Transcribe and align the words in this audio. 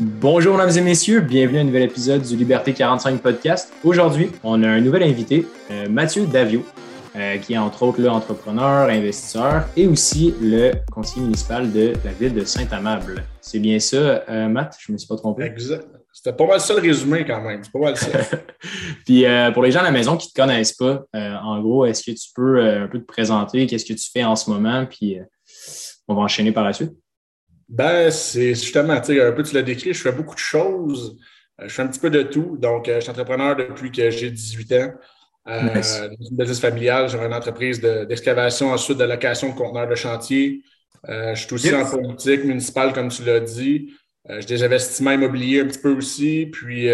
Bonjour, 0.00 0.56
mesdames 0.56 0.78
et 0.78 0.80
messieurs. 0.80 1.20
Bienvenue 1.20 1.58
à 1.58 1.60
un 1.62 1.64
nouvel 1.64 1.82
épisode 1.82 2.22
du 2.22 2.36
Liberté 2.36 2.72
45 2.72 3.20
podcast. 3.20 3.72
Aujourd'hui, 3.82 4.30
on 4.44 4.62
a 4.62 4.68
un 4.68 4.80
nouvel 4.80 5.02
invité, 5.02 5.44
euh, 5.72 5.88
Mathieu 5.88 6.24
Davio, 6.24 6.64
euh, 7.16 7.36
qui 7.38 7.54
est 7.54 7.58
entre 7.58 7.82
autres 7.82 8.00
le 8.00 8.08
entrepreneur, 8.08 8.88
investisseur 8.88 9.66
et 9.76 9.88
aussi 9.88 10.36
le 10.40 10.70
conseiller 10.92 11.22
municipal 11.22 11.72
de 11.72 11.94
la 12.04 12.12
ville 12.12 12.32
de 12.32 12.44
Saint-Amable. 12.44 13.24
C'est 13.40 13.58
bien 13.58 13.80
ça, 13.80 14.22
euh, 14.28 14.46
Matt? 14.46 14.76
Je 14.78 14.92
ne 14.92 14.94
me 14.94 14.98
suis 14.98 15.08
pas 15.08 15.16
trompé. 15.16 15.42
Exact. 15.42 15.84
C'était 16.12 16.32
pas 16.32 16.46
mal 16.46 16.60
ça 16.60 16.74
le 16.74 16.80
résumé 16.80 17.24
quand 17.24 17.40
même. 17.40 17.64
C'est 17.64 17.72
pas 17.72 17.80
mal 17.80 17.96
ça. 17.96 18.06
Puis 19.04 19.24
pour 19.52 19.64
les 19.64 19.72
gens 19.72 19.80
à 19.80 19.84
la 19.84 19.90
maison 19.90 20.16
qui 20.16 20.28
ne 20.28 20.30
te 20.30 20.40
connaissent 20.40 20.74
pas, 20.74 21.02
en 21.12 21.60
gros, 21.60 21.86
est-ce 21.86 22.04
que 22.04 22.16
tu 22.16 22.28
peux 22.36 22.60
un 22.60 22.86
peu 22.86 23.00
te 23.00 23.04
présenter? 23.04 23.66
Qu'est-ce 23.66 23.84
que 23.84 23.94
tu 23.94 24.10
fais 24.12 24.24
en 24.24 24.36
ce 24.36 24.48
moment? 24.48 24.86
Puis 24.86 25.18
on 26.06 26.14
va 26.14 26.22
enchaîner 26.22 26.50
par 26.52 26.64
la 26.64 26.72
suite. 26.72 26.92
Ben, 27.68 28.10
c'est 28.10 28.54
justement, 28.54 28.98
tu 29.00 29.14
sais, 29.14 29.22
un 29.22 29.32
peu 29.32 29.42
tu 29.42 29.54
l'as 29.54 29.62
décrit, 29.62 29.92
je 29.92 30.00
fais 30.00 30.12
beaucoup 30.12 30.34
de 30.34 30.40
choses. 30.40 31.18
Euh, 31.60 31.68
je 31.68 31.74
fais 31.74 31.82
un 31.82 31.88
petit 31.88 32.00
peu 32.00 32.10
de 32.10 32.22
tout. 32.22 32.56
Donc, 32.58 32.88
euh, 32.88 32.96
je 32.96 33.00
suis 33.00 33.10
entrepreneur 33.10 33.56
depuis 33.56 33.92
que 33.92 34.10
j'ai 34.10 34.30
18 34.30 34.72
ans. 34.72 34.92
Euh, 35.48 35.60
Dans 35.74 36.26
une 36.30 36.36
business 36.36 36.60
familiale, 36.60 37.08
j'ai 37.08 37.18
une 37.18 37.32
entreprise 37.32 37.80
d'excavation, 37.80 38.70
ensuite 38.70 38.98
de 38.98 39.04
location 39.04 39.50
de 39.50 39.54
conteneurs 39.54 39.88
de 39.88 39.94
chantier. 39.94 40.62
je 41.06 41.34
suis 41.34 41.54
aussi 41.54 41.74
en 41.74 41.86
politique 41.86 42.44
municipale, 42.44 42.92
comme 42.92 43.08
tu 43.08 43.24
l'as 43.24 43.40
dit. 43.40 43.94
j'ai 44.28 44.44
des 44.44 44.62
investissements 44.62 45.12
immobiliers 45.12 45.60
un 45.60 45.66
petit 45.66 45.78
peu 45.78 45.92
aussi. 45.94 46.46
Puis, 46.52 46.88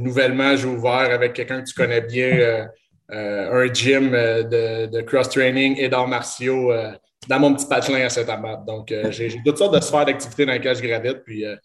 nouvellement, 0.00 0.56
j'ai 0.56 0.68
ouvert 0.68 1.10
avec 1.12 1.34
quelqu'un 1.34 1.60
que 1.60 1.68
tu 1.68 1.74
connais 1.74 2.00
bien 2.00 2.66
un 3.10 3.72
gym 3.74 4.10
de, 4.10 4.86
de 4.86 5.00
cross-training 5.02 5.76
et 5.78 5.90
d'arts 5.90 6.08
martiaux 6.08 6.72
dans 7.28 7.38
mon 7.38 7.54
petit 7.54 7.66
patelin 7.66 8.04
à 8.04 8.08
Saint-Amand. 8.08 8.64
Donc, 8.66 8.90
euh, 8.90 9.10
j'ai 9.10 9.40
toutes 9.44 9.58
sortes 9.58 9.74
de 9.74 9.80
sphères 9.80 10.04
d'activité 10.04 10.46
dans 10.46 10.52
lesquelles 10.52 10.76
je 10.76 10.82
gravite, 10.82 11.22
puis 11.24 11.44
euh, 11.44 11.56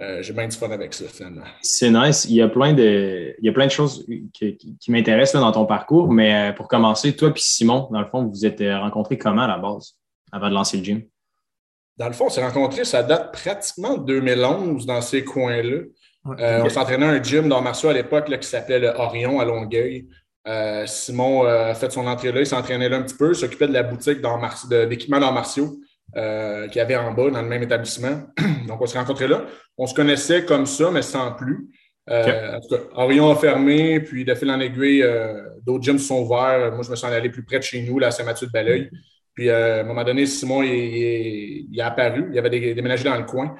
euh, 0.00 0.22
j'ai 0.22 0.32
bien 0.32 0.48
du 0.48 0.56
fun 0.56 0.70
avec 0.70 0.94
ça, 0.94 1.04
finalement. 1.08 1.44
C'est 1.62 1.90
nice. 1.90 2.26
Il 2.28 2.36
y 2.36 2.42
a 2.42 2.48
plein 2.48 2.72
de, 2.72 3.34
il 3.38 3.44
y 3.44 3.48
a 3.48 3.52
plein 3.52 3.66
de 3.66 3.70
choses 3.70 4.06
qui, 4.32 4.78
m'intéressent 4.88 5.40
dans 5.40 5.52
ton 5.52 5.66
parcours, 5.66 6.12
mais 6.12 6.52
pour 6.56 6.68
commencer, 6.68 7.14
toi 7.14 7.28
et 7.28 7.32
Simon, 7.36 7.88
dans 7.90 8.00
le 8.00 8.06
fond, 8.06 8.22
vous 8.22 8.30
vous 8.30 8.46
êtes 8.46 8.60
rencontrés 8.60 9.18
comment 9.18 9.42
à 9.42 9.48
la 9.48 9.58
base, 9.58 9.96
avant 10.32 10.48
de 10.48 10.54
lancer 10.54 10.78
le 10.78 10.84
gym? 10.84 11.02
Dans 11.96 12.08
le 12.08 12.12
fond, 12.12 12.26
on 12.26 12.30
s'est 12.30 12.44
rencontrés, 12.44 12.84
ça 12.84 13.02
date 13.02 13.32
pratiquement 13.32 13.96
de 13.96 14.04
2011 14.04 14.84
dans 14.84 15.00
ces 15.00 15.24
coins-là. 15.24 15.80
On 16.26 16.68
s'entraînait 16.68 17.06
à 17.06 17.10
un 17.10 17.22
gym 17.22 17.48
dans 17.48 17.62
Marceau 17.62 17.88
à 17.88 17.94
l'époque 17.94 18.28
qui 18.38 18.48
s'appelait 18.48 18.80
le 18.80 18.88
Orion 18.88 19.40
à 19.40 19.44
Longueuil. 19.46 20.06
Euh, 20.46 20.86
Simon 20.86 21.44
euh, 21.44 21.70
a 21.70 21.74
fait 21.74 21.90
son 21.90 22.06
entrée 22.06 22.30
là, 22.30 22.40
il 22.40 22.46
s'entraînait 22.46 22.88
là 22.88 22.98
un 22.98 23.02
petit 23.02 23.16
peu, 23.16 23.34
s'occupait 23.34 23.66
de 23.66 23.72
la 23.72 23.82
boutique 23.82 24.20
d'équipements 24.88 25.18
d'arts 25.18 25.32
martiaux 25.32 25.80
euh, 26.16 26.68
qu'il 26.68 26.76
y 26.76 26.80
avait 26.80 26.96
en 26.96 27.12
bas 27.12 27.30
dans 27.30 27.42
le 27.42 27.48
même 27.48 27.62
établissement. 27.62 28.22
Donc, 28.68 28.80
on 28.80 28.86
s'est 28.86 28.98
rencontrés 28.98 29.26
là. 29.26 29.44
On 29.76 29.86
se 29.86 29.94
connaissait 29.94 30.44
comme 30.44 30.66
ça, 30.66 30.90
mais 30.90 31.02
sans 31.02 31.32
plus. 31.32 31.68
En 32.08 32.60
tout 32.60 32.76
cas, 32.76 32.82
Orion 32.94 33.32
a 33.32 33.34
fermé, 33.34 33.98
puis 33.98 34.24
de 34.24 34.32
fil 34.36 34.48
en 34.48 34.60
aiguille, 34.60 35.04
d'autres 35.62 35.82
gyms 35.82 35.98
sont 35.98 36.22
ouverts. 36.22 36.70
Moi, 36.72 36.84
je 36.84 36.90
me 36.90 36.94
suis 36.94 37.06
allé 37.06 37.28
plus 37.30 37.44
près 37.44 37.58
de 37.58 37.64
chez 37.64 37.82
nous, 37.82 37.98
là, 37.98 38.06
à 38.06 38.10
Saint-Mathieu-de-Belleuil. 38.12 38.90
Puis, 39.34 39.50
à 39.50 39.80
un 39.80 39.82
moment 39.82 40.04
donné, 40.04 40.24
Simon, 40.24 40.62
il, 40.62 41.66
il, 41.68 41.80
a 41.80 41.88
apparu. 41.88 42.28
Il 42.32 42.38
avait 42.38 42.48
déménagé 42.74 43.02
dans 43.02 43.18
le 43.18 43.24
coin. 43.24 43.56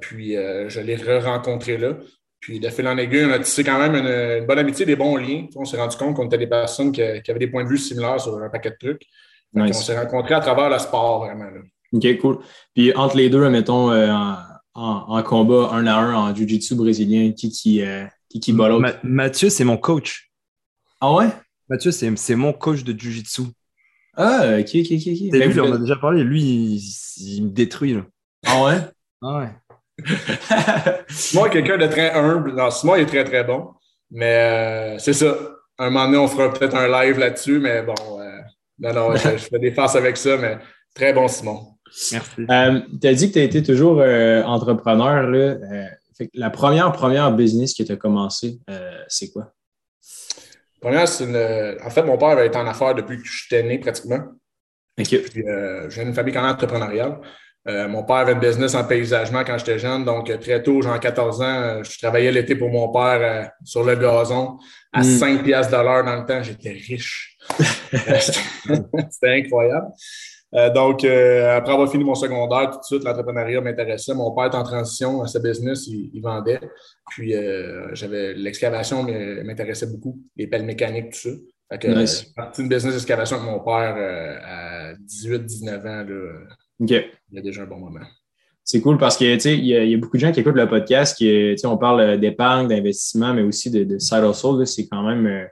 puis, 0.00 0.32
je 0.32 0.80
l'ai 0.80 0.96
re-rencontré 0.96 1.76
là. 1.76 1.98
Puis 2.42 2.58
de 2.58 2.68
fil 2.70 2.86
en 2.88 2.98
aiguille, 2.98 3.24
on 3.24 3.30
a 3.30 3.38
tissé 3.38 3.62
quand 3.62 3.78
même 3.78 3.94
une, 3.94 4.44
bonne 4.44 4.58
amitié, 4.58 4.84
des 4.84 4.96
bons 4.96 5.16
liens. 5.16 5.46
On 5.54 5.64
s'est 5.64 5.76
rendu 5.76 5.96
compte 5.96 6.16
qu'on 6.16 6.26
était 6.26 6.38
des 6.38 6.48
personnes 6.48 6.90
qui, 6.90 7.00
avaient 7.00 7.38
des 7.38 7.46
points 7.46 7.62
de 7.62 7.68
vue 7.68 7.78
similaires 7.78 8.20
sur 8.20 8.36
un 8.36 8.48
paquet 8.48 8.70
de 8.70 8.76
trucs. 8.78 9.06
On 9.54 9.72
s'est 9.72 9.96
rencontrés 9.96 10.34
à 10.34 10.40
travers 10.40 10.68
le 10.68 10.78
sport, 10.80 11.20
vraiment. 11.20 11.48
OK, 11.92 12.18
cool. 12.18 12.38
Puis 12.74 12.92
entre 12.96 13.16
les 13.16 13.30
deux, 13.30 13.48
mettons, 13.48 13.92
euh, 13.92 14.12
en, 14.74 15.22
combat 15.22 15.70
un 15.72 15.86
à 15.86 15.94
un 15.94 16.14
en 16.14 16.34
Jiu-Jitsu 16.34 16.74
brésilien, 16.74 17.30
qui 17.30 17.50
qui, 17.50 17.80
euh, 17.80 18.06
qui, 18.28 18.40
qui 18.40 18.52
bat 18.52 18.68
l'autre? 18.68 18.98
Mathieu, 19.04 19.48
c'est 19.48 19.64
mon 19.64 19.76
coach. 19.76 20.32
Ah 21.00 21.14
ouais? 21.14 21.28
Mathieu, 21.68 21.92
c'est 21.92 22.34
mon 22.34 22.52
coach 22.52 22.82
de 22.82 22.98
Jiu-Jitsu. 22.98 23.42
Ah, 24.16 24.58
ok, 24.58 24.68
ok, 24.74 24.86
ok. 24.90 25.06
ok. 25.06 25.30
Ben, 25.30 25.50
lui, 25.50 25.60
on 25.60 25.72
a 25.72 25.78
déjà 25.78 25.96
parlé. 25.96 26.24
Lui, 26.24 26.42
il, 27.18 27.44
me 27.44 27.50
détruit. 27.50 27.94
Là. 27.94 28.02
Ah 28.44 28.64
ouais? 28.64 28.78
Ah 29.22 29.38
ouais. 29.38 29.48
Simon 31.08 31.46
est 31.46 31.50
quelqu'un 31.50 31.78
de 31.78 31.86
très 31.86 32.12
humble. 32.12 32.54
Non, 32.54 32.70
Simon 32.70 32.96
est 32.96 33.06
très, 33.06 33.24
très 33.24 33.44
bon. 33.44 33.68
Mais 34.12 34.36
euh, 34.36 34.98
c'est 34.98 35.14
ça. 35.14 35.36
Un 35.78 35.90
moment 35.90 36.04
donné, 36.06 36.18
on 36.18 36.28
fera 36.28 36.52
peut-être 36.52 36.76
un 36.76 36.86
live 36.86 37.18
là-dessus, 37.18 37.58
mais 37.58 37.82
bon, 37.82 37.94
euh, 38.20 38.38
non, 38.78 38.92
non, 38.92 39.16
je, 39.16 39.28
fais 39.38 39.58
des 39.58 39.72
farces 39.72 39.96
avec 39.96 40.16
ça, 40.16 40.36
mais 40.36 40.58
très 40.94 41.12
bon, 41.12 41.26
Simon. 41.26 41.66
Merci. 42.12 42.42
Euh, 42.50 42.80
tu 43.00 43.08
as 43.08 43.14
dit 43.14 43.28
que 43.28 43.32
tu 43.34 43.38
as 43.38 43.44
été 43.44 43.62
toujours 43.62 44.02
entrepreneur. 44.46 45.22
Là. 45.22 45.56
la 46.34 46.50
première, 46.50 46.92
première 46.92 47.32
business 47.32 47.74
que 47.74 47.82
tu 47.82 47.92
as 47.92 47.96
commencé, 47.96 48.60
c'est 49.08 49.30
quoi? 49.30 49.52
Première, 50.80 51.08
c'est 51.08 51.24
une... 51.24 51.76
En 51.84 51.90
fait, 51.90 52.02
mon 52.02 52.18
père 52.18 52.30
avait 52.30 52.48
été 52.48 52.58
en 52.58 52.66
affaires 52.66 52.94
depuis 52.94 53.16
que 53.16 53.24
je 53.24 53.44
suis 53.44 53.62
né 53.62 53.78
pratiquement. 53.78 54.20
OK. 54.98 55.22
Puis, 55.30 55.44
j'ai 55.88 56.02
une 56.02 56.12
famille 56.12 56.34
quand 56.34 56.42
même 56.42 56.52
entrepreneuriale. 56.52 57.20
Euh, 57.68 57.86
mon 57.86 58.02
père 58.02 58.16
avait 58.16 58.32
un 58.32 58.38
business 58.38 58.74
en 58.74 58.84
paysagement 58.84 59.44
quand 59.44 59.56
j'étais 59.56 59.78
jeune, 59.78 60.04
donc 60.04 60.28
euh, 60.28 60.36
très 60.36 60.60
tôt, 60.60 60.82
genre 60.82 60.98
14 60.98 61.42
ans, 61.42 61.44
euh, 61.44 61.82
je 61.84 61.96
travaillais 61.96 62.32
l'été 62.32 62.56
pour 62.56 62.70
mon 62.70 62.90
père 62.90 63.52
sur 63.64 63.84
le 63.84 63.94
gazon 63.94 64.58
à 64.92 65.04
5 65.04 65.40
mm. 65.40 65.42
piastres 65.44 65.78
de 65.78 65.84
l'heure 65.84 66.04
dans 66.04 66.16
le 66.16 66.26
temps. 66.26 66.42
J'étais 66.42 66.72
riche. 66.72 67.36
C'était 67.92 69.38
incroyable. 69.38 69.86
donc, 70.74 71.04
après 71.04 71.72
avoir 71.72 71.90
fini 71.90 72.02
mon 72.02 72.16
secondaire, 72.16 72.70
tout 72.70 72.78
de 72.78 72.84
suite, 72.84 73.04
l'entrepreneuriat 73.04 73.60
m'intéressait. 73.60 74.14
Mon 74.14 74.34
père 74.34 74.46
est 74.46 74.56
en 74.56 74.64
transition 74.64 75.22
à 75.22 75.28
ce 75.28 75.38
business, 75.38 75.86
il, 75.86 76.20
vendait. 76.20 76.60
Puis, 77.10 77.34
j'avais 77.92 78.34
l'excavation 78.34 79.04
m'intéressait 79.04 79.86
beaucoup, 79.86 80.18
les 80.36 80.48
pelles 80.48 80.64
mécaniques, 80.64 81.12
tout 81.12 81.30
ça. 81.30 81.30
Fait 81.70 81.78
que, 81.78 81.88
nice. 81.88 82.24
parti 82.36 82.64
business 82.64 82.92
d'excavation 82.92 83.36
avec 83.36 83.48
mon 83.48 83.60
père 83.60 83.96
à 84.44 84.92
18-19 84.94 85.80
ans. 85.80 86.04
Là, 86.06 86.56
il 86.88 87.36
y 87.36 87.38
a 87.38 87.42
déjà 87.42 87.62
un 87.62 87.66
bon 87.66 87.78
moment. 87.78 88.00
C'est 88.64 88.80
cool 88.80 88.96
parce 88.96 89.16
que 89.16 89.24
il 89.24 89.64
y, 89.66 89.76
a, 89.76 89.84
y 89.84 89.94
a 89.94 89.98
beaucoup 89.98 90.16
de 90.16 90.22
gens 90.22 90.30
qui 90.30 90.40
écoutent 90.40 90.54
le 90.54 90.68
podcast 90.68 91.16
qui, 91.16 91.56
on 91.64 91.76
parle 91.76 92.00
euh, 92.00 92.16
d'épargne, 92.16 92.68
d'investissement, 92.68 93.34
mais 93.34 93.42
aussi 93.42 93.70
de, 93.70 93.82
de 93.82 93.98
side 93.98 94.24
hustle. 94.24 94.66
C'est 94.66 94.86
quand 94.86 95.02
même 95.02 95.26
euh, 95.26 95.44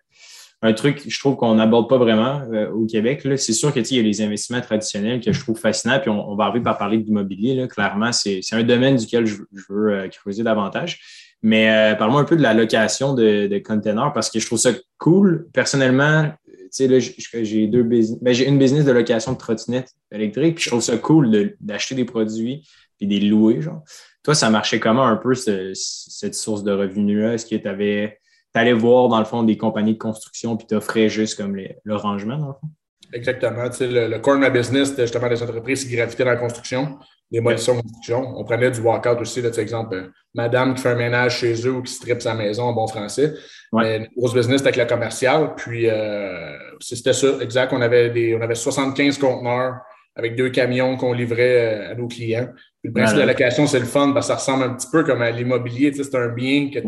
un 0.62 0.72
truc, 0.72 1.02
je 1.08 1.18
trouve 1.18 1.36
qu'on 1.36 1.56
n'aborde 1.56 1.88
pas 1.88 1.98
vraiment 1.98 2.42
euh, 2.52 2.70
au 2.70 2.86
Québec. 2.86 3.26
C'est 3.36 3.52
sûr 3.52 3.72
qu'il 3.72 3.96
y 3.96 3.98
a 3.98 4.02
les 4.02 4.22
investissements 4.22 4.60
traditionnels 4.60 5.20
que 5.20 5.32
je 5.32 5.40
trouve 5.40 5.58
fascinants, 5.58 5.98
puis 5.98 6.10
on, 6.10 6.36
va 6.36 6.44
arriver 6.44 6.62
par 6.62 6.78
parler 6.78 6.98
d'immobilier. 6.98 7.66
Clairement, 7.68 8.12
c'est 8.12 8.40
un 8.52 8.62
domaine 8.62 8.96
duquel 8.96 9.26
je, 9.26 9.38
veux 9.68 10.08
creuser 10.08 10.44
davantage. 10.44 11.00
Mais 11.42 11.96
parle-moi 11.98 12.20
un 12.20 12.24
peu 12.24 12.36
de 12.36 12.42
la 12.42 12.52
location 12.52 13.14
de, 13.14 13.46
de 13.46 13.58
containers 13.58 14.12
parce 14.12 14.30
que 14.30 14.38
je 14.38 14.44
trouve 14.44 14.58
ça 14.58 14.72
cool. 14.98 15.48
Personnellement, 15.54 16.30
sais, 16.72 16.88
là, 16.88 16.98
j'ai 16.98 17.66
deux 17.66 17.82
business. 17.82 18.18
Ben, 18.20 18.32
j'ai 18.32 18.46
une 18.48 18.58
business 18.58 18.84
de 18.84 18.92
location 18.92 19.32
de 19.32 19.38
trottinettes 19.38 19.94
électriques, 20.12 20.56
puis 20.56 20.64
je 20.64 20.70
trouve 20.70 20.82
ça 20.82 20.96
cool 20.98 21.54
d'acheter 21.60 21.94
des 21.94 22.04
produits 22.04 22.68
puis 22.98 23.06
des 23.06 23.20
louer, 23.20 23.62
genre. 23.62 23.82
Toi, 24.22 24.34
ça 24.34 24.50
marchait 24.50 24.80
comment 24.80 25.06
un 25.06 25.16
peu 25.16 25.34
cette 25.34 26.34
source 26.34 26.62
de 26.62 26.72
revenus-là? 26.72 27.34
Est-ce 27.34 27.46
que 27.46 27.56
tu 27.56 27.68
avais. 27.68 28.18
allais 28.54 28.74
voir, 28.74 29.08
dans 29.08 29.18
le 29.18 29.24
fond, 29.24 29.42
des 29.42 29.56
compagnies 29.56 29.94
de 29.94 29.98
construction 29.98 30.56
puis 30.56 30.66
t'offrais 30.66 31.08
juste 31.08 31.36
comme 31.36 31.56
le 31.56 31.96
rangement, 31.96 32.36
dans 32.36 32.48
le 32.48 32.54
fond? 32.54 32.68
Exactement. 33.12 33.68
Tu 33.68 33.76
sais, 33.76 33.86
le, 33.86 34.08
le, 34.08 34.18
core 34.18 34.34
de 34.34 34.40
ma 34.40 34.50
business, 34.50 34.90
c'était 34.90 35.02
justement 35.02 35.28
des 35.28 35.42
entreprises 35.42 35.84
qui 35.84 35.94
gravitaient 35.94 36.24
dans 36.24 36.30
la 36.30 36.36
construction, 36.36 36.98
des 37.30 37.40
modifications 37.40 37.76
de 37.76 37.82
construction. 37.82 38.34
On 38.36 38.44
prenait 38.44 38.70
du 38.70 38.80
walkout 38.80 39.20
aussi, 39.20 39.42
là, 39.42 39.50
exemple, 39.58 39.94
euh, 39.94 40.08
madame 40.34 40.74
qui 40.74 40.82
fait 40.82 40.90
un 40.90 40.96
ménage 40.96 41.38
chez 41.38 41.54
eux 41.66 41.72
ou 41.72 41.82
qui 41.82 41.92
strippe 41.92 42.22
sa 42.22 42.34
maison 42.34 42.64
en 42.64 42.72
bon 42.72 42.86
français. 42.86 43.34
Ouais. 43.72 43.98
une 43.98 44.08
grosse 44.16 44.34
business 44.34 44.62
avec 44.62 44.76
le 44.76 44.84
commercial. 44.84 45.54
Puis, 45.56 45.88
euh, 45.88 46.56
c'était 46.80 47.12
ça, 47.12 47.28
exact. 47.40 47.72
On 47.72 47.80
avait, 47.80 48.10
des, 48.10 48.34
on 48.34 48.40
avait 48.40 48.54
75 48.56 49.18
conteneurs 49.18 49.76
avec 50.16 50.36
deux 50.36 50.50
camions 50.50 50.96
qu'on 50.96 51.12
livrait 51.12 51.88
euh, 51.88 51.92
à 51.92 51.94
nos 51.94 52.08
clients. 52.08 52.48
Puis 52.82 52.88
le 52.88 52.92
principe 52.92 53.16
de 53.16 53.20
la 53.20 53.26
location, 53.26 53.66
c'est 53.66 53.78
le 53.78 53.84
fun 53.84 54.12
parce 54.12 54.26
que 54.26 54.32
ça 54.32 54.38
ressemble 54.38 54.64
un 54.64 54.74
petit 54.74 54.88
peu 54.90 55.04
comme 55.04 55.22
à 55.22 55.30
l'immobilier. 55.30 55.90
Tu 55.90 55.98
sais, 55.98 56.10
c'est 56.10 56.16
un 56.16 56.28
bien 56.28 56.70
que 56.70 56.78
tu 56.78 56.86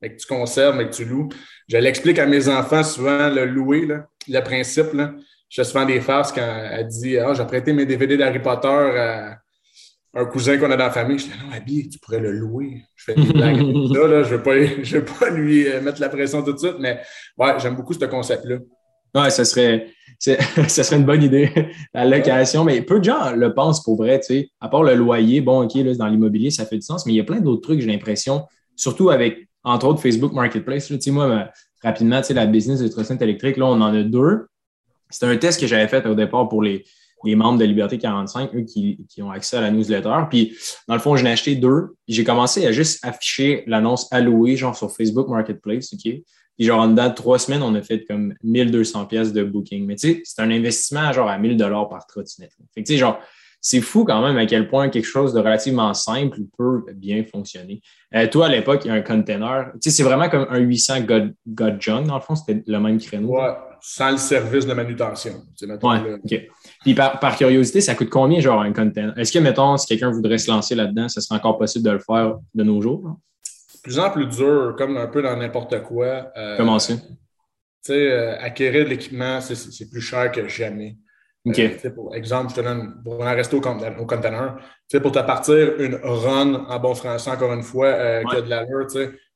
que 0.00 0.16
tu 0.16 0.26
conserves, 0.26 0.76
mais 0.76 0.86
que 0.86 0.94
tu 0.94 1.04
loues. 1.04 1.28
Je 1.68 1.76
l'explique 1.76 2.18
à 2.18 2.26
mes 2.26 2.48
enfants 2.48 2.82
souvent, 2.82 3.28
le 3.28 3.44
louer, 3.44 3.84
là, 3.84 4.06
le 4.28 4.40
principe. 4.40 4.92
Là. 4.92 5.14
Je 5.48 5.62
fais 5.62 5.64
souvent 5.64 5.84
des 5.84 6.00
farces 6.00 6.32
quand 6.32 6.68
elle 6.70 6.86
dit 6.86 7.18
Ah, 7.18 7.34
j'ai 7.34 7.44
prêté 7.44 7.72
mes 7.72 7.86
DVD 7.86 8.16
d'Harry 8.16 8.40
Potter 8.40 8.68
à 8.68 9.38
un 10.14 10.24
cousin 10.24 10.58
qu'on 10.58 10.70
a 10.70 10.76
dans 10.76 10.84
la 10.84 10.90
famille. 10.90 11.18
Je 11.18 11.24
dis 11.24 11.30
Non, 11.30 11.52
Abby, 11.54 11.88
tu 11.88 11.98
pourrais 11.98 12.20
le 12.20 12.32
louer. 12.32 12.82
Je 12.96 13.04
fais 13.04 13.14
des 13.14 13.32
blagues 13.32 13.58
avec 13.58 13.76
ça. 13.94 14.06
Là. 14.06 14.22
Je 14.22 14.34
ne 14.34 14.40
vais, 14.40 14.66
vais, 14.82 15.02
pas 15.02 15.30
lui 15.30 15.66
euh, 15.66 15.80
mettre 15.80 16.00
la 16.00 16.08
pression 16.08 16.42
tout 16.42 16.52
de 16.52 16.58
suite, 16.58 16.76
mais 16.78 17.00
ouais, 17.38 17.54
j'aime 17.58 17.76
beaucoup 17.76 17.94
ce 17.94 18.04
concept-là. 18.04 18.58
Ouais, 19.14 19.30
ça 19.30 19.44
serait, 19.44 19.86
une 20.92 21.04
bonne 21.04 21.22
idée, 21.22 21.50
la 21.94 22.04
location. 22.04 22.64
Mais 22.64 22.82
peu 22.82 22.98
de 22.98 23.04
gens 23.04 23.32
le 23.34 23.54
pensent 23.54 23.82
pour 23.82 23.96
vrai, 23.96 24.20
tu 24.20 24.26
sais. 24.26 24.50
À 24.60 24.68
part 24.68 24.82
le 24.82 24.94
loyer, 24.94 25.40
bon, 25.40 25.64
OK, 25.64 25.74
là, 25.74 25.94
dans 25.94 26.08
l'immobilier, 26.08 26.50
ça 26.50 26.66
fait 26.66 26.76
du 26.76 26.82
sens, 26.82 27.06
mais 27.06 27.12
il 27.12 27.16
y 27.16 27.20
a 27.20 27.24
plein 27.24 27.40
d'autres 27.40 27.62
trucs, 27.62 27.80
j'ai 27.80 27.86
l'impression, 27.86 28.44
surtout 28.76 29.10
avec, 29.10 29.48
entre 29.64 29.86
autres, 29.86 30.00
Facebook 30.00 30.32
Marketplace. 30.32 30.88
Tu 30.88 31.00
sais, 31.00 31.10
moi, 31.10 31.48
rapidement, 31.82 32.20
tu 32.20 32.28
sais, 32.28 32.34
la 32.34 32.46
business 32.46 32.80
de 32.80 32.88
trottinette 32.88 33.22
électrique, 33.22 33.56
là, 33.56 33.66
on 33.66 33.80
en 33.80 33.94
a 33.94 34.02
deux. 34.02 34.46
C'est 35.10 35.26
un 35.26 35.36
test 35.36 35.60
que 35.60 35.66
j'avais 35.66 35.88
fait 35.88 36.06
au 36.06 36.14
départ 36.14 36.48
pour 36.48 36.62
les, 36.62 36.84
les 37.24 37.34
membres 37.34 37.58
de 37.58 37.64
Liberté 37.64 37.98
45, 37.98 38.54
eux 38.54 38.62
qui, 38.62 38.98
qui, 39.08 39.22
ont 39.22 39.30
accès 39.30 39.56
à 39.56 39.60
la 39.60 39.70
newsletter. 39.70 40.14
Puis, 40.30 40.56
dans 40.86 40.94
le 40.94 41.00
fond, 41.00 41.16
j'en 41.16 41.26
ai 41.26 41.32
acheté 41.32 41.56
deux. 41.56 41.94
J'ai 42.06 42.24
commencé 42.24 42.66
à 42.66 42.72
juste 42.72 43.04
afficher 43.04 43.64
l'annonce 43.66 44.12
allouée, 44.12 44.56
genre 44.56 44.76
sur 44.76 44.94
Facebook 44.94 45.28
Marketplace, 45.28 45.92
OK? 45.92 46.00
Puis, 46.02 46.66
genre, 46.66 46.80
en 46.80 46.88
dedans 46.88 47.08
de 47.08 47.14
trois 47.14 47.38
semaines, 47.38 47.62
on 47.62 47.74
a 47.74 47.82
fait 47.82 48.04
comme 48.04 48.34
1200 48.42 49.06
pièces 49.06 49.32
de 49.32 49.44
booking. 49.44 49.86
Mais 49.86 49.96
tu 49.96 50.08
sais, 50.08 50.22
c'est 50.24 50.42
un 50.42 50.50
investissement 50.50 51.12
genre 51.12 51.28
à 51.28 51.38
1000 51.38 51.56
dollars 51.56 51.88
par 51.88 52.06
trottinette. 52.06 52.52
Fait 52.74 52.82
que, 52.82 52.86
tu 52.86 52.94
sais, 52.94 52.98
genre, 52.98 53.20
c'est 53.60 53.80
fou 53.80 54.04
quand 54.04 54.22
même 54.22 54.36
à 54.36 54.46
quel 54.46 54.68
point 54.68 54.88
quelque 54.88 55.06
chose 55.06 55.34
de 55.34 55.40
relativement 55.40 55.92
simple 55.94 56.38
peut 56.56 56.84
bien 56.94 57.24
fonctionner. 57.24 57.80
Euh, 58.14 58.26
toi, 58.28 58.46
à 58.46 58.48
l'époque, 58.48 58.82
il 58.84 58.88
y 58.88 58.90
a 58.90 58.94
un 58.94 59.02
container. 59.02 59.72
Tu 59.74 59.90
sais, 59.90 59.96
c'est 59.96 60.02
vraiment 60.02 60.28
comme 60.28 60.46
un 60.48 60.58
800 60.58 61.00
God, 61.02 61.34
God 61.46 61.76
Junk, 61.80 62.04
dans 62.04 62.14
le 62.14 62.20
fond, 62.20 62.36
c'était 62.36 62.62
le 62.66 62.80
même 62.80 62.98
créneau. 62.98 63.28
Ouais, 63.28 63.50
sans 63.80 64.12
le 64.12 64.16
service 64.16 64.66
de 64.66 64.74
manutention. 64.74 65.32
Ouais, 65.60 66.14
OK. 66.24 66.40
Puis 66.82 66.94
par, 66.94 67.18
par, 67.18 67.36
curiosité, 67.36 67.80
ça 67.80 67.94
coûte 67.94 68.10
combien, 68.10 68.40
genre, 68.40 68.62
un 68.62 68.72
container? 68.72 69.12
Est-ce 69.18 69.32
que, 69.32 69.38
mettons, 69.38 69.76
si 69.76 69.86
quelqu'un 69.86 70.10
voudrait 70.10 70.38
se 70.38 70.50
lancer 70.50 70.74
là-dedans, 70.74 71.08
ça 71.08 71.20
serait 71.20 71.36
encore 71.36 71.58
possible 71.58 71.84
de 71.84 71.90
le 71.90 71.98
faire 71.98 72.38
de 72.54 72.62
nos 72.62 72.80
jours? 72.80 73.18
Plus 73.82 73.98
en 73.98 74.10
plus 74.10 74.26
dur, 74.26 74.74
comme 74.78 74.96
un 74.96 75.06
peu 75.08 75.22
dans 75.22 75.36
n'importe 75.36 75.82
quoi. 75.82 76.30
Euh, 76.36 76.56
Comment 76.56 76.78
ça? 76.78 76.94
Tu 76.94 77.02
sais, 77.82 78.10
euh, 78.10 78.38
acquérir 78.38 78.84
de 78.84 78.90
l'équipement, 78.90 79.40
c'est 79.40 79.90
plus 79.90 80.00
cher 80.00 80.30
que 80.30 80.46
jamais. 80.46 80.96
Euh, 81.56 81.90
pour 81.90 82.14
exemple, 82.14 82.50
je 82.50 82.56
te 82.56 82.60
donne, 82.60 83.00
pour 83.02 83.20
en 83.20 83.34
rester 83.34 83.56
au, 83.56 83.60
container, 83.60 84.56
pour 85.02 85.12
te 85.12 85.18
partir 85.20 85.80
une 85.80 85.98
run 86.02 86.66
en 86.68 86.78
bon 86.78 86.94
français, 86.94 87.30
encore 87.30 87.52
une 87.52 87.62
fois, 87.62 87.86
euh, 87.86 88.22
qui 88.30 88.36
a 88.36 88.40
de 88.40 88.50
l'allure, 88.50 88.86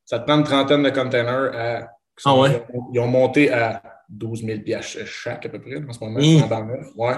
ça 0.05 0.19
te 0.19 0.25
prend 0.25 0.39
une 0.39 0.45
trentaine 0.45 0.83
de 0.83 0.91
containers 0.91 1.53
à, 1.55 1.89
ah 2.25 2.39
ouais? 2.39 2.65
ils, 2.93 3.01
ont, 3.01 3.07
monté 3.07 3.53
à 3.53 3.83
12 4.09 4.45
000 4.45 4.61
chaque 4.81 5.47
à 5.47 5.49
peu 5.49 5.61
près 5.61 5.77
en 5.77 5.93
ce 5.93 6.01
moment. 6.05 6.19
Ouais. 6.97 7.15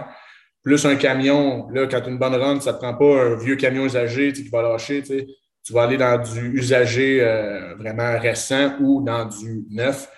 Plus 0.62 0.84
un 0.86 0.96
camion, 0.96 1.68
là, 1.70 1.86
quand 1.86 2.00
tu 2.00 2.06
as 2.06 2.10
une 2.10 2.18
bonne 2.18 2.34
run, 2.34 2.60
ça 2.60 2.72
ne 2.72 2.76
te 2.76 2.82
prend 2.82 2.94
pas 2.94 3.22
un 3.22 3.36
vieux 3.36 3.56
camion 3.56 3.84
usagé 3.84 4.32
qui 4.32 4.48
va 4.48 4.62
lâcher. 4.62 5.02
Tu 5.02 5.72
vas 5.72 5.82
aller 5.82 5.96
dans 5.96 6.18
du 6.18 6.58
usagé 6.58 7.20
euh, 7.20 7.74
vraiment 7.76 8.18
récent 8.18 8.74
ou 8.80 9.02
dans 9.02 9.26
du 9.26 9.64
neuf 9.70 10.08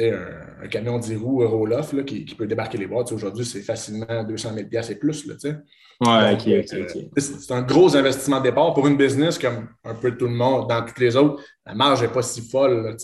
un, 0.00 0.64
un, 0.64 0.68
camion 0.68 0.98
10 0.98 1.16
roues 1.16 1.46
Roloff 1.46 1.92
là, 1.92 2.02
qui, 2.02 2.24
qui, 2.24 2.34
peut 2.34 2.46
débarquer 2.46 2.78
les 2.78 2.86
boîtes. 2.86 3.12
Aujourd'hui, 3.12 3.44
c'est 3.44 3.60
facilement 3.60 4.24
200 4.24 4.50
000 4.54 4.84
et 4.90 4.94
plus. 4.94 5.26
Là, 5.26 5.34
ouais, 5.44 6.32
ok, 6.32 6.40
ok, 6.40 6.96
euh, 6.96 7.20
c'est 7.20 7.52
un 7.52 7.62
gros 7.62 7.94
investissement 7.96 8.38
de 8.38 8.44
départ 8.44 8.72
pour 8.72 8.86
une 8.86 8.96
business 8.96 9.38
comme 9.38 9.68
un 9.84 9.94
peu 9.94 10.16
tout 10.16 10.26
le 10.26 10.34
monde, 10.34 10.68
dans 10.68 10.84
toutes 10.84 10.98
les 10.98 11.16
autres. 11.16 11.42
La 11.66 11.74
marge 11.74 12.02
n'est 12.02 12.08
pas 12.08 12.22
si 12.22 12.40
folle. 12.40 12.82
Là, 12.82 12.94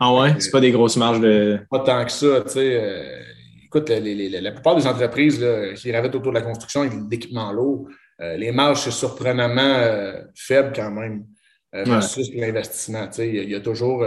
ah 0.00 0.14
ouais? 0.14 0.34
C'est 0.38 0.50
pas 0.50 0.60
des 0.60 0.70
grosses 0.70 0.96
marges 0.96 1.20
de. 1.20 1.58
Pas 1.70 1.80
tant 1.80 2.04
que 2.04 2.12
ça. 2.12 2.44
Euh, 2.56 3.22
écoute, 3.64 3.88
les, 3.88 4.00
les, 4.00 4.40
la 4.40 4.52
plupart 4.52 4.76
des 4.76 4.86
entreprises 4.86 5.40
là, 5.40 5.72
qui 5.74 5.90
gravitent 5.90 6.14
autour 6.14 6.32
de 6.32 6.38
la 6.38 6.42
construction 6.42 6.84
et 6.84 6.90
de 6.90 7.10
l'équipement 7.10 7.50
lourd, 7.52 7.88
euh, 8.20 8.36
les 8.36 8.52
marges, 8.52 8.82
c'est 8.82 8.90
surprenamment 8.90 9.62
euh, 9.62 10.20
faible 10.34 10.72
quand 10.74 10.90
même 10.90 11.24
versus 11.72 12.30
l'investissement. 12.34 13.08
Il 13.18 13.50
y, 13.50 13.54
a 13.54 13.60
toujours 13.60 14.02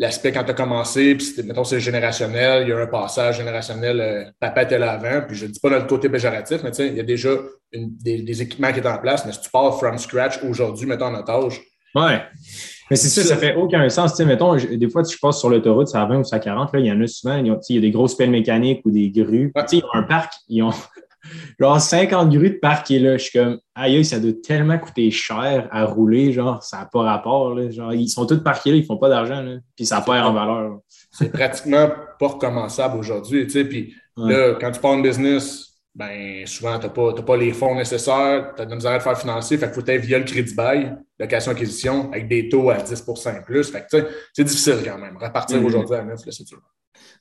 l'aspect 0.00 0.32
quand 0.32 0.44
tu 0.44 0.50
as 0.50 0.54
commencé, 0.54 1.14
puis 1.14 1.26
mettons, 1.44 1.62
c'est 1.62 1.78
générationnel, 1.78 2.62
il 2.62 2.70
y 2.70 2.72
a 2.72 2.78
un 2.78 2.86
passage 2.86 3.36
générationnel, 3.36 4.00
euh, 4.00 4.24
papa 4.40 4.62
était 4.62 4.78
là 4.78 4.92
avant, 4.92 5.26
puis 5.26 5.36
je 5.36 5.44
ne 5.44 5.50
dis 5.50 5.60
pas 5.60 5.68
dans 5.68 5.76
le 5.76 5.84
côté 5.84 6.08
péjoratif, 6.08 6.62
mais 6.64 6.70
il 6.70 6.96
y 6.96 7.00
a 7.00 7.02
déjà 7.02 7.30
des, 7.72 8.42
équipements 8.42 8.72
qui 8.72 8.80
sont 8.80 8.88
en 8.88 8.96
place, 8.96 9.26
mais 9.26 9.32
si 9.32 9.42
tu 9.42 9.50
pars 9.50 9.78
from 9.78 9.98
scratch 9.98 10.42
aujourd'hui, 10.42 10.86
mettons, 10.86 11.06
en 11.06 11.16
otage. 11.16 11.60
Ouais. 11.94 12.22
Mais 12.90 12.96
c'est 12.96 13.08
ça, 13.08 13.22
ça 13.22 13.36
fait 13.36 13.54
aucun 13.56 13.86
sens. 13.90 14.16
sais 14.16 14.24
mettons, 14.24 14.56
des 14.56 14.88
fois, 14.88 15.02
tu 15.02 15.18
passes 15.18 15.38
sur 15.38 15.50
l'autoroute, 15.50 15.88
ça 15.88 16.02
à 16.02 16.06
20 16.06 16.20
ou 16.20 16.24
ça 16.24 16.36
à 16.36 16.38
40, 16.38 16.72
là, 16.72 16.80
il 16.80 16.86
y 16.86 16.92
en 16.92 17.00
a 17.02 17.06
souvent, 17.06 17.36
il 17.36 17.46
y 17.46 17.78
a 17.78 17.80
des 17.80 17.90
grosses 17.90 18.14
pelles 18.14 18.30
mécaniques 18.30 18.80
ou 18.86 18.90
des 18.90 19.10
grues. 19.10 19.52
sais 19.66 19.76
Ils 19.76 19.84
ont 19.84 19.94
un 19.94 20.04
parc, 20.04 20.32
ils 20.48 20.62
ont, 20.62 20.72
genre 21.58 21.80
50 21.80 22.30
grues 22.30 22.50
de 22.50 22.58
parc 22.58 22.90
est 22.90 22.98
là. 22.98 23.16
Je 23.16 23.24
suis 23.24 23.38
comme, 23.38 23.58
aïe, 23.74 24.04
ça 24.04 24.18
doit 24.18 24.32
tellement 24.42 24.78
coûter 24.78 25.10
cher 25.10 25.68
à 25.70 25.84
rouler, 25.84 26.32
genre, 26.32 26.62
ça 26.62 26.78
n'a 26.78 26.86
pas 26.86 27.02
rapport. 27.02 27.54
Là. 27.54 27.70
Genre, 27.70 27.92
ils 27.94 28.08
sont 28.08 28.26
tous 28.26 28.42
parqués 28.42 28.70
là, 28.70 28.76
ils 28.76 28.84
font 28.84 28.96
pas 28.96 29.08
d'argent, 29.08 29.44
puis 29.76 29.86
ça 29.86 30.00
perd 30.00 30.26
en 30.26 30.32
valeur. 30.32 30.78
C'est 31.12 31.32
pratiquement 31.32 31.88
pas 32.18 32.28
recommençable 32.28 32.98
aujourd'hui. 32.98 33.46
Tu 33.46 33.52
sais, 33.52 33.64
puis 33.64 33.94
là, 34.16 34.54
quand 34.60 34.70
tu 34.70 34.80
pars 34.80 34.92
en 34.92 35.00
business, 35.00 35.70
ben 35.94 36.46
souvent, 36.46 36.78
tu 36.78 36.86
n'as 36.86 36.92
pas, 36.92 37.12
pas, 37.14 37.36
les 37.36 37.52
fonds 37.52 37.74
nécessaires, 37.74 38.52
tu 38.54 38.62
as 38.62 38.66
de 38.66 38.74
misère 38.74 38.92
à 38.92 38.98
te 38.98 39.02
faire 39.02 39.18
financer, 39.18 39.58
fait 39.58 39.66
qu'il 39.66 39.82
faut 39.82 39.90
être 39.90 40.04
via 40.04 40.18
le 40.18 40.24
crédit 40.24 40.54
bail, 40.54 40.96
location-acquisition, 41.18 42.12
avec 42.12 42.28
des 42.28 42.48
taux 42.48 42.70
à 42.70 42.76
10 42.76 43.04
et 43.26 43.42
plus. 43.44 43.70
Fait 43.70 43.84
que, 43.90 44.08
c'est 44.32 44.44
difficile 44.44 44.78
quand 44.84 44.98
même. 44.98 45.16
Repartir 45.16 45.58
mm-hmm. 45.58 45.64
aujourd'hui 45.64 45.96
à 45.96 46.04
neuf, 46.04 46.20
c'est 46.24 46.44
dur. 46.44 46.60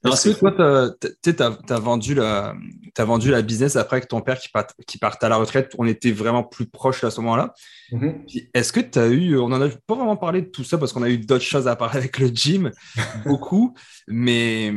Est-ce 0.06 0.30
que 0.30 0.40
toi, 0.40 0.96
tu 1.22 1.74
as, 1.74 1.80
vendu 1.80 2.14
la, 2.16 2.56
as 2.98 3.06
vendu 3.06 3.32
la 3.32 3.42
business 3.42 3.76
après 3.76 4.02
que 4.02 4.08
ton 4.08 4.22
père 4.22 4.40
qui, 4.40 4.50
part, 4.50 4.68
qui 4.88 4.98
parte 4.98 5.24
à 5.24 5.30
la 5.30 5.36
retraite, 5.36 5.74
on 5.78 5.86
était 5.86 6.12
vraiment 6.12 6.44
plus 6.44 6.66
proche 6.66 7.04
à 7.04 7.12
ce 7.12 7.20
moment-là. 7.22 7.54
Mm-hmm. 7.92 8.50
Est-ce 8.54 8.72
que 8.72 8.80
tu 8.80 9.00
as 9.00 9.08
eu, 9.08 9.38
on 9.38 9.50
n'en 9.50 9.62
a 9.62 9.70
pas 9.70 9.96
vraiment 9.96 10.18
parlé 10.18 10.42
de 10.42 10.48
tout 10.48 10.64
ça 10.64 10.78
parce 10.78 10.94
qu'on 10.94 11.04
a 11.04 11.10
eu 11.10 11.18
d'autres 11.18 11.44
choses 11.44 11.68
à 11.68 11.76
parler 11.76 11.98
avec 11.98 12.18
le 12.20 12.28
gym, 12.28 12.72
beaucoup, 13.26 13.74
mais 14.08 14.74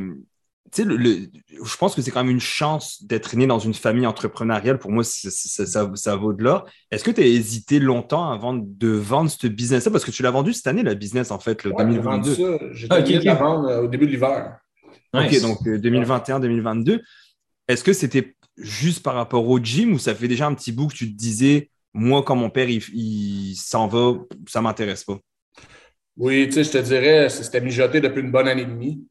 tu 0.74 0.82
sais, 0.82 0.88
le, 0.88 1.28
je 1.50 1.76
pense 1.76 1.94
que 1.94 2.00
c'est 2.00 2.10
quand 2.10 2.24
même 2.24 2.32
une 2.32 2.40
chance 2.40 3.04
d'être 3.04 3.36
né 3.36 3.46
dans 3.46 3.58
une 3.58 3.74
famille 3.74 4.06
entrepreneuriale. 4.06 4.78
Pour 4.78 4.90
moi, 4.90 5.04
ça, 5.04 5.66
ça, 5.94 6.16
vaut 6.16 6.32
de 6.32 6.42
l'or. 6.42 6.64
Est-ce 6.90 7.04
que 7.04 7.10
tu 7.10 7.20
as 7.20 7.26
hésité 7.26 7.78
longtemps 7.78 8.30
avant 8.30 8.54
de 8.54 8.88
vendre 8.88 9.30
ce 9.30 9.46
business-là? 9.46 9.92
Parce 9.92 10.02
que 10.02 10.10
tu 10.10 10.22
l'as 10.22 10.30
vendu 10.30 10.54
cette 10.54 10.66
année, 10.66 10.82
la 10.82 10.94
business, 10.94 11.30
en 11.30 11.38
fait, 11.38 11.62
le 11.64 11.72
2022. 11.76 12.34
J'ai 12.72 12.88
vendu 12.88 13.22
ça. 13.22 13.34
vendre 13.34 13.68
euh, 13.68 13.82
au 13.82 13.86
début 13.86 14.06
de 14.06 14.12
l'hiver. 14.12 14.61
Ok, 15.12 15.40
donc 15.40 15.62
2021-2022. 15.62 16.90
Euh, 16.90 16.98
Est-ce 17.68 17.84
que 17.84 17.92
c'était 17.92 18.34
juste 18.56 19.02
par 19.02 19.14
rapport 19.14 19.46
au 19.48 19.58
gym 19.58 19.92
ou 19.94 19.98
ça 19.98 20.14
fait 20.14 20.28
déjà 20.28 20.46
un 20.46 20.54
petit 20.54 20.72
bout 20.72 20.88
que 20.88 20.94
tu 20.94 21.12
te 21.12 21.16
disais, 21.16 21.70
moi, 21.94 22.22
quand 22.22 22.36
mon 22.36 22.50
père, 22.50 22.68
il, 22.68 23.54
s'en 23.56 23.86
va, 23.86 24.14
ça 24.48 24.60
ne 24.60 24.64
m'intéresse 24.64 25.04
pas? 25.04 25.18
Oui, 26.16 26.46
tu 26.46 26.52
sais, 26.52 26.64
je 26.64 26.70
te 26.70 26.78
dirais, 26.78 27.28
c'était 27.28 27.60
mijoté 27.60 28.00
depuis 28.00 28.22
une 28.22 28.30
bonne 28.30 28.48
année 28.48 28.62
et 28.62 28.66
demie. 28.66 29.06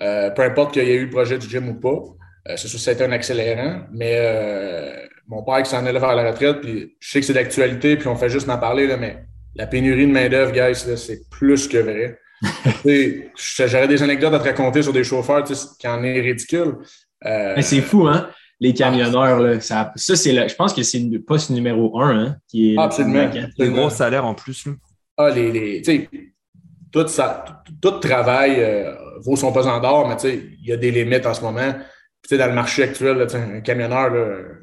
Euh, 0.00 0.30
peu 0.30 0.42
importe 0.42 0.72
qu'il 0.72 0.84
y 0.84 0.90
ait 0.90 0.96
eu 0.96 1.04
le 1.04 1.10
projet 1.10 1.38
du 1.38 1.48
gym 1.48 1.68
ou 1.68 1.74
pas. 1.74 2.02
Euh, 2.48 2.56
c'est 2.56 2.68
sûr 2.68 2.78
que 2.78 2.84
ça 2.84 2.90
a 2.90 2.94
été 2.94 3.04
un 3.04 3.12
accélérant, 3.12 3.86
mais 3.92 5.08
mon 5.28 5.42
père 5.42 5.62
qui 5.62 5.70
s'en 5.70 5.84
allait 5.84 5.98
vers 5.98 6.14
la 6.14 6.30
retraite, 6.30 6.60
puis 6.60 6.96
je 6.98 7.10
sais 7.10 7.20
que 7.20 7.26
c'est 7.26 7.32
d'actualité, 7.32 7.96
puis 7.96 8.08
on 8.08 8.16
fait 8.16 8.28
juste 8.28 8.46
m'en 8.46 8.58
parler, 8.58 8.86
là, 8.86 8.96
mais 8.96 9.24
la 9.54 9.66
pénurie 9.66 10.06
de 10.06 10.12
main-d'œuvre, 10.12 10.52
guys, 10.52 10.96
c'est 10.96 11.28
plus 11.30 11.68
que 11.68 11.78
vrai. 11.78 12.18
J'aurais 12.84 13.88
des 13.88 14.02
anecdotes 14.02 14.34
à 14.34 14.38
te 14.38 14.44
raconter 14.44 14.82
sur 14.82 14.92
des 14.92 15.04
chauffeurs 15.04 15.44
qui 15.44 15.88
en 15.88 16.02
est 16.02 16.20
ridicule. 16.20 16.76
Euh, 17.24 17.54
c'est 17.60 17.80
fou, 17.80 18.06
hein? 18.08 18.28
Les 18.60 18.74
camionneurs, 18.74 19.40
là, 19.40 19.60
ça, 19.60 19.92
ça 19.96 20.14
c'est 20.14 20.48
je 20.48 20.54
pense 20.54 20.72
que 20.72 20.82
c'est 20.82 21.00
le 21.00 21.20
poste 21.20 21.50
numéro 21.50 22.00
un 22.00 22.16
hein, 22.16 22.36
qui 22.48 22.74
est 22.74 22.78
absolument, 22.78 23.28
le 23.58 23.70
gros 23.70 23.90
salaire 23.90 24.24
en 24.24 24.34
plus. 24.34 24.68
Ah, 25.16 25.30
les, 25.30 25.50
les 25.50 26.08
tout, 26.92 27.08
ça, 27.08 27.44
tout, 27.80 27.98
travail 27.98 28.56
euh, 28.58 28.94
vaut 29.20 29.34
son 29.34 29.52
pesant 29.52 29.80
d'or, 29.80 30.06
mais 30.06 30.16
il 30.30 30.64
y 30.64 30.72
a 30.72 30.76
des 30.76 30.92
limites 30.92 31.26
en 31.26 31.34
ce 31.34 31.40
moment. 31.40 31.74
dans 32.30 32.46
le 32.46 32.52
marché 32.52 32.84
actuel, 32.84 33.26
un 33.34 33.60
camionneur 33.62 34.12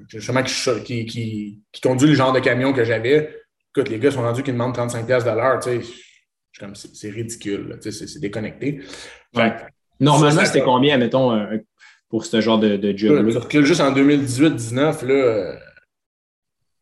justement 0.07 0.43
qui, 0.43 1.05
qui, 1.05 1.61
qui, 1.71 1.81
conduit 1.81 2.09
le 2.09 2.15
genre 2.15 2.31
de 2.31 2.39
camion 2.39 2.71
que 2.71 2.85
j'avais, 2.85 3.35
écoute, 3.75 3.89
les 3.89 3.99
gars 3.99 4.11
sont 4.11 4.21
rendus 4.21 4.43
qu'ils 4.43 4.53
demandent 4.53 4.77
35$ 4.77 5.05
de 5.05 5.35
l'heure 5.35 5.59
c'est 6.73 7.09
ridicule, 7.09 7.77
c'est 7.81 8.19
déconnecté. 8.19 8.81
Normalement, 9.99 10.45
c'était 10.45 10.63
combien, 10.63 10.97
mettons, 10.97 11.31
euh, 11.33 11.57
pour 12.09 12.25
ce 12.25 12.41
genre 12.41 12.59
de, 12.59 12.77
de 12.77 12.97
job-là? 12.97 13.41
Juste 13.63 13.81
en 13.81 13.91
2018-19, 13.93 15.05
là, 15.05 15.13
euh, 15.13 15.55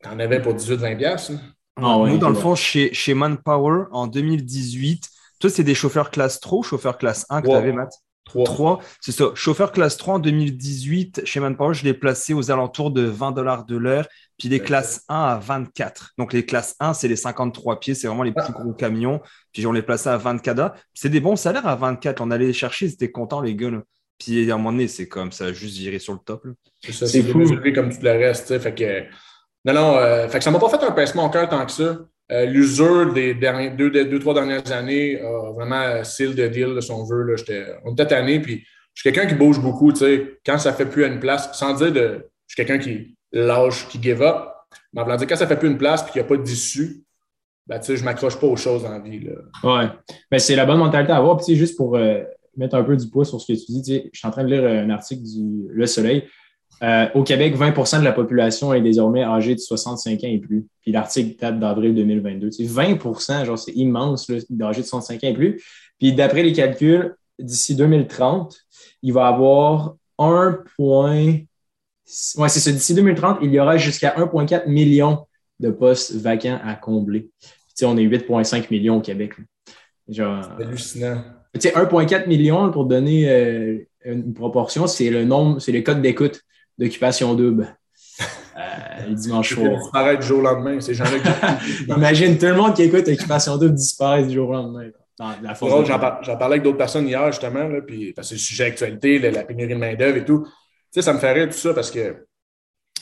t'en 0.03 0.19
avais 0.19 0.41
pour 0.41 0.53
18-20$. 0.53 1.39
Ah, 1.79 1.98
Nous, 2.07 2.17
dans 2.17 2.29
le 2.29 2.36
fond, 2.36 2.55
chez, 2.55 2.93
chez 2.93 3.13
Manpower, 3.13 3.86
en 3.91 4.07
2018, 4.07 5.10
toi, 5.39 5.50
c'est 5.50 5.63
des 5.63 5.75
chauffeurs 5.75 6.10
classe 6.10 6.39
3 6.39 6.60
ou 6.60 6.63
chauffeurs 6.63 6.98
classe 6.98 7.25
1 7.29 7.41
que 7.41 7.48
tu 7.48 7.53
avais, 7.53 7.72
Matt? 7.72 7.91
3. 8.27 8.81
c'est 9.01 9.12
ça. 9.12 9.31
Chauffeur 9.36 9.72
classe 9.72 9.98
3 9.98 10.15
en 10.15 10.19
2018, 10.19 11.22
chez 11.25 11.39
Manpower, 11.39 11.74
je 11.74 11.84
l'ai 11.84 11.93
placé 11.93 12.34
aux 12.34 12.51
alentours 12.51 12.91
de 12.91 13.03
20 13.03 13.31
dollars 13.31 13.65
de 13.65 13.75
l'heure, 13.77 14.07
puis 14.38 14.50
les 14.50 14.60
classes 14.60 15.03
1 15.10 15.15
à 15.15 15.38
24. 15.39 16.13
Donc 16.17 16.34
les 16.34 16.46
classes 16.46 16.75
1, 16.79 16.93
c'est 16.93 17.07
les 17.07 17.15
53 17.15 17.79
pieds, 17.79 17.96
c'est 17.96 18.07
vraiment 18.07 18.24
les 18.24 18.34
plus 18.34 18.53
gros 18.53 18.74
camions. 18.74 19.22
Puis 19.53 19.65
on 19.65 19.72
les 19.72 19.81
plaçait 19.81 20.10
à 20.10 20.17
24 20.17 20.74
C'est 20.93 21.10
des 21.10 21.19
bons 21.19 21.36
salaires 21.36 21.67
à 21.67 21.75
24. 21.75 22.22
On 22.22 22.31
allait 22.31 22.48
les 22.48 22.53
chercher, 22.53 22.86
ils 22.86 22.93
étaient 22.93 23.12
contents, 23.12 23.41
les 23.41 23.55
gars. 23.55 23.72
Puis 24.19 24.50
à 24.51 24.55
un 24.55 24.57
moment 24.57 24.72
donné, 24.72 24.88
c'est 24.88 25.07
comme 25.07 25.31
ça, 25.31 25.53
juste 25.53 25.77
viré 25.77 26.00
sur 26.00 26.13
le 26.13 26.19
top. 26.19 26.46
C'est 26.81 26.91
C'est 26.93 27.24
fou. 27.24 27.39
comme 27.74 27.91
tout 27.91 28.01
le 28.01 28.12
reste. 28.12 28.57
Fait 28.60 28.74
que, 28.74 29.03
non, 29.65 29.74
non, 29.74 29.98
euh, 29.98 30.27
fait 30.27 30.38
que 30.39 30.43
ça 30.43 30.51
m'a 30.51 30.60
pas 30.60 30.69
fait 30.69 30.84
un 30.84 30.91
pincement 30.91 31.25
au 31.25 31.29
cœur 31.29 31.50
tant 31.50 31.65
que 31.65 31.72
ça. 31.72 31.98
Euh, 32.31 32.46
l'usure 32.46 33.13
des 33.13 33.34
derniers, 33.34 33.69
deux, 33.69 33.89
deux, 33.89 34.19
trois 34.19 34.34
dernières 34.34 34.69
années 34.72 35.19
a 35.22 35.51
vraiment 35.51 36.03
seal 36.03 36.36
de 36.36 36.48
deal, 36.48 36.81
si 36.81 36.91
on 36.91 37.05
veut. 37.05 37.24
Là, 37.24 37.36
on 37.86 37.93
était 37.93 38.07
tanné, 38.07 38.41
puis 38.41 38.65
je 38.93 39.01
suis 39.01 39.12
quelqu'un 39.12 39.27
qui 39.27 39.36
bouge 39.36 39.62
beaucoup. 39.62 39.93
Quand 40.46 40.57
ça 40.57 40.74
fait 40.74 40.86
plus 40.86 41.05
une 41.05 41.19
place, 41.19 41.50
sans 41.57 41.74
dire 41.75 41.91
de. 41.91 42.29
Je 42.48 42.55
suis 42.55 42.65
quelqu'un 42.65 42.79
qui 42.79 43.15
lâche, 43.31 43.88
qui 43.89 44.01
give 44.01 44.22
up. 44.22 44.50
Mais 44.93 45.01
en 45.01 45.15
dire, 45.15 45.27
quand 45.27 45.36
ça 45.36 45.48
fait 45.48 45.57
plus 45.57 45.69
une 45.69 45.77
place 45.77 46.01
et 46.01 46.12
qu'il 46.12 46.22
n'y 46.22 46.25
a 46.25 46.27
pas 46.27 46.38
d'issue, 46.38 47.03
ben, 47.67 47.81
je 47.81 47.93
ne 47.93 48.03
m'accroche 48.03 48.39
pas 48.39 48.48
aux 48.48 48.55
choses 48.55 48.86
en 48.86 49.01
vie. 49.01 49.19
Là. 49.19 49.34
Ouais. 49.63 49.89
Ben, 50.31 50.39
c'est 50.39 50.55
la 50.55 50.65
bonne 50.65 50.79
mentalité 50.79 51.12
à 51.12 51.17
avoir. 51.17 51.38
Puis, 51.38 51.55
juste 51.55 51.77
pour 51.77 51.96
euh, 51.96 52.24
mettre 52.55 52.75
un 52.75 52.84
peu 52.84 52.96
du 52.96 53.07
poids 53.10 53.25
sur 53.25 53.39
ce 53.39 53.51
que 53.51 53.57
tu 53.57 53.72
dis, 53.81 54.10
je 54.13 54.17
suis 54.17 54.27
en 54.27 54.31
train 54.31 54.43
de 54.43 54.50
lire 54.50 54.65
un 54.65 54.89
article 54.89 55.22
du 55.24 55.67
Le 55.69 55.86
Soleil. 55.86 56.24
Euh, 56.84 57.07
au 57.15 57.24
Québec, 57.24 57.55
20% 57.55 58.00
de 58.00 58.03
la 58.03 58.12
population 58.12 58.74
est 58.74 58.81
désormais 58.81 59.24
âgée 59.24 59.55
de 59.55 59.60
65 59.60 60.24
ans 60.24 60.27
et 60.27 60.38
plus. 60.38 60.67
Puis 60.81 60.91
l'article 60.91 61.39
date 61.39 61.60
d'avril 61.60 61.96
2022. 61.96 62.51
C'est 62.51 62.63
20% 62.63 63.46
genre 63.46 63.57
c'est 63.57 63.72
immense 63.72 64.29
d'âgés 64.50 64.81
de 64.81 64.88
65 64.88 65.24
ans 65.24 65.27
et 65.27 65.34
plus. 65.34 65.63
Puis 65.98 66.13
d'après 66.13 66.43
les 66.43 66.53
calculs, 66.53 67.15
d'ici 67.39 67.75
2030, 67.75 68.57
il 69.01 69.13
va 69.13 69.29
y 69.29 69.34
avoir 69.34 69.96
1. 70.19 70.63
Ouais, 70.77 72.50
c'est 72.50 72.60
ça. 72.60 72.72
D'ici 72.72 72.93
2030, 72.93 73.39
il 73.41 73.51
y 73.51 73.60
aura 73.60 73.77
jusqu'à 73.77 74.15
1,4 74.15 74.67
million 74.67 75.25
de 75.60 75.72
postes 75.72 76.13
vacants 76.13 76.60
à 76.63 76.75
combler. 76.75 77.29
sais, 77.74 77.86
on 77.86 77.98
est 77.98 78.05
8,5 78.05 78.67
millions 78.69 78.98
au 78.98 79.01
Québec. 79.01 79.34
C'est 80.10 80.22
hallucinant. 80.22 81.24
1,4 81.55 82.27
million, 82.27 82.72
pour 82.72 82.86
donner 82.86 83.29
euh, 83.29 83.79
une 84.05 84.34
proportion, 84.34 84.86
c'est 84.86 85.10
le 85.10 85.25
nombre, 85.25 85.60
c'est 85.60 85.72
le 85.72 85.81
code 85.81 86.01
d'écoute 86.01 86.43
d'occupation 86.77 87.34
double. 87.34 87.75
Euh, 88.57 89.10
le 89.10 89.13
dimanche 89.13 89.53
soir. 89.53 89.77
disparaître 89.77 90.22
du 90.22 90.27
jour 90.27 90.39
au 90.39 90.41
lendemain. 90.41 90.79
C'est 90.79 90.96
jamais 90.96 91.22
Imagine 91.88 92.39
tout 92.39 92.48
le 92.48 92.55
monde 92.55 92.74
qui 92.74 92.81
écoute 92.81 93.07
Occupation 93.07 93.55
double 93.55 93.75
disparaître 93.75 94.27
du 94.27 94.34
jour 94.34 94.50
au 94.50 94.53
lendemain. 94.53 94.89
J'en 95.19 96.38
parlais 96.38 96.55
avec 96.55 96.63
d'autres 96.63 96.77
personnes 96.79 97.07
hier, 97.07 97.31
justement, 97.31 97.67
là, 97.67 97.81
puis, 97.81 98.13
parce 98.13 98.29
que 98.29 98.36
c'est 98.36 98.41
le 98.41 98.46
sujet 98.48 98.65
d'actualité, 98.65 99.19
la, 99.19 99.43
pénurie 99.43 99.75
de 99.75 99.79
main-d'œuvre 99.79 100.17
et 100.17 100.25
tout. 100.25 100.43
Tu 100.43 100.51
sais, 100.89 101.01
ça 101.03 101.13
me 101.13 101.19
fait 101.19 101.34
rire 101.34 101.50
tout 101.50 101.57
ça 101.57 101.72
parce 101.75 101.91
que 101.91 102.25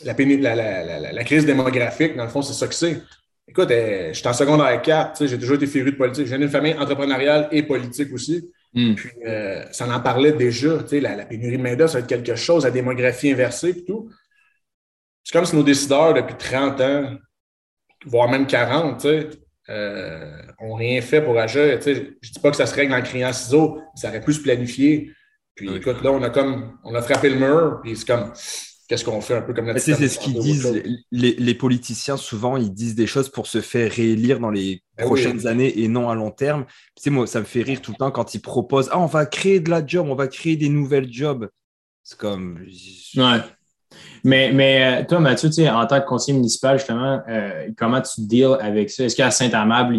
la, 0.03 0.13
la, 0.55 1.13
la 1.13 1.23
crise 1.23 1.45
démographique, 1.45 2.17
dans 2.17 2.23
le 2.25 2.29
fond, 2.29 2.41
c'est 2.41 2.51
ça 2.53 2.67
que 2.67 2.75
c'est. 2.75 3.01
Écoute, 3.47 3.69
euh, 3.69 4.09
je 4.11 4.17
suis 4.17 4.27
en 4.27 4.33
secondaire 4.33 4.81
4, 4.81 5.27
j'ai 5.27 5.37
toujours 5.37 5.55
été 5.55 5.67
féru 5.67 5.91
de 5.91 5.97
politique. 5.97 6.25
J'ai 6.25 6.35
une 6.35 6.49
famille 6.49 6.73
entrepreneuriale 6.73 7.47
et 7.51 7.63
politique 7.63 8.11
aussi. 8.11 8.49
Hmm. 8.75 8.93
Puis, 8.93 9.09
euh, 9.25 9.63
ça 9.71 9.87
en 9.87 9.99
parlait 10.01 10.33
déjà, 10.33 10.79
la, 10.91 11.15
la 11.15 11.25
pénurie 11.25 11.57
de 11.57 11.63
main-d'œuvre, 11.63 11.89
ça 11.89 11.99
va 11.99 12.03
être 12.03 12.09
quelque 12.09 12.35
chose, 12.35 12.65
la 12.65 12.71
démographie 12.71 13.31
inversée 13.31 13.69
et 13.69 13.85
tout. 13.85 14.09
C'est 15.23 15.31
comme 15.31 15.45
si 15.45 15.55
nos 15.55 15.63
décideurs, 15.63 16.13
depuis 16.13 16.35
30 16.35 16.81
ans, 16.81 17.15
voire 18.05 18.29
même 18.29 18.45
40, 18.45 19.01
tu 19.01 19.07
sais, 19.07 19.29
euh, 19.69 20.41
ont 20.59 20.75
rien 20.75 21.01
fait 21.01 21.21
pour 21.21 21.37
agir. 21.39 21.81
Je 21.81 21.89
ne 21.89 21.93
dis 22.21 22.39
pas 22.41 22.51
que 22.51 22.57
ça 22.57 22.67
se 22.67 22.75
règle 22.75 22.93
en 22.93 23.01
criant 23.01 23.33
ciseaux, 23.33 23.81
ça 23.95 24.09
aurait 24.09 24.21
pu 24.21 24.33
se 24.33 24.41
planifier. 24.41 25.11
Puis 25.55 25.73
écoute, 25.73 26.03
là, 26.03 26.11
on 26.11 26.21
a 26.21 26.29
comme 26.29 26.77
on 26.83 26.93
a 26.93 27.01
frappé 27.01 27.29
le 27.29 27.37
mur, 27.37 27.79
puis 27.81 27.95
c'est 27.95 28.05
comme 28.05 28.33
qu'est-ce 28.87 29.05
qu'on 29.05 29.21
fait 29.21 29.35
un 29.35 29.41
peu 29.41 29.53
comme 29.53 29.67
la 29.67 29.77
C'est 29.79 30.07
ce 30.07 30.19
qu'ils 30.19 30.39
disent. 30.39 30.83
Les, 31.11 31.55
politiciens, 31.55 32.17
souvent, 32.17 32.57
ils 32.57 32.73
disent 32.73 32.95
des 32.95 33.07
choses 33.07 33.29
pour 33.29 33.47
se 33.47 33.61
faire 33.61 33.91
réélire 33.91 34.39
dans 34.39 34.51
les 34.51 34.81
ben 34.97 35.05
prochaines 35.05 35.47
années 35.47 35.79
et 35.79 35.87
non 35.87 36.09
à 36.09 36.15
long 36.15 36.31
terme. 36.31 36.65
Tu 36.95 37.03
sais, 37.03 37.09
moi, 37.09 37.27
ça 37.27 37.39
me 37.39 37.45
fait 37.45 37.61
rire 37.61 37.81
tout 37.81 37.91
le 37.91 37.97
temps 37.97 38.11
quand 38.11 38.33
ils 38.33 38.41
proposent 38.41 38.89
Ah, 38.91 38.99
on 38.99 39.05
va 39.05 39.25
créer 39.25 39.59
de 39.59 39.69
la 39.69 39.85
job, 39.85 40.07
on 40.09 40.15
va 40.15 40.27
créer 40.27 40.55
des 40.55 40.69
nouvelles 40.69 41.11
jobs. 41.11 41.49
C'est 42.03 42.17
comme. 42.17 42.65
Ouais. 43.15 43.39
Mais, 44.23 44.51
mais 44.51 45.01
euh, 45.01 45.05
toi, 45.05 45.19
Mathieu, 45.19 45.49
en 45.69 45.85
tant 45.85 46.01
que 46.01 46.05
conseiller 46.05 46.37
municipal, 46.37 46.77
justement, 46.77 47.21
euh, 47.29 47.69
comment 47.77 48.01
tu 48.01 48.21
deals 48.21 48.57
avec 48.59 48.89
ça? 48.89 49.05
Est-ce 49.05 49.15
qu'à 49.15 49.31
Saint-Amable, 49.31 49.95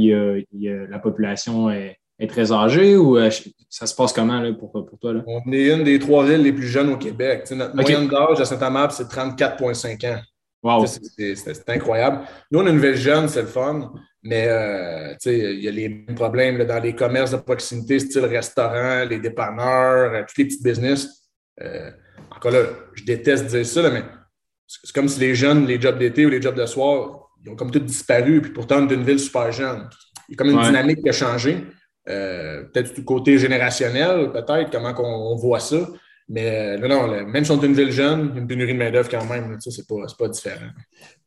la 0.52 0.99
population 0.99 1.71
est, 1.71 1.99
très 2.25 2.50
âgée 2.52 2.96
ou 2.96 3.18
euh, 3.18 3.30
ça 3.68 3.87
se 3.87 3.94
passe 3.94 4.12
comment 4.12 4.40
là, 4.40 4.52
pour, 4.52 4.73
pour, 4.73 4.99
toi? 4.99 5.12
Là? 5.12 5.23
On 5.26 5.52
est 5.52 5.75
une 5.75 5.85
des 5.85 5.99
trois 5.99 6.25
villes 6.25 6.42
les 6.42 6.52
plus 6.52 6.66
jeunes 6.66 6.90
au 6.90 6.96
Québec. 6.96 7.44
notre 7.50 7.75
moyenne 7.75 8.08
d'âge 8.08 8.40
à 8.40 8.44
Saint-Amable, 8.44 8.92
c'est 8.92 9.04
34,5 9.04 10.14
ans. 10.14 10.20
Wow. 10.62 10.87
C'est 10.87 11.68
incroyable. 11.68 12.23
Nous, 12.50 12.58
on 12.58 12.66
a 12.66 12.70
une 12.70 12.80
ville 12.80 12.96
jeune, 12.96 13.28
c'est 13.28 13.42
le 13.42 13.46
fun, 13.46 13.92
mais 14.23 14.49
il 15.26 15.61
y 15.61 15.68
a 15.68 15.70
les 15.70 15.88
mêmes 15.88 16.16
problèmes 16.16 16.64
dans 16.64 16.82
les 16.82 16.94
commerces 16.94 17.32
de 17.32 17.37
proximité, 17.37 17.99
style 17.99 18.25
restaurant, 18.25 19.04
les 19.04 19.20
dépanneurs, 19.20 20.26
tous 20.26 20.38
les 20.38 20.46
petits 20.46 20.62
business. 20.62 21.28
encore 22.35 22.50
là, 22.50 22.62
je 22.94 23.04
déteste 23.04 23.46
dire 23.46 23.66
ça, 23.66 23.90
mais 23.90 24.02
c'est 24.66 24.92
comme 24.92 25.08
si 25.08 25.20
les 25.20 25.35
jeunes, 25.35 25.66
les 25.66 25.80
jobs 25.80 25.99
d'été 25.99 26.26
ou 26.26 26.30
les 26.30 26.42
jobs 26.42 26.56
de 26.56 26.66
soir, 26.66 27.26
ils 27.44 27.50
ont 27.50 27.56
comme 27.56 27.70
tout 27.70 27.78
disparu, 27.78 28.40
puis 28.40 28.50
pourtant, 28.50 28.82
d'une 28.82 29.04
ville 29.04 29.20
super 29.20 29.52
jeune. 29.52 29.88
Il 30.28 30.32
y 30.32 30.35
a 30.35 30.37
comme 30.37 30.50
une 30.50 30.62
dynamique 30.62 31.02
qui 31.02 31.08
a 31.08 31.12
changé. 31.12 31.64
Euh, 32.09 32.65
peut-être 32.65 32.95
du 32.95 33.05
côté 33.05 33.39
générationnel, 33.39 34.31
peut-être, 34.33 34.71
comment 34.71 34.95
on, 35.33 35.37
voit 35.37 35.61
ça. 35.61 35.89
Mais 36.29 36.77
euh, 36.81 36.89
non, 36.89 37.25
même 37.27 37.45
si 37.45 37.51
on 37.51 37.61
est 37.61 37.67
une 37.67 37.75
ville 37.75 37.91
jeune, 37.91 38.33
une 38.37 38.47
pénurie 38.47 38.75
de 38.75 38.79
main-d'œuvre 38.79 39.09
quand 39.09 39.25
même, 39.27 39.57
c'est 39.61 39.87
pas, 39.87 40.07
pas 40.19 40.29
différent. 40.29 40.71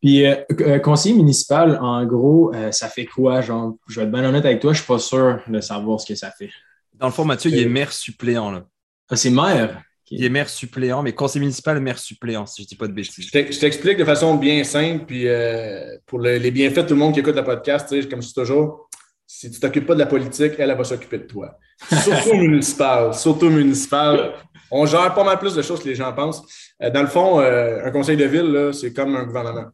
Puis, 0.02 0.26
euh, 0.26 0.80
conseiller 0.80 1.16
municipal, 1.16 1.78
en 1.82 2.06
gros, 2.06 2.52
ça 2.72 2.88
fait 2.88 3.06
quoi? 3.06 3.42
Genre, 3.42 3.76
je 3.88 4.00
vais 4.00 4.06
être 4.06 4.12
bien 4.12 4.24
honnête 4.24 4.46
avec 4.46 4.60
toi, 4.60 4.74
je 4.74 4.80
suis 4.80 4.88
pas 4.88 5.00
sûr 5.00 5.42
de 5.48 5.60
savoir 5.62 6.00
ce 6.00 6.06
que 6.06 6.16
ça 6.16 6.32
fait. 6.32 6.50
Dans 6.94 7.08
le 7.08 7.14
fond, 7.14 7.24
Mathieu, 7.24 7.50
il 7.52 7.60
est 7.60 7.70
maire 7.70 7.94
suppléant. 7.94 8.52
Là. 8.52 8.66
Ah, 9.10 9.16
c'est 9.16 9.30
maire? 9.30 9.82
Il 10.12 10.24
est 10.24 10.30
maire 10.30 10.50
suppléant, 10.50 11.04
mais 11.04 11.14
conseil 11.14 11.40
municipal, 11.40 11.80
maire 11.80 12.00
suppléant, 12.00 12.46
si 12.46 12.64
je 12.64 12.66
ne 12.66 12.70
dis 12.70 12.76
pas 12.76 12.88
de 12.88 12.94
bêtises. 12.94 13.30
Je 13.32 13.60
t'explique 13.60 13.98
de 13.98 14.06
façon 14.06 14.36
bien 14.36 14.64
simple, 14.64 15.06
puis 15.06 15.28
euh, 15.28 15.98
pour 16.08 16.20
les 16.20 16.52
bienfaits 16.52 16.80
de 16.80 16.82
tout 16.82 16.94
le 16.94 17.00
monde 17.00 17.14
qui 17.14 17.20
écoute 17.20 17.36
le 17.36 17.44
podcast, 17.44 17.90
comme 18.10 18.22
je 18.22 18.28
dis 18.28 18.34
toujours, 18.34 18.89
si 19.32 19.52
tu 19.52 19.58
ne 19.58 19.62
t'occupes 19.62 19.86
pas 19.86 19.94
de 19.94 20.00
la 20.00 20.08
politique, 20.08 20.54
elle, 20.58 20.76
va 20.76 20.84
s'occuper 20.84 21.20
de 21.20 21.26
toi. 21.26 21.56
Surtout 22.04 22.34
municipal, 22.34 23.14
surtout 23.14 23.52
municipal. 23.52 24.34
On 24.72 24.88
gère 24.88 25.14
pas 25.14 25.24
mal 25.24 25.38
plus 25.38 25.54
de 25.54 25.62
choses 25.62 25.84
que 25.84 25.88
les 25.88 25.94
gens 25.94 26.12
pensent. 26.14 26.42
Euh, 26.82 26.90
dans 26.90 27.04
le 27.04 27.08
fond, 27.08 27.40
euh, 27.40 27.86
un 27.86 27.92
conseil 27.92 28.18
de 28.18 28.26
ville, 28.26 28.72
c'est 28.74 28.92
comme 28.92 29.16
un 29.16 29.26
gouvernement. 29.26 29.68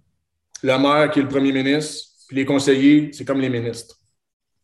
Le 0.61 0.77
maire 0.77 1.09
qui 1.09 1.19
est 1.19 1.21
le 1.21 1.29
premier 1.29 1.53
ministre, 1.53 2.09
puis 2.27 2.35
les 2.35 2.45
conseillers, 2.45 3.11
c'est 3.13 3.23
comme 3.23 3.39
les 3.39 3.49
ministres. 3.49 3.95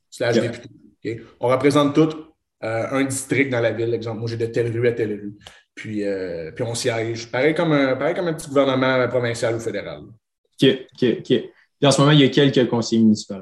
C'est 0.10 0.26
la 0.26 0.34
député. 0.34 1.22
On 1.40 1.48
représente 1.48 1.96
tous 1.96 2.14
un 2.60 3.06
district 3.06 3.50
dans 3.50 3.62
la 3.62 3.72
ville. 3.72 3.94
Exemple, 3.94 4.20
moi, 4.20 4.30
j'ai 4.30 4.38
de 4.38 4.48
telle 4.48 4.78
rue 4.78 4.90
à 4.90 4.92
telle 4.92 5.14
rue. 5.14 5.38
Puis, 5.74 6.04
euh, 6.04 6.52
puis 6.52 6.66
on 6.66 6.76
siège. 6.76 7.32
Pareil 7.32 7.56
comme, 7.56 7.72
un, 7.72 7.96
pareil 7.96 8.14
comme 8.14 8.28
un 8.28 8.34
petit 8.34 8.50
gouvernement 8.50 9.08
provincial 9.08 9.56
ou 9.56 9.60
fédéral. 9.60 10.02
OK, 10.02 10.70
OK, 10.70 11.18
OK. 11.20 11.26
Puis 11.26 11.88
en 11.88 11.92
ce 11.92 12.02
moment, 12.02 12.12
il 12.12 12.20
y 12.20 12.26
a 12.26 12.30
quelques 12.30 12.70
conseillers 12.70 13.02
municipaux. 13.02 13.36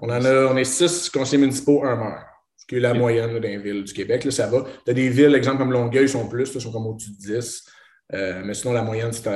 On 0.00 0.08
en 0.08 0.24
a, 0.24 0.46
on 0.46 0.56
est 0.56 0.64
six 0.64 1.10
conseillers 1.10 1.40
municipaux, 1.40 1.84
un 1.84 1.96
maire. 1.96 2.26
Ce 2.56 2.66
qui 2.66 2.76
est 2.76 2.80
la 2.80 2.94
moyenne 2.94 3.38
d'un 3.38 3.58
ville 3.58 3.82
du 3.82 3.92
Québec. 3.92 4.24
Là, 4.24 4.30
ça 4.30 4.46
va. 4.46 4.64
Tu 4.84 4.90
as 4.90 4.94
des 4.94 5.08
villes, 5.08 5.34
exemple 5.34 5.58
comme 5.58 5.72
Longueuil, 5.72 6.08
sont 6.08 6.28
plus, 6.28 6.50
ils 6.54 6.60
sont 6.60 6.70
comme 6.70 6.86
au-dessus 6.86 7.10
de 7.10 7.16
10. 7.16 7.64
Euh, 8.14 8.42
mais 8.44 8.54
sinon, 8.54 8.72
la 8.72 8.82
moyenne, 8.82 9.12
c'est 9.12 9.28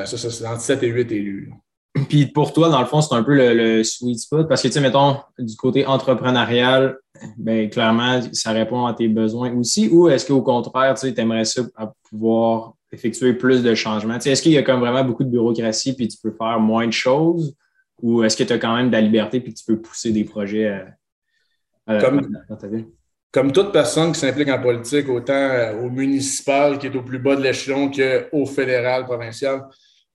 entre 0.47 0.61
7 0.61 0.83
et 0.83 0.88
8 0.88 1.12
élus. 1.12 1.52
Puis 2.09 2.26
pour 2.26 2.52
toi, 2.52 2.69
dans 2.69 2.81
le 2.81 2.87
fond, 2.87 3.00
c'est 3.00 3.14
un 3.14 3.23
peu 3.23 3.35
le, 3.35 3.83
sweet 3.83 4.19
spot 4.19 4.49
parce 4.49 4.62
que, 4.62 4.69
tu 4.69 4.75
sais, 4.75 4.81
mettons, 4.81 5.16
du 5.38 5.57
côté 5.57 5.85
entrepreneurial, 5.87 6.97
ben, 7.37 7.69
clairement, 7.69 8.21
ça 8.33 8.52
répond 8.52 8.87
à 8.87 8.95
tes 8.95 9.09
besoins 9.09 9.52
aussi. 9.54 9.88
Ou 9.88 10.09
est-ce 10.09 10.26
qu'au 10.26 10.42
contraire, 10.42 10.95
tu 10.95 11.12
aimerais 11.19 11.45
ça 11.45 11.62
pouvoir 12.09 12.75
effectuer 12.90 13.35
plus 13.35 13.62
de 13.62 13.75
changements? 13.75 14.14
Tu 14.14 14.23
sais, 14.23 14.31
est-ce 14.31 14.42
qu'il 14.42 14.52
y 14.52 14.59
a 14.59 14.62
comme 14.62 14.81
vraiment 14.81 15.04
beaucoup 15.04 15.25
de 15.25 15.31
bureaucratie 15.31 15.95
puis 15.95 16.09
tu 16.09 16.19
peux 16.23 16.33
faire 16.33 16.59
moins 16.59 16.87
de 16.87 16.92
choses? 16.92 17.54
Ou 18.02 18.25
est-ce 18.25 18.37
que 18.37 18.44
tu 18.44 18.52
as 18.52 18.59
quand 18.59 18.76
même 18.76 18.88
de 18.88 18.92
la 18.92 19.00
liberté 19.00 19.40
puis 19.40 19.54
tu 19.54 19.64
peux 19.64 19.80
pousser 19.80 20.12
des 20.12 20.25
projets 20.25 20.85
comme, 21.87 22.21
dans 22.49 22.56
ta 22.56 22.68
vie? 22.68 22.85
Comme 23.32 23.50
toute 23.50 23.73
personne 23.73 24.12
qui 24.12 24.21
s'implique 24.21 24.50
en 24.50 24.61
politique, 24.61 25.09
autant 25.09 25.32
euh, 25.32 25.80
au 25.80 25.88
municipal 25.88 26.78
qui 26.78 26.88
est 26.88 26.94
au 26.94 27.00
plus 27.00 27.18
bas 27.18 27.35
de 27.35 27.40
l'échelon 27.40 27.90
qu'au 27.90 28.44
fédéral, 28.44 29.06
provincial, 29.06 29.62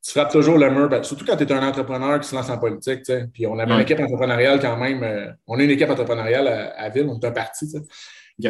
tu 0.03 0.11
frappes 0.11 0.31
toujours 0.31 0.59
le 0.59 0.69
mur, 0.69 0.87
ben, 0.87 1.01
surtout 1.01 1.25
quand 1.25 1.35
tu 1.35 1.43
es 1.43 1.51
un 1.51 1.67
entrepreneur 1.67 2.19
qui 2.19 2.29
se 2.29 2.35
lance 2.35 2.49
en 2.51 2.59
politique. 2.59 3.11
Puis 3.33 3.47
on 3.47 3.57
avait 3.57 3.73
une 3.73 3.81
équipe 3.81 3.99
entrepreneuriale 3.99 4.59
quand 4.59 4.77
même. 4.77 5.01
Euh, 5.01 5.31
on 5.47 5.59
a 5.59 5.63
une 5.63 5.71
équipe 5.71 5.89
entrepreneuriale 5.89 6.47
à, 6.47 6.89
Ville, 6.89 7.07
on 7.09 7.19
est 7.19 7.25
un 7.25 7.31
parti. 7.31 7.65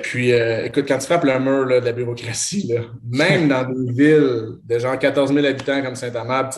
Puis 0.04 0.34
euh, 0.34 0.66
écoute, 0.66 0.84
quand 0.86 0.98
tu 0.98 1.06
frappes 1.06 1.24
le 1.24 1.40
mur 1.40 1.66
de 1.66 1.86
la 1.86 1.94
bureaucratie, 1.94 2.74
même 3.10 3.48
dans 3.48 3.64
des 3.64 3.94
villes 3.94 4.58
de 4.66 4.80
genre 4.80 5.00
14 5.00 5.34
000 5.34 5.46
habitants 5.46 5.82
comme 5.82 5.96
Saint-Amable, 5.96 6.50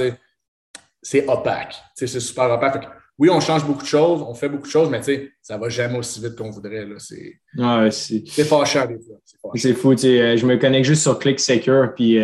c'est 1.01 1.27
opaque. 1.27 1.75
C'est 1.95 2.07
super 2.07 2.51
opaque. 2.51 2.87
oui, 3.17 3.29
on 3.29 3.39
change 3.39 3.65
beaucoup 3.65 3.81
de 3.81 3.87
choses, 3.87 4.21
on 4.21 4.33
fait 4.33 4.49
beaucoup 4.49 4.67
de 4.67 4.71
choses, 4.71 4.89
mais 4.89 5.01
ça 5.41 5.55
ne 5.55 5.61
va 5.61 5.69
jamais 5.69 5.97
aussi 5.97 6.21
vite 6.21 6.35
qu'on 6.35 6.51
voudrait. 6.51 6.87
C'est 6.97 7.39
ouais, 7.57 8.43
fâchant 8.43 8.85
des 8.85 8.99
fois. 8.99 9.17
C'est 9.55 9.73
fou. 9.73 9.91
Euh, 9.91 10.37
je 10.37 10.45
me 10.45 10.57
connecte 10.57 10.85
juste 10.85 11.03
sur 11.03 11.19
Click 11.19 11.39
Secure, 11.39 11.93
puis 11.95 12.15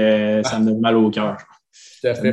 ça 0.43 0.59
me 0.59 0.65
donne 0.65 0.79
mal 0.79 0.95
au 0.95 1.09
cœur. 1.09 1.37
Tout 2.01 2.07
à 2.07 2.15
fait. 2.15 2.29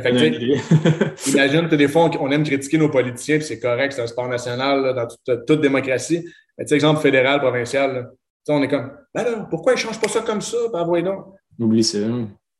imagine, 1.27 1.67
des 1.67 1.87
fois, 1.87 2.09
on 2.19 2.31
aime 2.31 2.43
critiquer 2.43 2.77
nos 2.77 2.89
politiciens, 2.89 3.37
puis 3.37 3.45
c'est 3.45 3.59
correct, 3.59 3.93
c'est 3.93 4.01
un 4.01 4.07
sport 4.07 4.27
national 4.27 4.93
dans 4.95 5.07
toute, 5.45 5.61
démocratie. 5.61 6.25
Mais 6.57 6.65
exemple 6.71 7.01
fédéral, 7.01 7.39
provincial, 7.39 8.11
on 8.47 8.61
est 8.61 8.67
comme, 8.67 8.91
ben 9.13 9.23
là, 9.23 9.47
pourquoi 9.49 9.73
ils 9.73 9.75
ne 9.75 9.81
changent 9.81 9.99
pas 9.99 10.09
ça 10.09 10.21
comme 10.21 10.41
ça? 10.41 10.57
Ben, 10.71 10.83
voyons 10.85 11.33
Oublie 11.59 11.83
ça. 11.83 11.99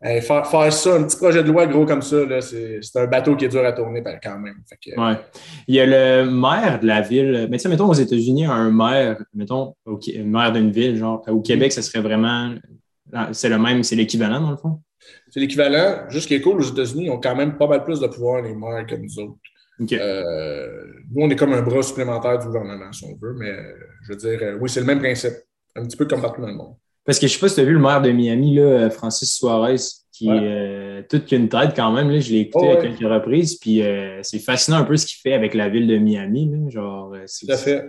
Faire, 0.03 0.45
faire, 0.47 0.73
ça, 0.73 0.95
un 0.95 1.03
petit 1.03 1.17
projet 1.17 1.43
de 1.43 1.47
loi 1.47 1.65
gros 1.65 1.85
comme 1.85 2.01
ça, 2.01 2.17
c'est 2.41 2.81
un 2.95 3.07
bateau 3.07 3.35
qui 3.35 3.45
est 3.45 3.49
dur 3.49 3.65
à 3.65 3.71
tourner 3.71 4.01
ben, 4.01 4.19
quand 4.21 4.37
même. 4.37 4.55
ouais. 4.97 5.15
Il 5.67 5.75
y 5.75 5.79
a 5.79 5.85
le 5.85 6.29
maire 6.29 6.79
de 6.79 6.87
la 6.87 7.01
ville. 7.01 7.47
Mais 7.49 7.57
tu 7.57 7.63
sais, 7.63 7.69
mettons, 7.69 7.89
aux 7.89 7.93
États-Unis, 7.93 8.45
un 8.45 8.69
maire, 8.69 9.23
mettons, 9.33 9.75
un 9.85 10.23
maire 10.23 10.51
d'une 10.51 10.71
ville, 10.71 10.97
genre, 10.97 11.23
au 11.27 11.41
Québec, 11.41 11.71
ça 11.71 11.81
serait 11.81 12.01
vraiment. 12.01 12.53
C'est 13.31 13.49
le 13.49 13.59
même, 13.59 13.83
c'est 13.83 13.95
l'équivalent, 13.95 14.41
dans 14.41 14.51
le 14.51 14.57
fond? 14.57 14.81
C'est 15.29 15.39
l'équivalent. 15.39 16.09
Juste 16.09 16.23
ce 16.23 16.27
qui 16.27 16.35
est 16.35 16.41
cool, 16.41 16.59
aux 16.59 16.63
États-Unis, 16.63 17.05
ils 17.05 17.11
ont 17.11 17.19
quand 17.19 17.35
même 17.35 17.57
pas 17.57 17.67
mal 17.67 17.83
plus 17.83 17.99
de 17.99 18.07
pouvoir, 18.07 18.41
les 18.41 18.55
maires, 18.55 18.85
que 18.87 18.95
nous 18.95 19.19
autres. 19.19 19.37
Euh, 19.91 20.83
nous, 21.11 21.25
on 21.25 21.29
est 21.29 21.35
comme 21.35 21.53
un 21.53 21.61
bras 21.61 21.81
supplémentaire 21.81 22.39
du 22.39 22.45
gouvernement, 22.45 22.91
si 22.91 23.05
on 23.05 23.17
veut, 23.19 23.35
mais 23.37 23.53
je 24.03 24.13
veux 24.13 24.17
dire, 24.17 24.39
euh, 24.41 24.57
oui, 24.59 24.69
c'est 24.69 24.79
le 24.79 24.85
même 24.85 24.99
principe. 24.99 25.33
Un 25.75 25.85
petit 25.85 25.97
peu 25.97 26.05
comme 26.05 26.21
partout 26.21 26.41
dans 26.41 26.47
le 26.47 26.53
monde. 26.53 26.75
Parce 27.05 27.19
que 27.19 27.27
je 27.27 27.33
sais 27.33 27.39
pas 27.39 27.49
si 27.49 27.55
tu 27.55 27.61
as 27.61 27.65
vu 27.65 27.73
le 27.73 27.79
maire 27.79 28.01
de 28.01 28.11
Miami, 28.11 28.55
là, 28.55 28.89
Francis 28.89 29.35
Suarez, 29.35 29.75
qui 30.13 30.29
est 30.29 30.31
euh, 30.31 31.01
toute 31.09 31.25
qu'une 31.25 31.49
tête 31.49 31.71
quand 31.75 31.91
même. 31.91 32.09
Là. 32.09 32.19
Je 32.19 32.31
l'ai 32.31 32.41
écouté 32.41 32.71
à 32.71 32.75
quelques 32.77 32.99
reprises, 32.99 33.55
puis 33.55 33.81
euh, 33.81 34.19
c'est 34.21 34.39
fascinant 34.39 34.77
un 34.77 34.83
peu 34.83 34.95
ce 34.95 35.05
qu'il 35.05 35.19
fait 35.19 35.33
avec 35.33 35.53
la 35.55 35.69
ville 35.69 35.87
de 35.87 35.97
Miami. 35.97 36.49
Là. 36.49 36.69
Genre, 36.69 37.13
euh, 37.13 37.25
Tout 37.39 37.51
à 37.51 37.57
fait. 37.57 37.83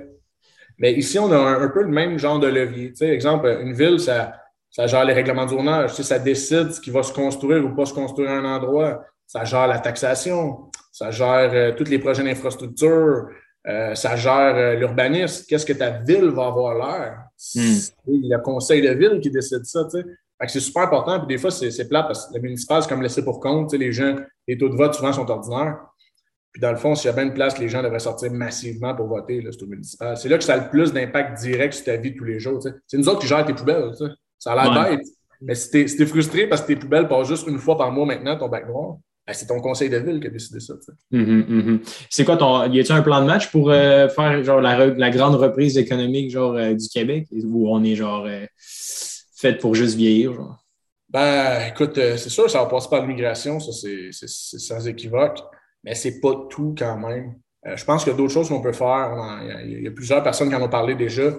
Mais 0.79 0.95
ici, 0.95 1.19
on 1.19 1.31
a 1.31 1.37
un, 1.37 1.69
peu 1.69 1.83
le 1.83 1.91
même 1.91 2.19
genre 2.19 2.41
de 2.41 2.49
levier. 2.49 2.91
Tu 2.91 2.97
sais, 2.97 3.09
exemple, 3.09 3.47
une 3.63 3.75
ville, 3.75 4.01
ça, 4.01 4.33
ça 4.71 4.87
gère 4.87 5.05
les 5.05 5.13
règlements 5.13 5.47
tournage, 5.47 5.91
tu 5.91 5.97
sais, 5.97 6.03
ça 6.03 6.19
décide 6.19 6.73
ce 6.73 6.81
qui 6.81 6.91
va 6.91 7.05
se 7.05 7.13
construire 7.13 7.65
ou 7.65 7.75
pas 7.77 7.87
se 7.87 7.95
construire 7.95 8.31
à 8.31 8.35
un 8.35 8.45
endroit. 8.45 9.05
Ça 9.27 9.45
gère 9.45 9.69
la 9.69 9.79
taxation, 9.79 10.71
ça 10.91 11.11
gère 11.11 11.77
tous 11.77 11.85
les 11.85 11.99
projets 11.99 12.25
d'infrastructure, 12.25 13.29
ça 13.65 14.17
gère 14.17 14.79
l'urbanisme. 14.79 15.45
Qu'est-ce 15.49 15.67
que 15.67 15.73
ta 15.73 15.91
ville 15.91 16.31
va 16.31 16.47
avoir 16.47 16.75
l'air? 16.75 17.19
Hmm. 17.55 17.75
C'est 17.75 17.95
le 18.07 18.39
conseil 18.39 18.83
de 18.83 18.91
ville 18.91 19.21
qui 19.21 19.31
décide 19.31 19.65
ça. 19.65 19.87
C'est 20.47 20.61
super 20.61 20.83
important. 20.83 21.19
Puis 21.21 21.29
des 21.29 21.39
fois, 21.39 21.51
c'est 21.51 21.89
plat 21.89 22.03
parce 22.03 22.27
que 22.27 22.35
le 22.35 22.41
municipal, 22.41 22.83
c'est 22.83 22.89
comme 22.89 23.03
laissé 23.03 23.25
pour 23.25 23.41
compte. 23.41 23.73
les 23.73 23.93
gens, 23.93 24.17
les 24.47 24.59
taux 24.59 24.69
de 24.69 24.77
vote 24.77 24.95
souvent 24.95 25.13
sont 25.13 25.29
ordinaires. 25.31 25.79
Puis 26.53 26.61
dans 26.61 26.71
le 26.71 26.77
fond, 26.77 26.95
s'il 26.95 27.07
y 27.07 27.13
a 27.13 27.13
bien 27.13 27.25
une 27.25 27.35
place, 27.35 27.59
les 27.59 27.69
gens 27.69 27.83
devraient 27.83 27.99
sortir 27.99 28.31
massivement 28.33 28.95
pour 28.95 29.09
voter, 29.09 29.41
là, 29.41 29.51
c'est 29.51 29.63
au 29.65 29.67
municipal. 29.67 30.17
C'est 30.17 30.29
là 30.29 30.39
que 30.39 30.45
ça 30.45 30.55
a 30.55 30.57
le 30.59 30.71
plus 30.71 30.93
d'impact 30.93 31.41
direct 31.41 31.75
sur 31.75 31.85
ta 31.85 31.97
vie 31.97 32.13
de 32.13 32.17
tous 32.17 32.25
les 32.25 32.39
jours. 32.39 32.63
C'est 32.87 32.97
nous 32.97 33.09
autres 33.09 33.21
qui 33.21 33.27
gèrent 33.27 33.45
tes 33.45 33.55
poubelles. 33.55 33.91
Ça 34.39 34.53
a 34.53 34.65
l'air 34.65 34.91
bête. 34.91 35.07
Mais 35.41 35.57
si 35.57 35.71
t'es 35.71 35.85
es 35.85 36.07
frustré 36.07 36.47
parce 36.47 36.63
que 36.63 36.69
tes 36.69 36.77
poubelles 36.77 37.09
passent 37.09 37.29
juste 37.29 37.49
une 37.49 37.59
fois 37.59 37.77
par 37.77 37.91
mois 37.91 38.07
maintenant, 38.07 38.39
ton 38.39 38.49
bac 38.49 38.69
noir, 38.69 38.99
ben, 39.27 39.33
c'est 39.33 39.47
ton 39.47 39.61
conseil 39.61 39.89
de 39.89 39.97
ville 39.97 40.21
qui 40.21 40.27
a 40.27 40.31
décidé 40.31 40.61
ça. 40.61 40.75
Mm-hmm. 41.11 41.81
C'est 42.11 42.25
quoi 42.25 42.37
ton. 42.37 42.71
Y 42.71 42.81
a-t-il 42.81 42.93
un 42.93 43.03
plan 43.03 43.23
de 43.23 43.27
match 43.27 43.51
pour 43.51 43.71
euh, 43.71 44.09
faire 44.09 44.45
genre 44.45 44.61
la, 44.61 45.11
grande 45.11 45.37
reprise 45.37 45.79
économique 45.79 46.31
genre 46.31 46.55
euh, 46.55 46.75
du 46.75 46.89
Québec 46.89 47.27
où 47.33 47.71
on 47.71 47.83
est 47.85 47.95
genre 47.95 48.27
euh, 48.27 48.45
fait 48.59 49.55
pour 49.55 49.75
juste 49.75 49.97
vieillir? 49.97 50.59
Ben, 51.09 51.69
écoute, 51.69 51.95
c'est 51.95 52.29
sûr, 52.29 52.51
ça 52.51 52.59
va 52.59 52.67
passer 52.67 52.89
par 52.91 53.01
l'immigration, 53.01 53.61
ça, 53.61 53.73
c'est 53.73 54.29
sans 54.29 54.87
équivoque, 54.87 55.39
mais 55.85 55.95
c'est 55.95 56.21
pas 56.21 56.47
tout 56.51 56.75
quand 56.77 56.99
même. 56.99 57.35
Je 57.65 57.85
pense 57.85 58.03
qu'il 58.03 58.13
y 58.13 58.15
a 58.15 58.19
d'autres 58.19 58.33
choses 58.33 58.49
qu'on 58.49 58.61
peut 58.61 58.73
faire. 58.73 59.41
Il 59.65 59.85
y, 59.85 59.87
a 59.87 59.91
plusieurs 59.91 60.23
personnes 60.23 60.51
qui 60.51 60.55
en 60.55 60.61
ont 60.61 60.69
parlé 60.69 60.97
déjà. 60.97 61.31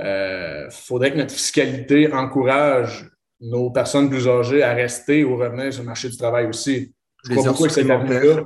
Il 0.00 0.68
faudrait 0.70 1.12
que 1.12 1.18
notre 1.18 1.34
fiscalité 1.34 2.10
encourage 2.12 3.08
nos 3.40 3.70
personnes 3.70 4.08
plus 4.08 4.26
âgées 4.26 4.62
à 4.62 4.72
rester 4.72 5.22
ou 5.24 5.36
revenir 5.36 5.72
sur 5.72 5.82
le 5.82 5.86
marché 5.86 6.08
du 6.08 6.16
travail 6.16 6.46
aussi. 6.46 6.94
Je 7.28 7.34
crois 7.34 7.52
beaucoup 7.52 7.64
à 7.64 7.68
cette 7.68 7.90
avenue-là. 7.90 8.42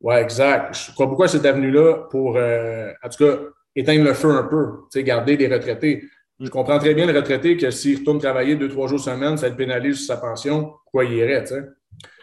Oui, 0.00 0.14
exact. 0.16 0.74
Je 0.74 0.92
crois 0.92 1.06
beaucoup 1.06 1.22
à 1.22 1.28
cette 1.28 1.44
avenue-là 1.44 2.08
pour, 2.10 2.36
en 2.36 3.08
tout 3.08 3.24
cas, 3.24 3.38
éteindre 3.76 4.04
le 4.04 4.14
feu 4.14 4.30
un 4.30 4.44
peu, 4.44 5.02
garder 5.02 5.36
des 5.36 5.48
retraités. 5.48 6.04
Je 6.40 6.48
comprends 6.48 6.78
très 6.78 6.94
bien 6.94 7.06
le 7.06 7.16
retraité 7.16 7.56
que 7.56 7.70
s'il 7.70 7.98
retourne 7.98 8.18
travailler 8.18 8.56
deux, 8.56 8.68
trois 8.68 8.88
jours 8.88 9.00
semaine, 9.00 9.36
ça 9.36 9.48
le 9.48 9.56
pénalise 9.56 9.98
sur 9.98 10.06
sa 10.06 10.16
pension. 10.16 10.74
Pourquoi 10.84 11.04
il 11.04 11.12
irait, 11.14 11.44
tu 11.44 11.54
sais? 11.54 11.62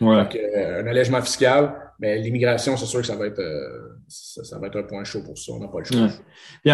Euh, 0.02 0.82
un 0.84 0.88
allègement 0.88 1.22
fiscal, 1.22 1.74
mais 2.00 2.20
l'immigration, 2.20 2.76
c'est 2.76 2.86
sûr 2.86 3.00
que 3.00 3.08
ça 3.08 3.16
va, 3.16 3.28
être, 3.28 3.40
euh, 3.40 3.96
ça, 4.08 4.60
va 4.60 4.68
être 4.68 4.80
un 4.80 4.84
point 4.84 5.04
chaud 5.04 5.24
pour 5.24 5.38
ça. 5.38 5.54
On 5.54 5.60
n'a 5.60 5.68
pas 5.68 5.80
le 5.80 5.86
choix. 5.86 6.10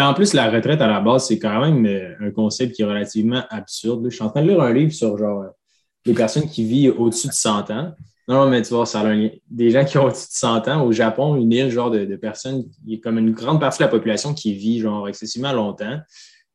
En 0.02 0.14
plus, 0.14 0.34
la 0.34 0.50
retraite 0.50 0.80
à 0.80 0.88
la 0.88 1.00
base, 1.00 1.28
c'est 1.28 1.38
quand 1.38 1.60
même 1.60 1.86
euh, 1.86 2.14
un 2.20 2.30
concept 2.30 2.74
qui 2.74 2.82
est 2.82 2.86
relativement 2.86 3.44
absurde. 3.50 4.04
Je 4.08 4.14
suis 4.14 4.24
en 4.24 4.30
train 4.30 4.42
de 4.42 4.48
lire 4.48 4.60
un 4.60 4.72
livre 4.72 4.92
sur 4.92 5.16
genre 5.16 5.44
les 6.04 6.14
personnes 6.14 6.48
qui 6.48 6.64
vivent 6.64 6.98
au-dessus 6.98 7.28
de 7.28 7.32
100 7.32 7.70
ans. 7.70 7.92
Non, 8.28 8.48
mais 8.50 8.60
tu 8.60 8.74
vois, 8.74 8.84
ça 8.84 9.00
a 9.00 9.06
un 9.06 9.30
Des 9.48 9.70
gens 9.70 9.84
qui 9.84 9.96
ont 9.96 10.04
au-dessus 10.04 10.28
de 10.28 10.32
100 10.32 10.68
ans, 10.68 10.84
au 10.84 10.92
Japon, 10.92 11.34
une 11.36 11.50
île 11.50 11.70
genre 11.70 11.90
de, 11.90 12.04
de 12.04 12.16
personnes, 12.16 12.64
il 12.86 12.94
y 12.94 12.96
a 12.96 13.00
comme 13.00 13.16
une 13.16 13.32
grande 13.32 13.58
partie 13.58 13.78
de 13.78 13.84
la 13.84 13.88
population 13.88 14.34
qui 14.34 14.52
vit 14.52 14.80
genre 14.80 15.08
excessivement 15.08 15.52
longtemps. 15.52 15.98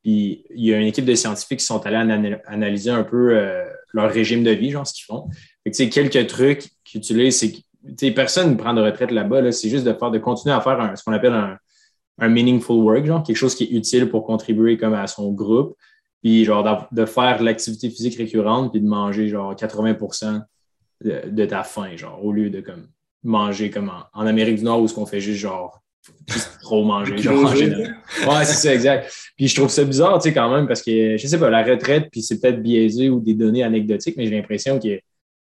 Puis 0.03 0.46
il 0.53 0.65
y 0.65 0.74
a 0.74 0.77
une 0.77 0.88
équipe 0.88 1.06
de 1.06 1.15
scientifiques 1.15 1.60
qui 1.60 1.65
sont 1.65 1.84
allés 1.86 2.38
analyser 2.46 2.92
un 2.92 3.03
peu 3.03 3.36
euh, 3.36 3.63
leur 3.94 4.12
régime 4.12 4.44
de 4.44 4.51
vie, 4.51 4.70
genre 4.70 4.86
ce 4.86 4.94
qu'ils 4.94 5.06
font. 5.06 5.30
Fait 5.65 5.89
quelques 5.89 6.27
trucs 6.27 6.70
qu'ils 6.84 7.00
utilisent, 7.00 7.39
c'est 7.39 7.51
que 7.53 8.10
personne 8.13 8.51
ne 8.51 8.56
prend 8.56 8.74
de 8.74 8.82
retraite 8.82 9.12
là-bas, 9.12 9.51
c'est 9.51 9.70
juste 9.70 9.86
de 9.86 9.94
faire, 9.94 10.12
de 10.12 10.20
continuer 10.20 10.53
à 10.53 10.62
faire 10.62 10.94
ce 10.96 11.03
qu'on 11.03 11.13
appelle 11.13 11.34
un, 11.34 11.58
meaningful 12.30 12.77
work, 12.77 13.06
genre 13.06 13.24
quelque 13.24 13.38
chose 13.38 13.56
qui 13.56 13.63
est 13.63 13.72
utile 13.72 14.10
pour 14.10 14.25
contribuer 14.25 14.77
comme 14.77 14.94
à 14.94 15.08
son 15.08 15.32
groupe, 15.32 15.75
puis 16.22 16.46
genre 16.46 16.88
de, 16.92 17.06
faire 17.06 17.42
l'activité 17.42 17.89
physique 17.89 18.18
récurrente, 18.18 18.71
puis 18.71 18.82
de 18.82 18.88
manger 18.88 19.30
genre 19.30 19.56
80 19.56 19.95
de, 21.04 21.46
ta 21.46 21.63
faim, 21.63 21.96
genre, 21.96 22.24
au 22.24 22.32
lieu 22.32 22.50
de 22.50 22.62
comme 22.62 22.88
manger 23.24 23.70
comme 23.70 23.89
en, 23.89 24.04
en 24.13 24.26
Amérique 24.26 24.58
du 24.58 24.63
Nord 24.63 24.82
où 24.82 24.88
ce 24.88 24.94
qu'on 24.94 25.06
fait 25.06 25.22
juste 25.22 25.39
genre 25.39 25.84
trop 26.62 26.84
manger. 26.84 27.18
Genre, 27.18 27.44
ouais, 27.44 28.46
c'est 28.46 28.68
ça, 28.68 28.74
exact. 28.74 29.12
Puis 29.38 29.48
je 29.48 29.56
trouve 29.56 29.70
ça 29.70 29.84
bizarre, 29.84 30.20
tu 30.20 30.30
sais, 30.30 30.34
quand 30.34 30.54
même, 30.54 30.68
parce 30.68 30.82
que, 30.82 31.18
je 31.18 31.28
sais 31.28 31.39
pas, 31.39 31.50
la 31.50 31.63
retraite, 31.63 32.10
puis 32.12 32.22
c'est 32.22 32.39
peut-être 32.39 32.62
biaisé 32.62 33.10
ou 33.10 33.20
des 33.20 33.34
données 33.34 33.63
anecdotiques, 33.63 34.18
mais 34.18 34.26
j'ai 34.26 34.36
l'impression 34.36 34.80
que, 34.80 34.96
tu 34.96 35.02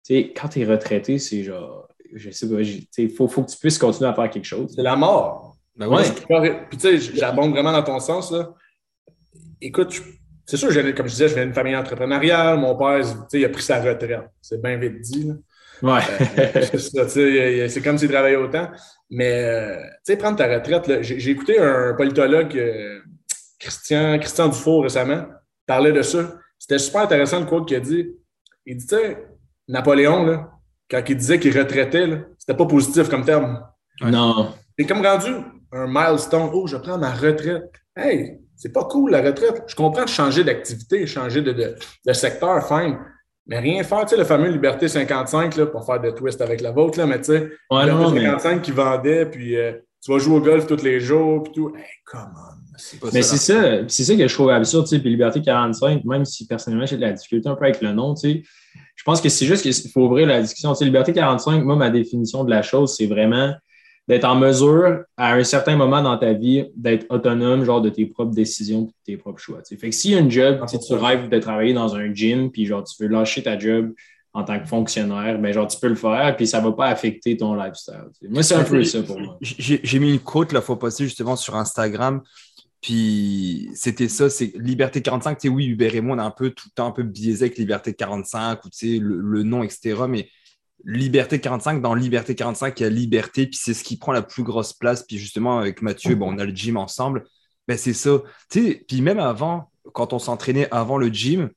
sais, 0.02 0.32
quand 0.34 0.48
tu 0.48 0.60
es 0.60 0.64
retraité, 0.64 1.18
c'est 1.18 1.44
genre, 1.44 1.88
je 2.12 2.30
sais 2.30 2.48
pas, 2.48 2.60
il 2.98 3.10
faut, 3.10 3.28
faut 3.28 3.42
que 3.42 3.50
tu 3.50 3.58
puisses 3.58 3.78
continuer 3.78 4.10
à 4.10 4.14
faire 4.14 4.30
quelque 4.30 4.44
chose. 4.44 4.72
C'est 4.74 4.82
la 4.82 4.96
mort. 4.96 5.56
Ben 5.76 5.88
ouais. 5.88 6.02
Puis 6.68 6.78
tu 6.78 6.98
sais, 6.98 7.14
j'abonde 7.14 7.52
vraiment 7.52 7.72
dans 7.72 7.82
ton 7.82 8.00
sens, 8.00 8.30
là. 8.32 8.52
Écoute, 9.60 10.02
c'est 10.50 10.56
sûr, 10.56 10.70
comme 10.96 11.06
je 11.06 11.12
disais, 11.12 11.28
je 11.28 11.34
viens 11.34 11.44
d'une 11.44 11.54
famille 11.54 11.76
entrepreneuriale. 11.76 12.58
Mon 12.58 12.76
père, 12.76 13.00
il 13.32 13.44
a 13.44 13.48
pris 13.50 13.62
sa 13.62 13.80
retraite. 13.80 14.30
C'est 14.42 14.60
bien 14.60 14.76
vite 14.78 15.00
dit. 15.00 15.28
Là. 15.28 15.34
Ouais. 15.82 16.02
Euh, 17.16 17.68
c'est 17.68 17.80
comme 17.80 17.96
s'il 17.96 18.10
travaillait 18.10 18.34
autant. 18.34 18.68
Mais, 19.10 19.44
euh, 19.44 19.76
tu 19.76 20.12
sais, 20.12 20.16
prendre 20.16 20.36
ta 20.36 20.52
retraite, 20.52 21.02
j'ai 21.02 21.30
écouté 21.30 21.60
un 21.60 21.94
politologue, 21.94 22.56
euh, 22.56 22.98
Christian, 23.60 24.18
Christian 24.18 24.48
Dufour, 24.48 24.82
récemment, 24.82 25.24
parler 25.66 25.92
de 25.92 26.02
ça. 26.02 26.34
C'était 26.58 26.80
super 26.80 27.02
intéressant 27.02 27.38
le 27.38 27.46
quote 27.46 27.68
qu'il 27.68 27.76
a 27.76 27.80
dit. 27.80 28.10
Il 28.66 28.76
dit, 28.76 28.86
tu 28.88 28.96
sais, 28.96 29.24
Napoléon, 29.68 30.24
là, 30.24 30.50
quand 30.90 31.00
il 31.08 31.16
disait 31.16 31.38
qu'il 31.38 31.56
retraitait, 31.56 32.24
c'était 32.36 32.56
pas 32.56 32.66
positif 32.66 33.08
comme 33.08 33.24
terme. 33.24 33.64
Non. 34.02 34.52
C'est 34.76 34.84
comme 34.84 35.06
rendu 35.06 35.30
un 35.70 35.86
milestone. 35.86 36.50
Oh, 36.52 36.66
je 36.66 36.76
prends 36.76 36.98
ma 36.98 37.12
retraite. 37.12 37.70
Hey, 37.94 38.40
c'est 38.60 38.72
pas 38.72 38.84
cool 38.84 39.10
la 39.10 39.22
retraite. 39.22 39.64
Je 39.66 39.74
comprends 39.74 40.06
changer 40.06 40.44
d'activité, 40.44 41.06
changer 41.06 41.40
de, 41.40 41.52
de, 41.52 41.74
de 42.06 42.12
secteur, 42.12 42.62
fine. 42.68 42.98
Mais 43.46 43.58
rien 43.58 43.82
faire, 43.82 44.02
tu 44.02 44.10
sais, 44.10 44.16
le 44.18 44.24
fameux 44.24 44.50
Liberté 44.50 44.86
55, 44.86 45.56
là, 45.56 45.66
pour 45.66 45.86
faire 45.86 45.98
des 45.98 46.14
twists 46.14 46.42
avec 46.42 46.60
la 46.60 46.70
vôtre, 46.70 46.98
là, 46.98 47.06
mais 47.06 47.18
tu 47.18 47.32
sais, 47.32 47.48
ouais, 47.70 47.86
Liberté 47.86 48.20
55 48.20 48.62
qui 48.62 48.70
vendait, 48.70 49.24
puis 49.24 49.56
euh, 49.56 49.72
tu 50.04 50.12
vas 50.12 50.18
jouer 50.18 50.36
au 50.36 50.40
golf 50.42 50.66
tous 50.66 50.82
les 50.82 51.00
jours, 51.00 51.42
puis 51.42 51.54
tout. 51.54 51.72
Hey, 51.74 51.84
come 52.04 52.34
on. 52.36 52.60
Mais 53.12 53.22
c'est 53.22 53.38
ça, 53.38 53.88
c'est 53.88 54.04
ça 54.04 54.14
que 54.14 54.28
je 54.28 54.34
trouve 54.34 54.50
absurde, 54.50 54.84
tu 54.84 54.90
sais, 54.90 54.98
puis 55.00 55.08
Liberté 55.08 55.40
45, 55.40 56.04
même 56.04 56.26
si 56.26 56.46
personnellement 56.46 56.86
j'ai 56.86 56.96
de 56.96 57.00
la 57.00 57.12
difficulté 57.12 57.48
un 57.48 57.54
peu 57.54 57.64
avec 57.64 57.80
le 57.80 57.92
nom, 57.92 58.14
tu 58.14 58.30
sais, 58.30 58.42
je 58.94 59.04
pense 59.04 59.22
que 59.22 59.30
c'est 59.30 59.46
juste 59.46 59.62
qu'il 59.62 59.90
faut 59.90 60.02
ouvrir 60.02 60.26
la 60.26 60.42
discussion. 60.42 60.72
Tu 60.72 60.80
sais, 60.80 60.84
Liberté 60.84 61.14
45, 61.14 61.64
moi, 61.64 61.76
ma 61.76 61.88
définition 61.88 62.44
de 62.44 62.50
la 62.50 62.60
chose, 62.60 62.94
c'est 62.94 63.06
vraiment 63.06 63.54
d'être 64.08 64.24
en 64.24 64.34
mesure, 64.34 65.04
à 65.16 65.34
un 65.34 65.44
certain 65.44 65.76
moment 65.76 66.02
dans 66.02 66.18
ta 66.18 66.32
vie, 66.32 66.64
d'être 66.74 67.06
autonome, 67.10 67.64
genre 67.64 67.80
de 67.80 67.90
tes 67.90 68.06
propres 68.06 68.34
décisions, 68.34 68.82
de 68.82 68.90
tes 69.04 69.16
propres 69.16 69.40
choix. 69.40 69.60
Fait 69.62 69.76
que 69.76 69.94
s'il 69.94 70.12
y 70.12 70.14
a 70.16 70.18
une 70.18 70.30
job, 70.30 70.60
si 70.66 70.78
tu 70.80 70.94
rêves 70.94 71.28
de 71.28 71.38
travailler 71.38 71.72
dans 71.72 71.94
un 71.94 72.12
gym, 72.12 72.50
puis 72.50 72.66
genre 72.66 72.82
tu 72.82 73.00
veux 73.02 73.08
lâcher 73.08 73.42
ta 73.42 73.58
job 73.58 73.92
en 74.32 74.44
tant 74.44 74.58
que 74.60 74.66
fonctionnaire, 74.66 75.38
ben 75.38 75.52
genre 75.52 75.66
tu 75.66 75.78
peux 75.78 75.88
le 75.88 75.94
faire, 75.94 76.36
puis 76.36 76.46
ça 76.46 76.60
ne 76.60 76.66
va 76.66 76.72
pas 76.72 76.86
affecter 76.86 77.36
ton 77.36 77.54
lifestyle. 77.54 78.10
Moi, 78.28 78.42
c'est 78.42 78.54
un 78.54 78.64
peu 78.64 78.82
ça 78.84 79.02
pour 79.02 79.18
moi. 79.18 79.38
J'ai 79.40 79.98
mis 79.98 80.10
une 80.10 80.20
quote 80.20 80.52
la 80.52 80.60
fois 80.60 80.78
passée 80.78 81.04
justement 81.04 81.36
sur 81.36 81.56
Instagram. 81.56 82.22
Puis 82.80 83.68
c'était 83.74 84.08
ça, 84.08 84.30
c'est 84.30 84.52
Liberté 84.56 85.02
45, 85.02 85.34
tu 85.36 85.48
sais, 85.48 85.54
oui, 85.54 85.66
Hubert 85.66 85.94
et 85.94 86.00
moi, 86.00 86.16
on 86.16 86.18
a 86.18 86.24
un 86.24 86.30
peu 86.30 86.50
tout 86.50 86.68
le 86.68 86.74
temps 86.74 86.86
un 86.86 86.92
peu 86.92 87.02
biaisé 87.02 87.44
avec 87.44 87.58
Liberté 87.58 87.92
45 87.92 88.64
ou 88.64 88.70
tu 88.70 88.94
sais, 88.94 88.98
le, 88.98 89.20
le 89.20 89.42
nom, 89.42 89.62
etc. 89.62 89.96
Mais 90.08 90.30
Liberté 90.84 91.40
45, 91.40 91.82
dans 91.82 91.94
Liberté 91.94 92.34
45, 92.34 92.78
il 92.80 92.82
y 92.82 92.86
a 92.86 92.90
Liberté, 92.90 93.46
puis 93.46 93.58
c'est 93.60 93.74
ce 93.74 93.84
qui 93.84 93.96
prend 93.96 94.12
la 94.12 94.22
plus 94.22 94.42
grosse 94.42 94.72
place. 94.72 95.02
Puis 95.02 95.18
justement, 95.18 95.58
avec 95.58 95.82
Mathieu, 95.82 96.14
bon, 96.14 96.34
on 96.34 96.38
a 96.38 96.44
le 96.44 96.54
gym 96.54 96.76
ensemble. 96.76 97.24
Ben, 97.68 97.76
c'est 97.76 97.92
ça. 97.92 98.22
puis 98.50 99.00
même 99.00 99.18
avant, 99.18 99.70
quand 99.92 100.12
on 100.12 100.18
s'entraînait 100.18 100.68
avant 100.70 100.98
le 100.98 101.08
gym, 101.08 101.50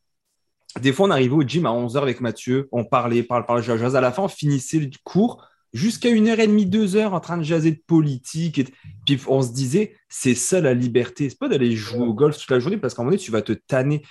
des 0.82 0.92
fois, 0.92 1.08
on 1.08 1.12
arrivait 1.12 1.36
au 1.36 1.44
gym 1.44 1.66
à 1.66 1.70
11h 1.70 1.98
avec 1.98 2.20
Mathieu, 2.20 2.68
on 2.72 2.84
parlait, 2.84 3.24
parle, 3.24 3.46
parle, 3.46 3.62
jase. 3.62 3.96
À 3.96 4.02
la 4.02 4.12
fin, 4.12 4.24
on 4.24 4.28
finissait 4.28 4.80
le 4.80 4.90
cours 5.04 5.48
jusqu'à 5.72 6.10
1h30, 6.10 6.70
2h 6.70 7.08
en 7.08 7.20
train 7.20 7.38
de 7.38 7.44
jaser 7.44 7.72
de 7.72 7.82
politique. 7.86 8.60
Et... 8.60 8.66
Puis 9.06 9.20
on 9.28 9.42
se 9.42 9.52
disait, 9.52 9.96
c'est 10.10 10.36
ça 10.36 10.62
la 10.62 10.74
liberté. 10.74 11.30
C'est 11.30 11.38
pas 11.38 11.50
d'aller 11.50 11.76
jouer 11.76 12.02
au 12.06 12.14
golf 12.14 12.38
toute 12.38 12.50
la 12.50 12.60
journée 12.60 12.78
parce 12.78 12.94
qu'à 12.94 13.02
un 13.02 13.06
moment 13.06 13.12
donné, 13.12 13.24
tu 13.24 13.32
vas 13.32 13.42
te 13.42 13.54
tanner. 13.54 14.04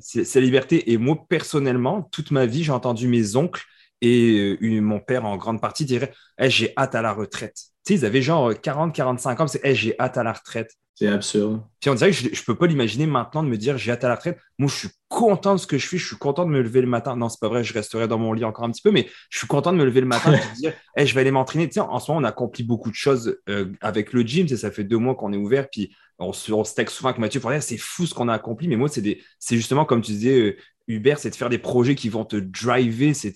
C'est 0.00 0.34
la, 0.34 0.40
liberté. 0.40 0.92
Et 0.92 0.96
moi, 0.96 1.18
personnellement, 1.28 2.02
toute 2.12 2.30
ma 2.30 2.46
vie, 2.46 2.64
j'ai 2.64 2.72
entendu 2.72 3.08
mes 3.08 3.36
oncles 3.36 3.64
et 4.04 4.56
euh, 4.60 4.80
mon 4.80 5.00
père, 5.00 5.24
en 5.24 5.36
grande 5.36 5.60
partie, 5.60 5.84
dirait 5.84 6.12
J'ai 6.38 6.72
hâte 6.76 6.94
à 6.94 7.02
la 7.02 7.12
retraite. 7.12 7.56
sais, 7.84 7.94
ils 7.94 8.04
avaient 8.04 8.22
genre 8.22 8.52
40, 8.58 8.94
45 8.94 9.40
ans. 9.40 9.46
C'est, 9.46 9.64
hey, 9.64 9.74
j'ai 9.74 9.94
hâte 9.98 10.18
à 10.18 10.22
la 10.22 10.32
retraite. 10.32 10.74
C'est 10.94 11.08
absurde. 11.08 11.62
Puis 11.80 11.90
on 11.90 11.94
dirait 11.94 12.10
que 12.12 12.16
je 12.16 12.28
ne 12.28 12.44
peux 12.44 12.54
pas 12.54 12.66
l'imaginer 12.66 13.06
maintenant 13.06 13.42
de 13.42 13.48
me 13.48 13.56
dire 13.56 13.76
j'ai 13.78 13.90
hâte 13.90 14.04
à 14.04 14.08
la 14.08 14.14
retraite. 14.14 14.38
Moi, 14.58 14.68
je 14.68 14.76
suis 14.76 14.88
content 15.14 15.54
de 15.54 15.60
ce 15.60 15.66
que 15.66 15.78
je 15.78 15.86
fais. 15.86 15.96
Je 15.96 16.06
suis 16.06 16.16
content 16.16 16.44
de 16.44 16.50
me 16.50 16.60
lever 16.60 16.80
le 16.80 16.86
matin. 16.86 17.16
Non, 17.16 17.28
c'est 17.28 17.40
pas 17.40 17.48
vrai, 17.48 17.62
je 17.62 17.72
resterai 17.72 18.08
dans 18.08 18.18
mon 18.18 18.32
lit 18.32 18.44
encore 18.44 18.64
un 18.64 18.70
petit 18.70 18.82
peu, 18.82 18.90
mais 18.90 19.08
je 19.30 19.38
suis 19.38 19.46
content 19.46 19.72
de 19.72 19.78
me 19.78 19.84
lever 19.84 20.00
le 20.00 20.06
matin 20.06 20.32
et 20.32 20.36
de 20.36 20.54
dire 20.56 20.72
hey, 20.96 21.06
je 21.06 21.14
vais 21.14 21.20
aller 21.20 21.30
m'entraîner. 21.30 21.68
Tu 21.68 21.74
sais, 21.74 21.80
en 21.80 21.98
ce 22.00 22.10
moment, 22.10 22.20
on 22.20 22.28
accomplit 22.28 22.64
beaucoup 22.64 22.90
de 22.90 22.96
choses 22.96 23.38
euh, 23.48 23.66
avec 23.80 24.12
le 24.12 24.22
gym. 24.22 24.48
ça 24.48 24.70
fait 24.70 24.84
deux 24.84 24.98
mois 24.98 25.14
qu'on 25.14 25.32
est 25.32 25.36
ouvert. 25.36 25.68
Puis 25.70 25.94
on 26.18 26.32
se, 26.32 26.52
on 26.52 26.62
texte 26.62 26.96
souvent 26.96 27.10
avec 27.10 27.20
Mathieu 27.20 27.40
pour 27.40 27.50
dire 27.50 27.62
c'est 27.62 27.78
fou 27.78 28.06
ce 28.06 28.14
qu'on 28.14 28.28
a 28.28 28.34
accompli. 28.34 28.66
Mais 28.68 28.76
moi, 28.76 28.88
c'est 28.88 29.56
justement, 29.56 29.84
comme 29.84 30.02
tu 30.02 30.12
disais, 30.12 30.40
euh, 30.40 30.56
Hubert, 30.88 31.18
c'est 31.18 31.30
de 31.30 31.36
faire 31.36 31.48
des 31.48 31.58
projets 31.58 31.94
qui 31.94 32.08
vont 32.08 32.24
te 32.24 32.36
driver, 32.36 33.14
c'est 33.14 33.34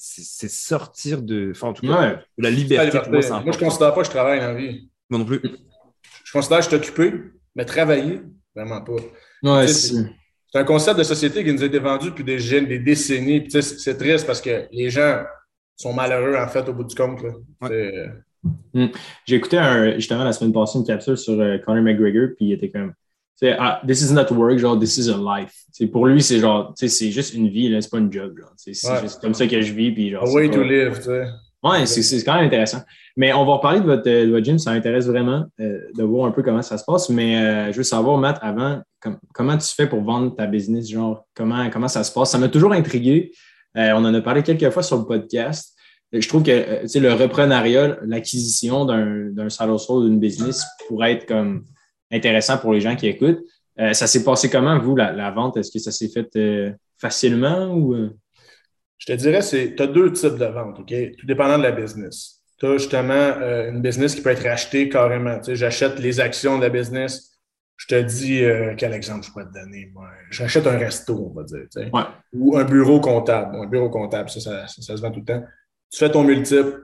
sortir 0.48 1.22
de, 1.22 1.52
enfin, 1.54 1.68
en 1.68 1.72
tout 1.72 1.86
cas, 1.86 2.16
de 2.36 2.42
la 2.42 2.50
liberté. 2.50 2.98
moi, 3.10 3.20
je 3.20 3.32
ne 3.32 3.52
considère 3.52 3.94
pas 3.94 4.00
que 4.00 4.06
je 4.06 4.10
travaille 4.10 4.40
dans 4.40 4.48
la 4.48 4.54
vie. 4.54 4.90
Moi 5.08 5.20
non 5.20 5.24
plus. 5.24 5.40
Je 6.24 6.32
considère 6.32 6.58
que 6.58 6.64
je 6.64 6.68
suis 6.68 6.76
occupé, 6.76 7.14
mais 7.54 7.64
travailler, 7.64 8.20
vraiment 8.54 8.82
pas. 8.82 8.92
Ouais, 9.42 9.66
c'est 10.50 10.58
un 10.58 10.64
concept 10.64 10.98
de 10.98 11.04
société 11.04 11.44
qui 11.44 11.52
nous 11.52 11.62
a 11.62 11.66
été 11.66 11.78
vendu 11.78 12.10
depuis 12.10 12.24
des, 12.24 12.38
des 12.62 12.78
décennies. 12.78 13.46
C'est 13.50 13.98
triste 13.98 14.26
parce 14.26 14.40
que 14.40 14.66
les 14.72 14.88
gens 14.90 15.22
sont 15.76 15.92
malheureux, 15.92 16.36
en 16.36 16.48
fait, 16.48 16.68
au 16.68 16.72
bout 16.72 16.84
du 16.84 16.94
compte. 16.94 17.20
Hmm. 18.72 18.86
J'ai 19.26 19.36
écouté 19.36 19.58
justement 19.96 20.24
la 20.24 20.32
semaine 20.32 20.52
passée 20.52 20.78
une 20.78 20.86
capsule 20.86 21.18
sur 21.18 21.38
euh, 21.40 21.58
Conor 21.58 21.82
McGregor, 21.82 22.28
puis 22.36 22.46
il 22.46 22.52
était 22.52 22.70
comme 22.70 22.92
c'est 23.34 23.52
ah, 23.58 23.80
this 23.86 24.02
is 24.02 24.12
not 24.12 24.32
work, 24.32 24.58
genre 24.58 24.78
this 24.78 24.96
is 24.96 25.08
a 25.08 25.16
life. 25.16 25.52
C'est 25.70 25.86
pour 25.86 26.06
lui, 26.06 26.22
c'est 26.22 26.38
genre, 26.38 26.72
c'est 26.76 27.10
juste 27.10 27.34
une 27.34 27.48
vie, 27.48 27.76
c'est 27.80 27.90
pas 27.90 27.98
une 27.98 28.12
job. 28.12 28.34
C'est 28.56 28.72
juste 28.72 29.20
comme 29.20 29.34
ça 29.34 29.46
que 29.46 29.60
je 29.60 29.72
vis. 29.72 29.92
Puis 29.92 30.10
genre, 30.10 30.24
a 30.24 30.32
way 30.32 30.50
to 30.50 30.62
live, 30.62 30.96
tu 30.96 31.02
sais. 31.04 31.24
Ouais, 31.62 31.86
c'est 31.86 32.24
quand 32.24 32.36
même 32.36 32.46
intéressant. 32.46 32.82
Mais 33.16 33.32
on 33.32 33.44
va 33.44 33.54
reparler 33.54 33.80
de 33.80 33.84
votre, 33.84 34.04
de 34.04 34.30
votre 34.30 34.44
gym, 34.44 34.58
ça 34.60 34.70
m'intéresse 34.70 35.06
vraiment 35.06 35.44
euh, 35.58 35.80
de 35.92 36.02
voir 36.04 36.26
un 36.26 36.30
peu 36.30 36.42
comment 36.42 36.62
ça 36.62 36.78
se 36.78 36.84
passe. 36.84 37.08
Mais 37.08 37.36
euh, 37.36 37.72
je 37.72 37.78
veux 37.78 37.82
savoir, 37.82 38.16
Matt, 38.16 38.38
avant, 38.42 38.80
comment 39.34 39.58
tu 39.58 39.66
fais 39.74 39.88
pour 39.88 40.02
vendre 40.02 40.36
ta 40.36 40.46
business? 40.46 40.88
Genre, 40.88 41.26
comment, 41.34 41.68
comment 41.68 41.88
ça 41.88 42.04
se 42.04 42.12
passe? 42.12 42.30
Ça 42.30 42.38
m'a 42.38 42.48
toujours 42.48 42.72
intrigué. 42.72 43.32
Euh, 43.76 43.90
on 43.96 44.04
en 44.04 44.14
a 44.14 44.20
parlé 44.20 44.44
quelques 44.44 44.70
fois 44.70 44.84
sur 44.84 44.98
le 44.98 45.04
podcast. 45.04 45.74
Je 46.12 46.26
trouve 46.28 46.44
que 46.44 46.98
le 46.98 47.12
reprenariat, 47.12 47.98
l'acquisition 48.02 48.84
d'un 48.84 49.48
side 49.48 49.68
hustle, 49.68 50.04
d'une 50.04 50.20
business 50.20 50.64
pourrait 50.86 51.14
être 51.14 51.26
comme 51.26 51.64
intéressant 52.12 52.56
pour 52.56 52.72
les 52.72 52.80
gens 52.80 52.96
qui 52.96 53.08
écoutent. 53.08 53.40
Ça 53.76 54.06
s'est 54.06 54.24
passé 54.24 54.48
comment, 54.48 54.78
vous, 54.78 54.96
la, 54.96 55.30
vente? 55.32 55.58
Est-ce 55.58 55.70
que 55.70 55.78
ça 55.78 55.90
s'est 55.90 56.08
fait 56.08 56.74
facilement 56.96 57.74
ou. 57.74 57.94
Euh? 58.98 59.04
Je 59.06 59.06
te 59.06 59.12
dirais, 59.12 59.42
c'est 59.42 59.74
tu 59.74 59.82
as 59.82 59.86
deux 59.86 60.12
types 60.12 60.36
de 60.36 60.46
ventes, 60.46 60.80
OK? 60.80 60.94
Tout 61.18 61.26
dépendant 61.26 61.58
de 61.58 61.62
la 61.62 61.72
business. 61.72 62.42
Tu 62.58 62.66
as 62.66 62.78
justement 62.78 63.40
une 63.68 63.80
business 63.80 64.14
qui 64.14 64.22
peut 64.22 64.30
être 64.30 64.46
achetée 64.46 64.88
carrément. 64.88 65.38
Tu 65.40 65.54
j'achète 65.54 65.98
les 66.00 66.20
actions 66.20 66.58
de 66.58 66.62
la 66.62 66.70
business. 66.70 67.38
Je 67.76 67.86
te 67.86 68.02
dis 68.02 68.42
quel 68.76 68.92
exemple 68.92 69.24
je 69.24 69.30
pourrais 69.30 69.44
te 69.44 69.52
donner. 69.52 69.88
Moi, 69.94 70.08
j'achète 70.30 70.66
un 70.66 70.76
resto, 70.76 71.30
on 71.30 71.34
va 71.34 71.44
dire. 71.44 71.68
Ou 72.32 72.56
un 72.56 72.64
bureau 72.64 73.00
comptable. 73.00 73.54
un 73.54 73.66
bureau 73.66 73.90
comptable, 73.90 74.28
ça 74.28 74.40
ça, 74.40 74.66
ça 74.66 74.96
se 74.96 75.00
vend 75.00 75.12
tout 75.12 75.20
le 75.20 75.24
temps. 75.26 75.44
Tu 75.92 76.00
fais 76.00 76.10
ton 76.10 76.24
multiple. 76.24 76.82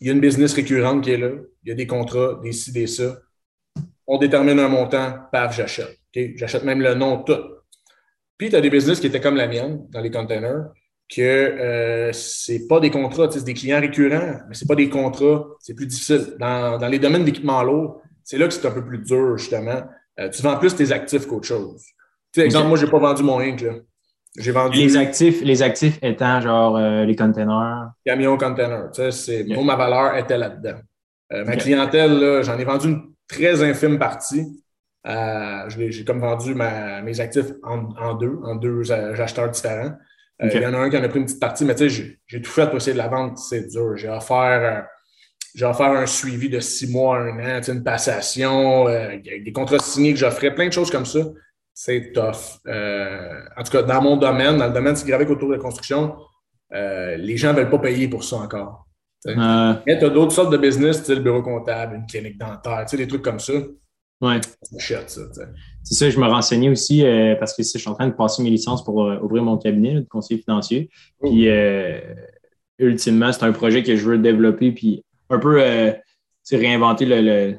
Il 0.00 0.06
y 0.06 0.10
a 0.10 0.14
une 0.14 0.20
business 0.20 0.54
récurrente 0.54 1.04
qui 1.04 1.10
est 1.10 1.18
là. 1.18 1.32
Il 1.64 1.68
y 1.68 1.72
a 1.72 1.74
des 1.74 1.86
contrats, 1.86 2.40
des 2.42 2.52
ci, 2.52 2.72
des 2.72 2.86
ça 2.86 3.16
on 4.06 4.18
détermine 4.18 4.58
un 4.58 4.68
montant, 4.68 5.18
paf, 5.32 5.56
j'achète. 5.56 5.98
J'achète 6.36 6.64
même 6.64 6.80
le 6.80 6.94
nom, 6.94 7.22
tout. 7.22 7.38
Puis, 8.38 8.50
tu 8.50 8.56
as 8.56 8.60
des 8.60 8.70
business 8.70 9.00
qui 9.00 9.06
étaient 9.06 9.20
comme 9.20 9.36
la 9.36 9.48
mienne, 9.48 9.86
dans 9.90 10.00
les 10.00 10.10
containers, 10.10 10.66
que 11.08 11.22
euh, 11.22 12.12
c'est 12.12 12.66
pas 12.66 12.80
des 12.80 12.90
contrats, 12.90 13.30
c'est 13.30 13.44
des 13.44 13.54
clients 13.54 13.80
récurrents, 13.80 14.40
mais 14.48 14.54
c'est 14.54 14.66
pas 14.66 14.74
des 14.74 14.88
contrats, 14.88 15.46
c'est 15.60 15.74
plus 15.74 15.86
difficile. 15.86 16.34
Dans, 16.38 16.78
dans 16.78 16.88
les 16.88 16.98
domaines 16.98 17.24
d'équipement 17.24 17.62
lourd, 17.62 18.02
c'est 18.24 18.38
là 18.38 18.48
que 18.48 18.54
c'est 18.54 18.66
un 18.66 18.72
peu 18.72 18.84
plus 18.84 18.98
dur, 18.98 19.38
justement. 19.38 19.82
Euh, 20.18 20.28
tu 20.30 20.42
vends 20.42 20.56
plus 20.56 20.74
tes 20.74 20.90
actifs 20.92 21.26
qu'autre 21.26 21.46
chose. 21.46 21.82
Tu 22.32 22.40
sais, 22.40 22.46
exemple, 22.46 22.68
moi, 22.68 22.78
j'ai 22.78 22.88
pas 22.88 22.98
vendu 22.98 23.22
mon 23.22 23.38
Inc. 23.38 23.64
J'ai 24.38 24.52
vendu. 24.52 24.78
Les 24.78 24.96
actifs, 24.96 25.40
les 25.42 25.62
actifs 25.62 25.98
étant 26.02 26.40
genre 26.40 26.76
euh, 26.76 27.04
les 27.04 27.14
containers. 27.14 27.90
Camions 28.04 28.36
containers. 28.36 28.90
Tu 28.92 29.02
sais, 29.02 29.10
c'est, 29.12 29.44
moi, 29.44 29.64
ma 29.64 29.76
valeur 29.76 30.16
était 30.16 30.36
là-dedans. 30.36 30.78
Euh, 31.32 31.44
ma 31.44 31.56
clientèle, 31.56 32.42
j'en 32.42 32.58
ai 32.58 32.64
vendu 32.64 32.88
une 32.88 33.02
très 33.28 33.62
infime 33.62 33.98
partie. 33.98 34.44
J'ai 35.04 36.04
comme 36.04 36.20
vendu 36.20 36.54
mes 36.54 37.20
actifs 37.20 37.52
en, 37.62 38.14
deux, 38.14 38.38
en 38.42 38.56
deux 38.56 38.90
acheteurs 38.90 39.50
différents. 39.50 39.92
Euh, 40.42 40.50
il 40.52 40.60
y 40.60 40.66
en 40.66 40.74
a 40.74 40.78
un 40.78 40.90
qui 40.90 40.96
en 40.96 41.02
a 41.02 41.08
pris 41.08 41.18
une 41.18 41.24
petite 41.24 41.40
partie, 41.40 41.64
mais 41.64 41.74
tu 41.74 41.88
sais, 41.88 42.18
j'ai 42.26 42.42
tout 42.42 42.50
fait 42.50 42.66
pour 42.66 42.76
essayer 42.76 42.92
de 42.92 42.98
la 42.98 43.08
vendre. 43.08 43.38
C'est 43.38 43.68
dur. 43.68 43.96
J'ai 43.96 44.08
offert, 44.08 44.36
euh, 44.36 44.82
j'ai 45.54 45.64
offert 45.64 45.90
un 45.90 46.06
suivi 46.06 46.48
de 46.48 46.60
six 46.60 46.90
mois, 46.90 47.18
un 47.18 47.38
an, 47.38 47.60
une 47.66 47.82
passation, 47.82 48.86
des 48.86 49.52
contrats 49.52 49.78
signés 49.78 50.12
que 50.12 50.18
j'offrais, 50.18 50.54
plein 50.54 50.68
de 50.68 50.72
choses 50.72 50.90
comme 50.90 51.06
ça. 51.06 51.20
C'est 51.72 52.12
tough. 52.12 52.60
en 52.66 53.62
tout 53.62 53.72
cas, 53.72 53.82
dans 53.82 54.02
mon 54.02 54.16
domaine, 54.16 54.58
dans 54.58 54.66
le 54.66 54.72
domaine 54.72 54.94
graphique 54.94 55.30
autour 55.30 55.48
de 55.48 55.54
la 55.54 55.60
construction, 55.60 56.16
les 56.70 57.36
gens 57.36 57.52
ne 57.52 57.58
veulent 57.58 57.70
pas 57.70 57.78
payer 57.78 58.08
pour 58.08 58.24
ça 58.24 58.36
encore. 58.36 58.86
Euh... 59.26 59.74
Mais 59.86 59.98
tu 59.98 60.04
as 60.04 60.10
d'autres 60.10 60.32
sortes 60.32 60.52
de 60.52 60.56
business, 60.56 61.08
le 61.08 61.20
bureau 61.20 61.42
comptable, 61.42 61.96
une 61.96 62.06
clinique 62.06 62.38
dentaire, 62.38 62.84
des 62.90 63.08
trucs 63.08 63.22
comme 63.22 63.40
ça. 63.40 63.54
Ouais. 64.20 64.40
C'est 64.62 65.08
ça. 65.08 65.20
C'est 65.82 65.94
ça, 65.94 66.10
je 66.10 66.18
me 66.18 66.26
renseignais 66.26 66.68
aussi 66.68 67.04
euh, 67.04 67.34
parce 67.36 67.54
que 67.54 67.62
je 67.62 67.78
suis 67.78 67.88
en 67.88 67.94
train 67.94 68.08
de 68.08 68.14
passer 68.14 68.42
mes 68.42 68.50
licences 68.50 68.82
pour 68.82 69.04
euh, 69.04 69.18
ouvrir 69.20 69.42
mon 69.42 69.58
cabinet 69.58 69.94
de 69.94 70.06
conseiller 70.08 70.40
financier. 70.40 70.90
Oh. 71.20 71.28
Puis, 71.28 71.48
euh, 71.48 72.00
ultimement, 72.78 73.32
c'est 73.32 73.44
un 73.44 73.52
projet 73.52 73.82
que 73.82 73.94
je 73.94 74.04
veux 74.08 74.18
développer 74.18 74.72
puis 74.72 75.04
un 75.28 75.38
peu 75.38 75.60
réinventer 76.50 77.04
le, 77.06 77.56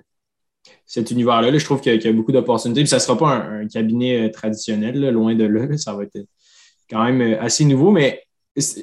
cet 0.86 1.12
univers-là. 1.12 1.56
Je 1.58 1.66
trouve 1.66 1.80
qu'il 1.80 2.02
y, 2.02 2.08
a 2.08 2.14
beaucoup 2.14 2.32
d'opportunités. 2.32 2.82
Puis, 2.82 2.90
ça 2.90 2.98
ne 2.98 3.02
sera 3.02 3.18
pas 3.18 3.36
un, 3.36 3.68
cabinet 3.68 4.32
traditionnel, 4.32 5.10
loin 5.10 5.36
de 5.36 5.46
là. 5.46 5.78
Ça 5.78 5.94
va 5.94 6.04
être 6.04 6.18
quand 6.90 7.04
même 7.04 7.38
assez 7.40 7.66
nouveau, 7.66 7.92
mais 7.92 8.24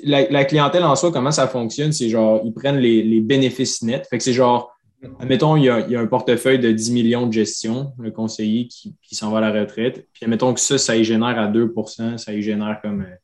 la, 0.04 0.44
clientèle 0.44 0.84
en 0.84 0.94
soi, 0.94 1.10
comment 1.10 1.32
ça 1.32 1.48
fonctionne? 1.48 1.92
C'est 1.92 2.08
genre, 2.08 2.40
ils 2.44 2.52
prennent 2.52 2.78
les, 2.78 3.20
bénéfices 3.20 3.82
nets. 3.82 4.06
Fait 4.08 4.18
que 4.18 4.24
c'est 4.24 4.32
genre, 4.32 4.73
admettons, 5.18 5.56
il 5.56 5.64
y, 5.64 5.68
a, 5.68 6.00
un 6.00 6.06
portefeuille 6.06 6.58
de 6.58 6.70
10 6.70 6.92
millions 6.92 7.26
de 7.26 7.32
gestion, 7.32 7.92
le 7.98 8.10
conseiller 8.10 8.68
qui, 8.68 8.94
s'en 9.12 9.30
va 9.30 9.38
à 9.38 9.40
la 9.40 9.60
retraite. 9.60 10.08
Puis 10.12 10.24
admettons 10.24 10.52
que 10.54 10.60
ça, 10.60 10.78
ça 10.78 10.96
y 10.96 11.04
génère 11.04 11.38
à 11.38 11.48
2% 11.48 12.18
ça 12.18 12.32
y 12.32 12.42
génère 12.42 12.80
comme, 12.82 13.02
euh, 13.02 13.16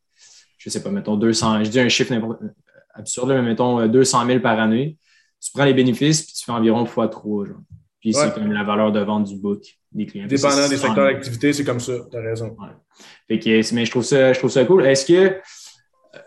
je 0.58 0.70
sais 0.70 0.82
pas, 0.82 0.90
mettons 0.90 1.16
200, 1.16 1.64
je 1.64 1.70
dis 1.70 1.80
un 1.80 1.88
chiffre 1.88 2.14
absurde, 2.94 3.28
mais 3.30 3.42
mettons 3.42 3.86
200 3.86 4.22
euh, 4.22 4.26
000 4.26 4.40
par 4.40 4.58
année. 4.58 4.96
Tu 5.42 5.50
prends 5.52 5.64
les 5.64 5.74
bénéfices, 5.74 6.22
puis 6.22 6.34
tu 6.34 6.44
fais 6.44 6.52
environ 6.52 6.84
x3, 6.84 7.46
genre. 7.46 7.56
Puis 8.00 8.14
c'est 8.14 8.32
comme 8.32 8.52
la 8.52 8.64
valeur 8.64 8.92
de 8.92 9.00
vente 9.00 9.24
du 9.24 9.36
book 9.36 9.62
des 9.92 10.06
clients. 10.06 10.26
Dépendant 10.26 10.68
des 10.68 10.76
secteurs 10.76 11.04
d'activité, 11.04 11.52
c'est 11.52 11.64
comme 11.64 11.80
ça, 11.80 11.92
tu 12.10 12.16
as 12.16 12.20
raison. 12.20 12.56
Fait 13.28 13.38
que, 13.38 13.74
mais 13.74 13.84
je 13.84 13.90
trouve 13.90 14.04
ça, 14.04 14.32
je 14.32 14.38
trouve 14.38 14.50
ça 14.50 14.64
cool. 14.64 14.86
Est-ce 14.86 15.04
que 15.04 15.36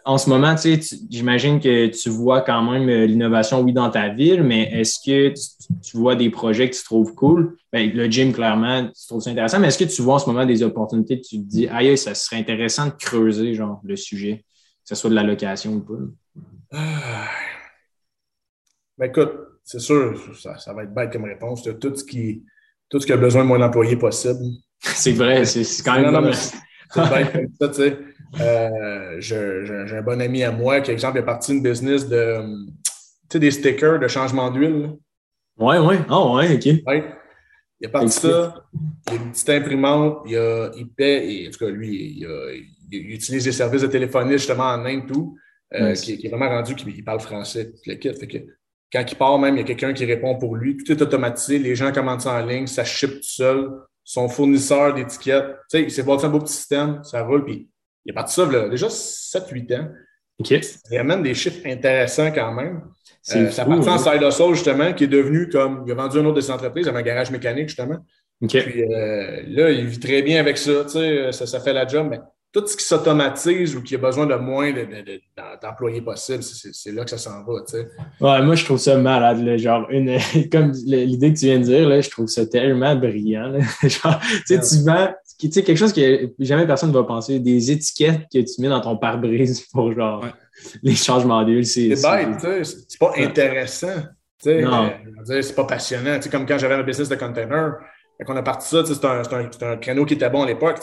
en 0.06 0.18
ce 0.18 0.30
moment, 0.30 0.56
tu 0.56 0.82
sais, 0.82 0.98
j'imagine 1.10 1.60
que 1.60 1.88
tu 1.88 2.10
vois 2.10 2.42
quand 2.42 2.62
même 2.64 2.90
euh, 2.90 3.06
l'innovation, 3.06 3.62
oui, 3.62 3.74
dans 3.74 3.90
ta 3.90 4.10
ville, 4.10 4.44
mais 4.44 4.70
est-ce 4.72 5.00
que 5.06 5.34
tu, 5.82 5.98
vois 5.98 6.16
des 6.16 6.30
projets 6.30 6.70
que 6.70 6.76
tu 6.76 6.84
trouves 6.84 7.14
cool? 7.16 7.58
Ben, 7.72 7.92
le 7.94 8.10
gym, 8.10 8.34
clairement, 8.34 8.86
tu 8.88 9.08
trouves 9.08 9.22
ça 9.22 9.30
intéressant, 9.30 9.60
mais 9.60 9.68
est-ce 9.68 9.78
que 9.78 9.86
tu 9.86 10.02
vois 10.02 10.16
en 10.16 10.20
ce 10.20 10.30
moment 10.30 10.46
des 10.46 10.62
opportunités 10.64 11.22
que 11.22 11.26
tu 11.26 11.38
te 11.38 11.44
dis, 11.44 11.68
aïe, 11.68 11.98
ça 11.98 12.16
serait 12.16 12.38
intéressant 12.38 12.88
de 12.88 12.92
creuser, 12.92 13.54
genre, 13.54 13.80
le 13.84 13.96
sujet, 13.96 14.38
que 14.38 14.90
ce 14.90 14.96
soit 14.96 15.10
de 15.10 15.16
la 15.16 15.24
location 15.24 15.74
ou 15.74 15.80
pas? 15.82 16.80
Ben, 18.98 19.06
écoute, 19.06 19.32
c'est 19.64 19.80
sûr, 19.80 20.20
ça, 20.38 20.74
va 20.74 20.84
être 20.84 20.94
bête 20.94 21.12
comme 21.14 21.26
réponse. 21.26 21.64
Tout 21.64 21.96
ce 21.96 22.04
qui, 22.04 22.44
tout 22.90 23.00
ce 23.00 23.06
qui 23.06 23.14
a 23.14 23.18
besoin 23.18 23.44
de 23.44 23.48
moins 23.48 23.60
d'employés 23.60 23.96
possible. 23.96 24.40
c'est 24.80 25.14
vrai, 25.14 25.46
c'est 25.46 25.64
quand 25.84 26.00
même. 26.00 26.32
Bête 27.02 27.32
comme 27.32 27.50
ça, 27.60 27.68
tu 27.70 27.74
sais. 27.76 27.98
Euh, 28.40 29.20
j'ai 29.20 29.96
un 29.98 30.02
bon 30.02 30.20
ami 30.22 30.44
à 30.44 30.52
moi 30.52 30.82
qui, 30.82 30.92
exemple, 30.92 31.20
est 31.20 31.24
parti 31.24 31.54
une 31.54 31.62
business 31.62 32.08
de, 32.08 32.42
tu 32.84 32.84
sais, 33.32 33.40
des 33.40 33.52
stickers 33.52 34.00
de 34.00 34.08
changement 34.08 34.50
d'huile. 34.50 34.98
Ouais, 35.58 35.78
ouais. 35.78 36.00
Oh, 36.10 36.36
ouais, 36.36 36.56
OK. 36.56 36.88
Ouais. 36.88 37.04
Il 37.80 37.88
a 37.88 37.90
parti 37.90 38.10
ça, 38.10 38.56
il 39.08 39.14
a 39.14 39.16
une 39.18 39.32
petite 39.32 39.50
imprimante, 39.50 40.24
il, 40.26 40.38
a, 40.38 40.72
il 40.76 40.88
paie, 40.88 41.30
et, 41.30 41.48
en 41.48 41.52
tout 41.52 41.60
cas, 41.60 41.70
lui, 41.70 42.18
il, 42.18 42.28
il, 42.92 43.14
utilise 43.14 43.44
des 43.44 43.52
services 43.52 43.82
de 43.82 43.88
téléphonie 43.88 44.34
justement 44.34 44.64
en 44.64 44.86
Inde, 44.86 45.06
tout, 45.06 45.38
euh, 45.74 45.94
qui, 45.94 46.14
est 46.14 46.30
vraiment 46.30 46.50
rendu 46.50 46.76
qu'il 46.76 47.04
parle 47.04 47.20
français, 47.20 47.72
tout 47.72 47.82
le 47.88 47.96
kit. 47.96 48.14
Fait 48.14 48.28
que, 48.28 48.38
quand 48.92 49.04
il 49.12 49.16
part, 49.16 49.38
même, 49.40 49.56
il 49.56 49.60
y 49.60 49.62
a 49.62 49.66
quelqu'un 49.66 49.92
qui 49.94 50.06
répond 50.06 50.38
pour 50.38 50.56
lui. 50.56 50.78
Tout 50.78 50.92
est 50.92 51.02
automatisé, 51.02 51.58
les 51.58 51.76
gens 51.76 51.92
commandent 51.92 52.22
ça 52.22 52.42
en 52.42 52.46
ligne, 52.46 52.68
ça 52.68 52.84
ship 52.84 53.10
tout 53.10 53.24
seul. 53.24 53.70
Son 54.04 54.28
fournisseur 54.28 54.94
d'étiquettes, 54.94 55.46
tu 55.70 55.78
sais, 55.78 55.84
il 55.84 55.92
s'est 55.92 56.04
bâti 56.04 56.26
un 56.26 56.30
beau 56.30 56.40
petit 56.40 56.54
système, 56.54 57.04
ça 57.04 57.24
roule, 57.24 57.46
puis 57.46 57.70
il 58.06 58.12
est 58.12 58.14
parti 58.14 58.34
ça 58.34 58.46
là, 58.46 58.68
déjà 58.68 58.88
7-8 58.88 59.80
ans. 59.80 59.88
OK. 60.40 60.60
Il 60.92 60.98
amène 60.98 61.24
des 61.24 61.34
chiffres 61.34 61.66
intéressants 61.66 62.32
quand 62.32 62.52
même. 62.52 62.82
Euh, 63.36 63.50
ça 63.50 63.66
partit 63.66 63.88
en 63.88 63.98
side 63.98 64.22
hustle, 64.22 64.54
justement, 64.54 64.94
qui 64.94 65.06
est 65.06 65.08
devenu 65.08 65.48
comme. 65.48 65.84
Il 65.86 65.92
a 65.92 65.96
vendu 65.96 66.18
un 66.18 66.26
autre 66.26 66.36
de 66.36 66.42
ses 66.42 66.52
entreprises, 66.52 66.86
il 66.86 66.90
avait 66.90 67.00
un 67.00 67.04
garage 67.04 67.32
mécanique, 67.32 67.70
justement. 67.70 67.98
OK. 68.42 68.50
Puis 68.50 68.84
euh, 68.84 69.44
là, 69.48 69.70
il 69.70 69.86
vit 69.86 70.00
très 70.00 70.22
bien 70.22 70.40
avec 70.40 70.58
ça, 70.58 70.84
tu 70.84 70.92
sais, 70.92 71.32
ça, 71.32 71.46
ça 71.46 71.60
fait 71.62 71.72
la 71.72 71.88
job, 71.88 72.08
mais 72.10 72.20
tout 72.54 72.68
ce 72.68 72.78
qui 72.78 72.84
s'automatise 72.84 73.76
ou 73.76 73.82
qui 73.82 73.96
a 73.96 73.98
besoin 73.98 74.28
de 74.28 74.36
moins 74.36 74.72
d'employés 75.62 76.02
possibles, 76.02 76.44
c'est 76.44 76.92
là 76.92 77.04
que 77.04 77.10
ça 77.10 77.18
s'en 77.18 77.44
va. 77.44 77.54
Ouais, 78.22 78.46
moi, 78.46 78.54
je 78.54 78.64
trouve 78.64 78.78
ça 78.78 78.96
malade. 78.96 79.58
genre, 79.58 79.88
une, 79.90 80.20
comme 80.52 80.72
l'idée 80.86 81.34
que 81.34 81.40
tu 81.40 81.46
viens 81.46 81.58
de 81.58 81.64
dire, 81.64 81.90
là, 81.90 82.00
je 82.00 82.10
trouve 82.12 82.28
ça 82.28 82.46
tellement 82.46 82.96
brillant. 82.96 83.60
genre, 83.84 84.20
tu 84.48 84.56
vends 84.86 85.14
quelque 85.50 85.76
chose 85.76 85.92
que 85.92 86.32
jamais 86.40 86.68
personne 86.68 86.90
ne 86.90 86.94
va 86.94 87.04
penser, 87.04 87.40
des 87.40 87.72
étiquettes 87.72 88.22
que 88.32 88.40
tu 88.40 88.62
mets 88.62 88.70
dans 88.70 88.82
ton 88.82 88.98
pare-brise 88.98 89.62
pour 89.72 89.92
genre 89.92 90.26
les 90.84 90.96
changements 90.96 91.44
d'huile. 91.44 91.66
C'est 91.66 91.90
bête, 91.90 92.64
c'est 92.64 93.00
pas 93.00 93.14
intéressant. 93.18 94.04
Non. 94.46 94.92
C'est 95.26 95.56
pas 95.56 95.66
passionnant. 95.66 96.20
comme 96.32 96.46
quand 96.46 96.60
j'avais 96.60 96.76
un 96.76 96.84
business 96.84 97.10
de 97.10 97.16
container, 97.16 97.74
quand 98.26 98.34
on 98.34 98.38
a 98.38 98.44
parti 98.44 98.68
ça, 98.68 98.86
c'était 98.86 99.08
un, 99.08 99.72
un, 99.72 99.78
créneau 99.78 100.06
qui 100.06 100.14
était 100.14 100.30
bon 100.30 100.44
à 100.44 100.46
l'époque. 100.46 100.80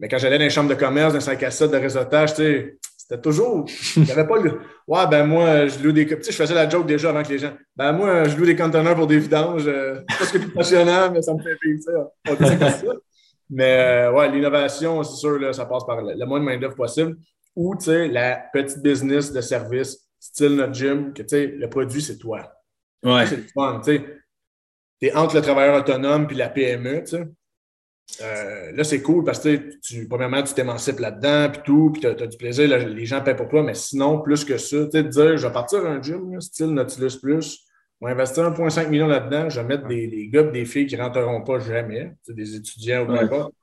Mais 0.00 0.08
quand 0.08 0.18
j'allais 0.18 0.38
dans 0.38 0.44
les 0.44 0.50
chambres 0.50 0.70
de 0.70 0.74
commerce, 0.74 1.12
dans 1.12 1.18
les 1.18 1.24
5 1.24 1.42
à 1.42 1.50
7 1.50 1.70
de 1.70 1.76
réseautage, 1.76 2.30
c'était 2.30 3.20
toujours. 3.22 3.66
Il 3.96 4.04
n'y 4.04 4.10
avait 4.10 4.26
pas 4.26 4.38
le. 4.38 4.60
Ouais, 4.88 5.06
ben 5.08 5.26
moi, 5.26 5.66
je 5.66 5.78
loue 5.82 5.92
des. 5.92 6.06
Tu 6.06 6.22
sais, 6.22 6.32
je 6.32 6.36
faisais 6.36 6.54
la 6.54 6.68
joke 6.68 6.86
déjà 6.86 7.10
avant 7.10 7.22
que 7.22 7.28
les 7.28 7.38
gens. 7.38 7.52
Ben 7.76 7.92
moi, 7.92 8.24
je 8.24 8.36
loue 8.36 8.46
des 8.46 8.56
conteneurs 8.56 8.96
pour 8.96 9.06
des 9.06 9.18
vidanges. 9.18 9.66
Euh, 9.66 10.00
c'est 10.08 10.18
pas 10.18 10.24
ce 10.24 10.30
qui 10.30 10.36
est 10.38 10.40
plus 10.40 10.52
passionnant, 10.52 11.10
mais 11.12 11.20
ça 11.20 11.34
me 11.34 11.42
fait 11.42 11.56
rire. 11.62 12.06
On 12.28 12.34
dit 12.34 12.58
comme 12.58 12.68
ça. 12.70 12.94
Mais 13.50 14.06
euh, 14.06 14.12
ouais, 14.12 14.30
l'innovation, 14.30 15.02
c'est 15.02 15.16
sûr, 15.16 15.38
là, 15.38 15.52
ça 15.52 15.66
passe 15.66 15.84
par 15.84 16.00
le, 16.00 16.24
moins 16.24 16.38
de 16.38 16.44
main-d'œuvre 16.44 16.76
possible. 16.76 17.16
Ou, 17.56 17.74
tu 17.76 17.86
sais, 17.86 18.08
la 18.08 18.36
petite 18.52 18.80
business 18.80 19.32
de 19.32 19.40
service, 19.40 20.08
style 20.20 20.54
notre 20.54 20.72
gym, 20.72 21.12
que 21.12 21.22
tu 21.22 21.28
sais, 21.30 21.46
le 21.48 21.68
produit, 21.68 22.00
c'est 22.00 22.16
toi. 22.16 22.52
Ouais. 23.02 23.26
C'est 23.26 23.36
le 23.36 23.46
fun, 23.52 23.80
tu 23.84 23.96
sais. 23.96 24.04
T'es 25.00 25.12
entre 25.14 25.34
le 25.34 25.42
travailleur 25.42 25.80
autonome 25.80 26.26
puis 26.26 26.36
la 26.36 26.48
PME, 26.48 27.00
tu 27.00 27.16
sais. 27.16 27.24
Euh, 28.22 28.72
là, 28.72 28.84
c'est 28.84 29.02
cool 29.02 29.24
parce 29.24 29.40
que 29.40 29.78
tu, 29.80 30.06
premièrement, 30.08 30.42
tu 30.42 30.54
t'émancipes 30.54 30.98
là-dedans, 30.98 31.50
puis 31.52 31.62
tout, 31.64 31.90
puis 31.92 32.00
tu 32.00 32.06
as, 32.06 32.26
du 32.26 32.36
plaisir, 32.36 32.66
les 32.68 33.06
gens 33.06 33.22
paient 33.22 33.36
pour 33.36 33.48
toi, 33.48 33.62
mais 33.62 33.74
sinon, 33.74 34.20
plus 34.20 34.44
que 34.44 34.58
ça, 34.58 34.84
tu 34.84 34.90
sais, 34.92 35.02
de 35.02 35.08
dire, 35.08 35.36
je 35.36 35.46
vais 35.46 35.52
partir 35.52 35.84
un 35.86 36.02
gym, 36.02 36.40
style 36.40 36.68
Nautilus 36.68 37.18
Plus, 37.20 37.66
on 38.00 38.06
va 38.06 38.12
investir 38.12 38.44
1,5 38.44 38.88
million 38.88 39.06
là-dedans, 39.06 39.48
je 39.48 39.60
vais 39.60 39.66
mettre 39.66 39.86
des, 39.86 40.06
des, 40.06 40.28
gars 40.28 40.42
des 40.42 40.64
filles 40.64 40.86
qui 40.86 40.96
ne 40.96 41.02
rentreront 41.02 41.42
pas 41.42 41.58
jamais, 41.58 42.12
des 42.28 42.56
étudiants 42.56 43.04
ou 43.04 43.06
peu 43.06 43.18
importe. 43.18 43.54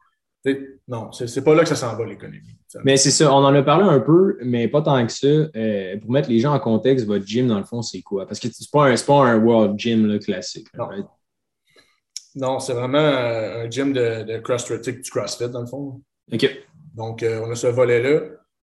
Non, 0.87 1.11
c'est 1.11 1.43
pas 1.43 1.55
là 1.55 1.63
que 1.63 1.69
ça 1.69 1.75
s'en 1.75 1.95
va, 1.95 2.05
l'économie. 2.05 2.57
Mais 2.83 2.97
c'est 2.97 3.11
ça, 3.11 3.33
on 3.33 3.43
en 3.43 3.53
a 3.53 3.63
parlé 3.63 3.83
un 3.85 3.99
peu, 3.99 4.37
mais 4.43 4.67
pas 4.67 4.81
tant 4.81 5.05
que 5.05 5.11
ça. 5.11 5.27
Euh, 5.27 5.97
pour 5.99 6.11
mettre 6.11 6.29
les 6.29 6.39
gens 6.39 6.53
en 6.53 6.59
contexte, 6.59 7.05
votre 7.05 7.25
gym, 7.25 7.47
dans 7.47 7.57
le 7.57 7.65
fond, 7.65 7.81
c'est 7.81 8.01
quoi? 8.01 8.25
Parce 8.25 8.39
que 8.39 8.47
c'est 8.51 8.71
pas, 8.71 8.87
un, 8.87 8.95
pas 8.95 9.25
un 9.25 9.37
World 9.37 9.77
Gym 9.77 10.19
classique. 10.19 10.67
Non, 12.37 12.59
c'est 12.59 12.73
vraiment 12.73 12.99
euh, 12.99 13.65
un 13.65 13.69
gym 13.69 13.93
de, 13.93 14.21
de 14.23 14.37
CrossFit, 14.37 14.79
du 14.79 15.09
CrossFit, 15.09 15.49
dans 15.49 15.61
le 15.61 15.65
fond. 15.65 16.01
OK. 16.31 16.49
Donc, 16.93 17.23
euh, 17.23 17.41
on 17.43 17.49
a 17.49 17.55
ce 17.55 17.67
volet-là. 17.67 18.21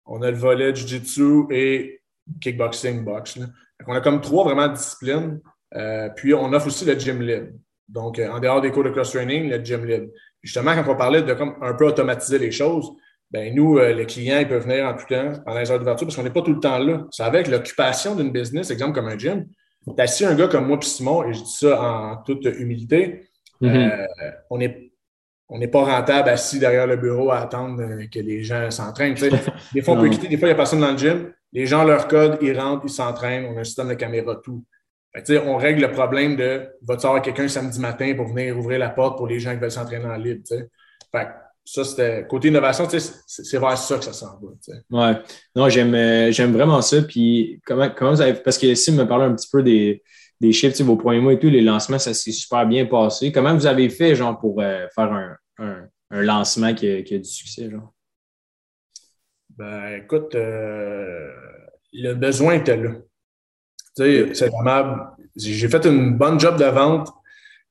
On 0.07 0.23
a 0.23 0.31
le 0.31 0.37
volet 0.37 0.73
Jiu-Jitsu 0.73 1.47
et 1.51 2.01
kickboxing, 2.41 3.05
box. 3.05 3.39
On 3.87 3.95
a 3.95 4.01
comme 4.01 4.21
trois 4.21 4.45
vraiment 4.45 4.69
disciplines. 4.69 5.41
Euh, 5.75 6.09
puis, 6.15 6.35
on 6.35 6.53
offre 6.53 6.69
aussi 6.69 6.85
le 6.85 6.97
gym 6.97 7.21
libre. 7.21 7.49
Donc, 7.89 8.21
en 8.21 8.39
dehors 8.39 8.61
des 8.61 8.71
cours 8.71 8.85
de 8.85 8.91
cross-training, 8.91 9.51
le 9.51 9.65
gym 9.65 9.85
libre. 9.85 10.07
Justement, 10.41 10.75
quand 10.75 10.93
on 10.93 10.97
parlait 10.97 11.23
de 11.23 11.35
comme 11.35 11.57
un 11.61 11.75
peu 11.75 11.87
automatiser 11.87 12.39
les 12.39 12.53
choses, 12.53 12.89
ben 13.31 13.55
nous, 13.55 13.79
les 13.79 14.07
clients, 14.07 14.39
ils 14.39 14.49
peuvent 14.49 14.63
venir 14.63 14.87
en 14.87 14.95
tout 14.95 15.07
temps 15.07 15.33
pendant 15.45 15.59
les 15.59 15.71
heures 15.71 15.79
d'ouverture 15.79 16.07
parce 16.07 16.17
qu'on 16.17 16.23
n'est 16.23 16.31
pas 16.31 16.43
tout 16.43 16.55
le 16.55 16.61
temps 16.61 16.79
là. 16.79 17.07
C'est 17.11 17.25
avec 17.25 17.49
l'occupation 17.49 18.15
d'une 18.15 18.31
business, 18.31 18.71
exemple 18.71 18.93
comme 18.93 19.09
un 19.09 19.19
gym. 19.19 19.47
T'as 19.97 20.05
assis 20.05 20.25
un 20.25 20.35
gars 20.35 20.49
comme 20.49 20.67
moi 20.67 20.79
puis 20.79 20.89
Simon, 20.89 21.25
et 21.25 21.33
je 21.33 21.43
dis 21.43 21.53
ça 21.53 21.83
en 21.83 22.17
toute 22.23 22.45
humilité, 22.45 23.28
Mm-hmm. 23.61 23.91
Euh, 23.91 24.31
on 24.51 24.59
n'est 24.59 24.91
on 25.49 25.67
pas 25.69 25.85
rentable 25.85 26.29
assis 26.29 26.59
derrière 26.59 26.87
le 26.87 26.97
bureau 26.97 27.31
à 27.31 27.39
attendre 27.39 27.83
euh, 27.83 28.05
que 28.13 28.19
les 28.19 28.43
gens 28.43 28.71
s'entraînent. 28.71 29.15
Des 29.73 29.83
fois, 29.83 29.95
on 29.95 30.01
peut 30.01 30.09
quitter, 30.11 30.29
des 30.29 30.37
fois, 30.37 30.49
il 30.49 30.51
n'y 30.51 30.55
a 30.55 30.57
personne 30.57 30.81
dans 30.81 30.93
le 30.93 30.99
gym. 30.99 31.33
Les 31.53 31.67
gens, 31.67 31.85
leur 31.85 32.09
code, 32.09 32.39
ils 32.43 32.59
rentrent, 32.59 32.85
ils 32.85 32.91
s'entraînent, 32.91 33.47
on 33.47 33.57
a 33.57 33.61
un 33.61 33.65
système 33.65 33.89
de 33.89 33.95
caméra, 33.95 34.37
tout. 34.37 34.63
on 35.47 35.57
règle 35.57 35.81
le 35.81 35.93
problème 35.93 36.37
de 36.37 36.69
va-tu 36.83 37.07
avoir 37.07 37.23
quelqu'un 37.23 37.49
samedi 37.49 37.81
matin 37.81 38.13
pour 38.15 38.27
venir 38.27 38.59
ouvrir 38.59 38.79
la 38.79 38.91
porte 38.91 39.17
pour 39.17 39.27
les 39.27 39.41
gens 39.41 39.55
qui 39.55 39.61
veulent 39.61 39.71
s'entraîner 39.71 40.05
en 40.05 40.17
libre. 40.17 40.43
Fait, 40.47 41.29
ça, 41.65 41.85
c'était 41.85 42.27
côté 42.29 42.49
innovation, 42.49 42.87
c'est 42.89 43.59
vers 43.59 43.79
ça 43.79 43.97
que 43.97 44.05
ça 44.05 44.13
s'en 44.13 44.39
va. 44.39 45.11
Ouais. 45.11 45.19
Non, 45.57 45.69
j'aime, 45.71 45.95
euh, 45.95 46.31
j'aime 46.31 46.53
vraiment 46.53 46.83
ça. 46.83 47.01
Puis 47.01 47.61
comment, 47.65 47.89
comment 47.89 48.11
vous 48.11 48.21
avez. 48.21 48.35
Parce 48.35 48.59
que 48.59 48.75
Sim 48.75 48.97
me 48.97 49.05
parlait 49.05 49.25
un 49.25 49.35
petit 49.35 49.49
peu 49.51 49.63
des, 49.63 50.03
des 50.41 50.53
chiffres, 50.53 50.83
vos 50.85 50.97
premiers 50.97 51.21
mois 51.21 51.33
et 51.33 51.39
tout, 51.39 51.49
les 51.49 51.61
lancements, 51.61 51.99
ça 51.99 52.15
s'est 52.15 52.33
super 52.33 52.67
bien 52.67 52.87
passé. 52.87 53.33
Comment 53.33 53.55
vous 53.55 53.67
avez 53.67 53.89
fait, 53.89 54.15
genre, 54.15 54.39
pour 54.39 54.61
euh, 54.61 54.87
faire 54.95 55.13
un, 55.13 55.37
un, 55.59 56.23
lancement 56.23 56.75
qui 56.75 56.91
a, 56.91 57.03
qui 57.03 57.15
a, 57.15 57.19
du 57.19 57.29
succès, 57.29 57.71
genre? 57.71 57.93
Ben, 59.51 60.03
écoute, 60.03 60.35
euh, 60.37 61.31
le 61.93 62.15
besoin 62.15 62.55
était 62.55 62.77
là. 62.77 62.93
Tu 63.97 64.05
sais, 64.05 64.35
c'est 64.35 64.53
aimable. 64.53 65.11
J'ai 65.35 65.69
fait 65.69 65.85
une 65.87 66.17
bonne 66.17 66.39
job 66.39 66.57
de 66.57 66.65
vente. 66.67 67.09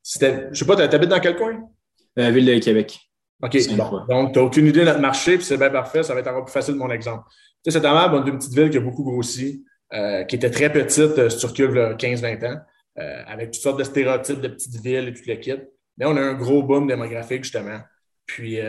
C'était, 0.03 0.49
je 0.51 0.59
sais 0.59 0.65
pas, 0.65 0.75
tu 0.75 0.95
habites 0.95 1.09
dans 1.09 1.19
quel 1.19 1.37
coin? 1.37 1.69
La 2.15 2.31
ville 2.31 2.45
de 2.45 2.59
Québec. 2.59 2.99
OK, 3.41 3.57
bon. 3.77 4.05
Donc, 4.09 4.33
tu 4.33 4.39
n'as 4.39 4.45
aucune 4.45 4.67
idée 4.67 4.79
de 4.81 4.85
notre 4.85 4.99
marché, 4.99 5.37
puis 5.37 5.45
c'est 5.45 5.57
bien 5.57 5.69
parfait. 5.69 6.03
Ça 6.03 6.13
va 6.13 6.19
être 6.19 6.27
encore 6.27 6.45
plus 6.45 6.51
facile 6.51 6.73
de 6.73 6.79
mon 6.79 6.89
exemple. 6.89 7.23
Tu 7.63 7.71
sais, 7.71 7.79
c'est 7.79 7.87
on 7.87 8.25
est 8.25 8.29
une 8.29 8.37
petite 8.37 8.53
ville 8.53 8.69
qui 8.69 8.77
a 8.77 8.81
beaucoup 8.81 9.03
grossi. 9.03 9.63
Euh, 9.93 10.25
qui 10.25 10.35
était 10.35 10.51
très 10.51 10.69
petite, 10.69 11.17
euh, 11.17 11.29
si 11.29 11.37
tu 11.37 11.45
recules 11.45 11.95
15-20 11.97 12.45
ans, 12.45 12.59
euh, 12.99 13.23
avec 13.25 13.51
toutes 13.51 13.63
sortes 13.63 13.79
de 13.79 13.85
stéréotypes 13.85 14.41
de 14.41 14.49
petites 14.49 14.81
villes 14.81 15.07
et 15.07 15.13
tout 15.13 15.21
le 15.25 15.35
kit. 15.35 15.55
Mais 15.97 16.05
on 16.05 16.17
a 16.17 16.21
un 16.21 16.33
gros 16.33 16.61
boom 16.61 16.87
démographique, 16.87 17.45
justement. 17.45 17.79
Puis 18.25 18.59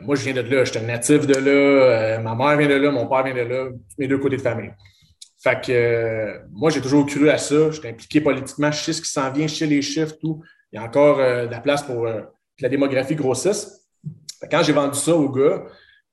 moi, 0.00 0.16
je 0.16 0.24
viens 0.24 0.32
de 0.32 0.40
là, 0.40 0.64
j'étais 0.64 0.80
natif 0.80 1.26
de 1.26 1.34
là, 1.34 2.18
ma 2.20 2.34
mère 2.34 2.56
vient 2.56 2.66
de 2.66 2.82
là, 2.82 2.90
mon 2.90 3.06
père 3.06 3.22
vient 3.24 3.34
de 3.34 3.40
là, 3.46 3.68
mes 3.98 4.08
deux 4.08 4.16
côtés 4.16 4.38
de 4.38 4.40
famille. 4.40 4.72
Fait 5.42 5.60
que 5.60 6.40
moi, 6.50 6.70
j'ai 6.70 6.80
toujours 6.80 7.04
cru 7.04 7.28
à 7.28 7.36
ça. 7.36 7.70
J'étais 7.70 7.90
impliqué 7.90 8.22
politiquement, 8.22 8.72
je 8.72 8.82
sais 8.82 8.94
ce 8.94 9.02
qui 9.02 9.10
s'en 9.10 9.30
vient, 9.30 9.46
je 9.46 9.54
sais 9.54 9.66
les 9.66 9.82
chiffres, 9.82 10.16
tout. 10.18 10.42
Il 10.72 10.76
y 10.76 10.78
a 10.78 10.84
encore 10.84 11.18
de 11.18 11.50
la 11.50 11.60
place 11.60 11.82
pour 11.82 12.06
que 12.06 12.62
la 12.62 12.70
démographie 12.70 13.14
grossisse. 13.14 13.86
quand 14.50 14.62
j'ai 14.62 14.72
vendu 14.72 14.98
ça 14.98 15.14
aux 15.14 15.28
gars, 15.28 15.64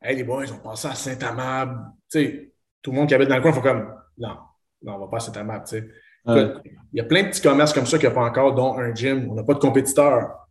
hey, 0.02 0.17
les 0.17 0.26
boys, 0.26 0.43
ils 0.45 0.52
ont 0.52 0.60
passé 0.60 0.89
à 0.89 0.93
Saint-Amable. 0.93 1.80
Tu 2.12 2.19
sais, 2.19 2.52
tout 2.82 2.91
le 2.91 2.98
monde 2.98 3.08
qui 3.08 3.15
habite 3.15 3.30
dans 3.30 3.38
le 3.38 3.41
coin, 3.41 3.52
il 3.52 3.56
faut 3.56 3.62
comme, 3.62 3.95
non, 4.17 4.36
non, 4.84 4.96
on 4.96 5.00
va 5.00 5.08
pas 5.08 5.20
cette 5.20 5.38
map. 5.38 5.63
Il 5.74 6.74
y 6.94 7.00
a 7.00 7.04
plein 7.04 7.24
de 7.24 7.28
petits 7.30 7.42
commerces 7.42 7.74
comme 7.74 7.86
ça 7.86 7.98
qui 7.98 8.06
n'ont 8.06 8.13
pas 8.13 8.24
encore, 8.24 8.54
dont 8.54 8.78
un 8.78 8.94
gym. 8.94 9.28
On 9.30 9.36
n'a 9.36 9.44
pas 9.44 9.54
de 9.54 9.60
compétiteurs. 9.60 10.48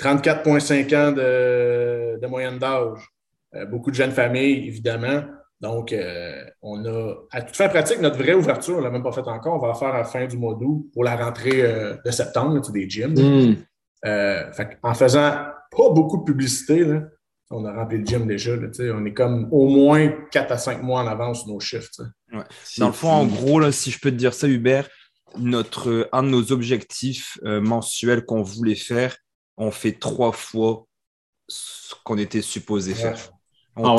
34,5 0.00 0.96
ans 0.96 1.12
de, 1.12 2.26
moyenne 2.26 2.58
d'âge. 2.58 2.98
Euh, 3.54 3.66
beaucoup 3.66 3.90
de 3.90 3.96
jeunes 3.96 4.12
familles, 4.12 4.66
évidemment. 4.66 5.22
Donc, 5.60 5.92
euh, 5.92 6.42
on 6.62 6.84
a, 6.84 7.14
à 7.30 7.42
toute 7.42 7.54
fin 7.54 7.68
pratique, 7.68 8.00
notre 8.00 8.16
vraie 8.16 8.34
ouverture, 8.34 8.76
on 8.76 8.78
ne 8.78 8.84
l'a 8.84 8.90
même 8.90 9.02
pas 9.02 9.12
faite 9.12 9.28
encore. 9.28 9.54
On 9.54 9.58
va 9.58 9.68
la 9.68 9.74
faire 9.74 9.94
à 9.94 9.98
la 9.98 10.04
fin 10.04 10.26
du 10.26 10.36
mois 10.36 10.54
d'août 10.54 10.86
pour 10.92 11.04
la 11.04 11.14
rentrée 11.14 11.62
euh, 11.62 11.94
de 12.04 12.10
septembre, 12.10 12.60
des 12.72 12.88
gyms. 12.88 13.14
Hmm. 13.14 13.54
en 14.82 14.94
faisant 14.94 15.30
pas 15.70 15.90
beaucoup 15.90 16.18
de 16.18 16.24
publicité, 16.24 16.84
là, 16.84 17.02
on 17.52 17.64
a 17.64 17.72
rempli 17.72 17.98
le 17.98 18.04
gym 18.04 18.26
déjà. 18.26 18.52
on 18.94 19.04
est 19.04 19.12
comme 19.12 19.48
au 19.52 19.68
moins 19.68 20.08
4 20.30 20.52
à 20.52 20.58
5 20.58 20.82
mois 20.82 21.02
en 21.02 21.06
avance 21.06 21.42
sur 21.42 21.52
nos 21.52 21.60
chiffres. 21.60 21.90
Dans 22.78 22.86
le 22.86 22.92
fond, 22.92 23.10
en 23.10 23.26
gros, 23.26 23.70
si 23.70 23.90
je 23.90 23.98
peux 24.00 24.10
te 24.10 24.16
dire 24.16 24.34
ça, 24.34 24.48
Hubert, 24.48 24.88
notre, 25.38 26.08
un 26.12 26.22
de 26.22 26.28
nos 26.28 26.52
objectifs 26.52 27.38
euh, 27.44 27.60
mensuels 27.60 28.24
qu'on 28.24 28.42
voulait 28.42 28.74
faire, 28.74 29.16
on 29.56 29.70
fait 29.70 29.92
trois 29.92 30.32
fois 30.32 30.86
ce 31.48 31.94
qu'on 32.04 32.18
était 32.18 32.42
supposé 32.42 32.94
faire. 32.94 33.18
Ah 33.74 33.94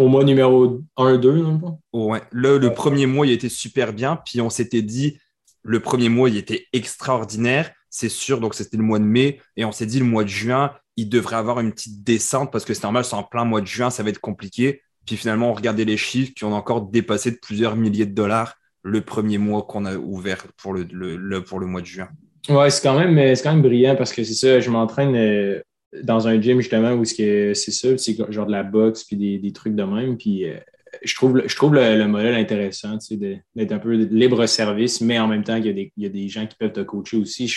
au, 0.00 0.08
mois, 0.08 0.24
numéro 0.24 0.82
1, 0.98 1.16
2, 1.16 1.36
non 1.42 1.78
ouais. 1.94 2.22
Le, 2.30 2.58
le 2.58 2.74
premier 2.74 3.06
mois, 3.06 3.26
il 3.26 3.32
était 3.32 3.48
super 3.48 3.94
bien. 3.94 4.20
Puis 4.26 4.42
on 4.42 4.50
s'était 4.50 4.82
dit, 4.82 5.18
le 5.62 5.80
premier 5.80 6.10
mois, 6.10 6.28
il 6.28 6.36
était 6.36 6.66
extraordinaire, 6.74 7.72
c'est 7.88 8.10
sûr. 8.10 8.38
Donc 8.38 8.54
c'était 8.54 8.76
le 8.76 8.82
mois 8.82 8.98
de 8.98 9.04
mai. 9.04 9.40
Et 9.56 9.64
on 9.64 9.72
s'est 9.72 9.86
dit, 9.86 9.98
le 9.98 10.04
mois 10.04 10.24
de 10.24 10.28
juin, 10.28 10.72
il 10.98 11.08
devrait 11.08 11.36
avoir 11.36 11.60
une 11.60 11.72
petite 11.72 12.02
descente 12.02 12.50
parce 12.50 12.64
que 12.64 12.74
c'est 12.74 12.82
normal, 12.82 13.04
c'est 13.04 13.14
en 13.14 13.22
plein 13.22 13.44
mois 13.44 13.60
de 13.60 13.66
juin, 13.66 13.88
ça 13.88 14.02
va 14.02 14.10
être 14.10 14.18
compliqué. 14.18 14.82
Puis 15.06 15.16
finalement, 15.16 15.50
on 15.50 15.54
regardait 15.54 15.84
les 15.84 15.96
chiffres 15.96 16.32
qui 16.36 16.44
ont 16.44 16.54
encore 16.54 16.82
dépassé 16.82 17.30
de 17.30 17.38
plusieurs 17.40 17.76
milliers 17.76 18.04
de 18.04 18.14
dollars 18.14 18.56
le 18.82 19.00
premier 19.00 19.38
mois 19.38 19.62
qu'on 19.62 19.84
a 19.84 19.96
ouvert 19.96 20.44
pour 20.60 20.74
le, 20.74 21.38
pour 21.44 21.60
le 21.60 21.66
mois 21.66 21.82
de 21.82 21.86
juin. 21.86 22.08
Ouais, 22.48 22.68
c'est 22.70 22.82
quand 22.82 22.98
même, 22.98 23.14
quand 23.36 23.52
même 23.52 23.62
brillant 23.62 23.94
parce 23.94 24.12
que 24.12 24.24
c'est 24.24 24.34
ça, 24.34 24.58
je 24.58 24.70
m'entraîne 24.70 25.14
euh, 25.14 25.60
dans 26.02 26.26
un 26.26 26.40
gym 26.40 26.60
justement 26.60 26.94
où 26.94 27.04
c'est 27.04 27.54
ça, 27.54 27.96
c'est 27.96 28.32
genre 28.32 28.46
de 28.46 28.52
la 28.52 28.64
boxe 28.64 29.04
puis 29.04 29.16
des, 29.16 29.52
trucs 29.52 29.76
de 29.76 29.84
même. 29.84 30.16
Puis 30.16 30.46
euh, 30.46 30.58
je 31.04 31.14
trouve, 31.14 31.42
je 31.46 31.54
trouve 31.54 31.74
le, 31.74 32.08
modèle 32.08 32.34
intéressant, 32.34 32.98
d'être 33.08 33.72
un 33.72 33.78
peu 33.78 33.94
libre 33.94 34.46
service, 34.46 35.00
mais 35.00 35.20
en 35.20 35.28
même 35.28 35.44
temps 35.44 35.60
qu'il 35.62 35.78
y, 35.78 35.92
y, 35.96 36.06
a 36.06 36.08
des 36.08 36.28
gens 36.28 36.44
qui 36.48 36.56
peuvent 36.56 36.72
te 36.72 36.80
coacher 36.80 37.18
aussi. 37.18 37.54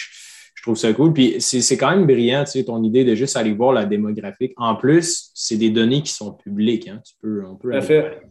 Je 0.62 0.66
trouve 0.68 0.78
ça 0.78 0.94
cool. 0.94 1.12
Puis 1.12 1.42
c'est 1.42 1.76
quand 1.76 1.90
même 1.90 2.06
brillant, 2.06 2.44
tu 2.44 2.52
sais, 2.52 2.64
ton 2.64 2.84
idée 2.84 3.04
de 3.04 3.16
juste 3.16 3.36
aller 3.36 3.52
voir 3.52 3.74
la 3.74 3.84
démographique. 3.84 4.54
En 4.58 4.76
plus, 4.76 5.32
c'est 5.34 5.58
des 5.58 5.72
données 5.72 6.04
qui 6.04 6.14
sont 6.14 6.34
publiques. 6.34 6.88
Hein. 6.88 7.02
Tu 7.04 7.16
peux, 7.20 7.44
on 7.48 7.56
peut 7.56 7.72
Tout 7.72 7.78
à 7.78 7.82
fait. 7.82 8.22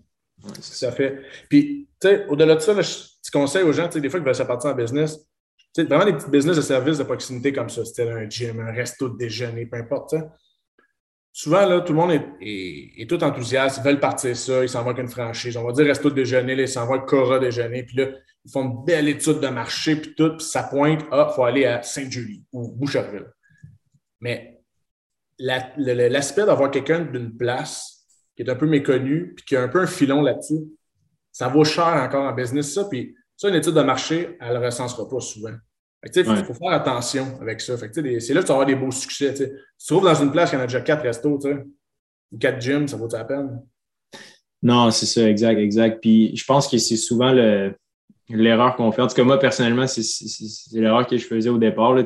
Ouais, 0.44 0.92
fait. 0.92 1.22
Puis, 1.48 1.88
tu 2.00 2.08
sais, 2.08 2.26
au-delà 2.28 2.54
de 2.54 2.60
ça, 2.60 2.72
là, 2.72 2.82
je, 2.82 3.30
conseille 3.32 3.64
aux 3.64 3.72
gens, 3.72 3.88
tu 3.88 3.94
sais, 3.94 4.00
des 4.00 4.08
fois, 4.08 4.20
qui 4.20 4.26
veulent 4.26 4.34
se 4.36 4.44
partir 4.44 4.70
en 4.70 4.74
business, 4.74 5.18
tu 5.74 5.82
sais, 5.82 5.84
vraiment 5.88 6.04
des 6.04 6.12
petits 6.12 6.30
business 6.30 6.54
de 6.54 6.62
services 6.62 6.98
de 6.98 7.02
proximité 7.02 7.52
comme 7.52 7.68
ça, 7.68 7.84
c'était 7.84 8.08
un 8.08 8.30
gym, 8.30 8.60
un 8.60 8.70
resto 8.70 9.08
de 9.08 9.18
déjeuner, 9.18 9.66
peu 9.66 9.78
importe, 9.78 10.14
souvent, 11.32 11.66
là, 11.66 11.80
tout 11.80 11.92
le 11.92 11.98
monde 11.98 12.12
est, 12.40 13.08
tout 13.08 13.22
enthousiaste. 13.22 13.78
Ils 13.78 13.84
veulent 13.84 14.00
partir 14.00 14.36
ça. 14.36 14.62
Ils 14.62 14.68
s'en 14.68 14.82
vont 14.82 14.90
avec 14.90 15.02
une 15.02 15.10
franchise. 15.10 15.56
On 15.56 15.64
va 15.64 15.72
dire 15.72 15.86
resto 15.86 16.10
déjeuner. 16.10 16.54
Là, 16.54 16.62
ils 16.62 16.68
s'en 16.68 16.86
vont 16.86 16.94
avec 16.94 17.06
Cora 17.06 17.38
déjeuner. 17.38 17.82
Puis 17.84 17.96
là, 17.96 18.08
ils 18.44 18.50
font 18.50 18.64
une 18.64 18.84
belle 18.84 19.08
étude 19.08 19.40
de 19.40 19.48
marché. 19.48 19.96
Puis 19.96 20.14
tout. 20.14 20.36
Puis 20.36 20.46
ça 20.46 20.64
pointe. 20.64 21.04
Ah, 21.10 21.28
il 21.30 21.34
faut 21.34 21.44
aller 21.44 21.64
à 21.64 21.82
Sainte-Julie 21.82 22.44
ou 22.52 22.72
Boucherville. 22.72 23.26
Mais 24.20 24.60
l'aspect 25.38 26.44
d'avoir 26.44 26.70
quelqu'un 26.70 27.00
d'une 27.00 27.36
place 27.36 28.06
qui 28.36 28.42
est 28.42 28.50
un 28.50 28.56
peu 28.56 28.66
méconnu 28.66 29.34
puis 29.34 29.44
qui 29.44 29.56
a 29.56 29.62
un 29.62 29.68
peu 29.68 29.80
un 29.80 29.86
filon 29.86 30.20
là-dessus, 30.20 30.60
ça 31.32 31.48
vaut 31.48 31.64
cher 31.64 31.86
encore 31.86 32.24
en 32.24 32.32
business, 32.32 32.74
ça. 32.74 32.84
Puis 32.84 33.14
ça, 33.36 33.48
une 33.48 33.54
étude 33.54 33.74
de 33.74 33.82
marché, 33.82 34.36
elle 34.40 34.58
ne 34.58 34.64
recensera 34.64 35.08
pas 35.08 35.20
souvent. 35.20 35.54
Il 36.02 36.24
faut, 36.24 36.54
faire 36.54 36.72
attention 36.72 37.38
avec 37.42 37.60
ça. 37.60 37.76
C'est 37.76 37.84
là 37.84 37.90
que 37.92 38.20
tu 38.20 38.32
vas 38.32 38.54
avoir 38.54 38.66
des 38.66 38.74
beaux 38.74 38.90
succès. 38.90 39.36
Si 39.36 39.44
tu 39.44 39.50
te 39.50 39.86
trouves 39.86 40.04
dans 40.04 40.14
une 40.14 40.30
place 40.30 40.50
qui 40.50 40.56
en 40.56 40.60
a 40.60 40.66
déjà 40.66 40.80
quatre 40.80 41.02
restos, 41.02 41.40
ou 42.32 42.38
quatre 42.38 42.60
gyms, 42.60 42.88
ça 42.88 42.96
vaut 42.96 43.08
la 43.12 43.24
peine? 43.24 43.60
Non, 44.62 44.90
c'est 44.90 45.06
ça, 45.06 45.28
exact, 45.28 45.58
exact. 45.58 46.00
Puis 46.00 46.34
je 46.36 46.44
pense 46.44 46.68
que 46.68 46.78
c'est 46.78 46.96
souvent 46.96 47.32
l'erreur 48.28 48.76
qu'on 48.76 48.92
fait. 48.92 49.02
En 49.02 49.08
tout 49.08 49.14
cas, 49.14 49.24
moi, 49.24 49.38
personnellement, 49.38 49.86
c'est 49.86 50.02
l'erreur 50.72 51.06
que 51.06 51.18
je 51.18 51.26
faisais 51.26 51.50
au 51.50 51.58
départ. 51.58 51.94
Là, 51.94 52.02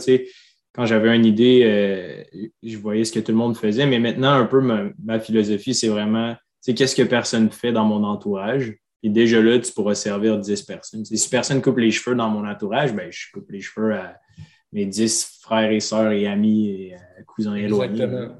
quand 0.72 0.86
j'avais 0.86 1.14
une 1.14 1.26
idée, 1.26 1.62
euh, 1.64 2.48
je 2.62 2.76
voyais 2.78 3.04
ce 3.04 3.12
que 3.12 3.20
tout 3.20 3.30
le 3.30 3.38
monde 3.38 3.56
faisait. 3.56 3.86
Mais 3.86 4.00
maintenant, 4.00 4.32
un 4.32 4.46
peu 4.46 4.60
ma, 4.60 5.20
philosophie, 5.20 5.74
c'est 5.74 5.88
vraiment 5.88 6.34
qu'est-ce 6.66 6.96
que 6.96 7.02
personne 7.02 7.50
fait 7.50 7.72
dans 7.72 7.84
mon 7.84 8.02
entourage? 8.02 8.74
Et 9.04 9.10
déjà 9.10 9.40
là, 9.42 9.58
tu 9.58 9.70
pourras 9.70 9.94
servir 9.94 10.38
10 10.38 10.62
personnes. 10.62 11.04
si 11.04 11.28
personne 11.28 11.60
coupe 11.60 11.76
les 11.76 11.90
cheveux 11.90 12.16
dans 12.16 12.30
mon 12.30 12.48
entourage, 12.48 12.94
ben, 12.94 13.08
je 13.10 13.26
coupe 13.34 13.50
les 13.50 13.60
cheveux 13.60 13.92
à 13.92 14.16
mes 14.72 14.86
10 14.86 15.40
frères 15.42 15.70
et 15.70 15.80
sœurs 15.80 16.12
et 16.12 16.26
amis 16.26 16.70
et 16.70 16.94
euh, 16.94 17.22
cousins 17.26 17.54
éloignés. 17.54 18.02
Exactement. 18.02 18.34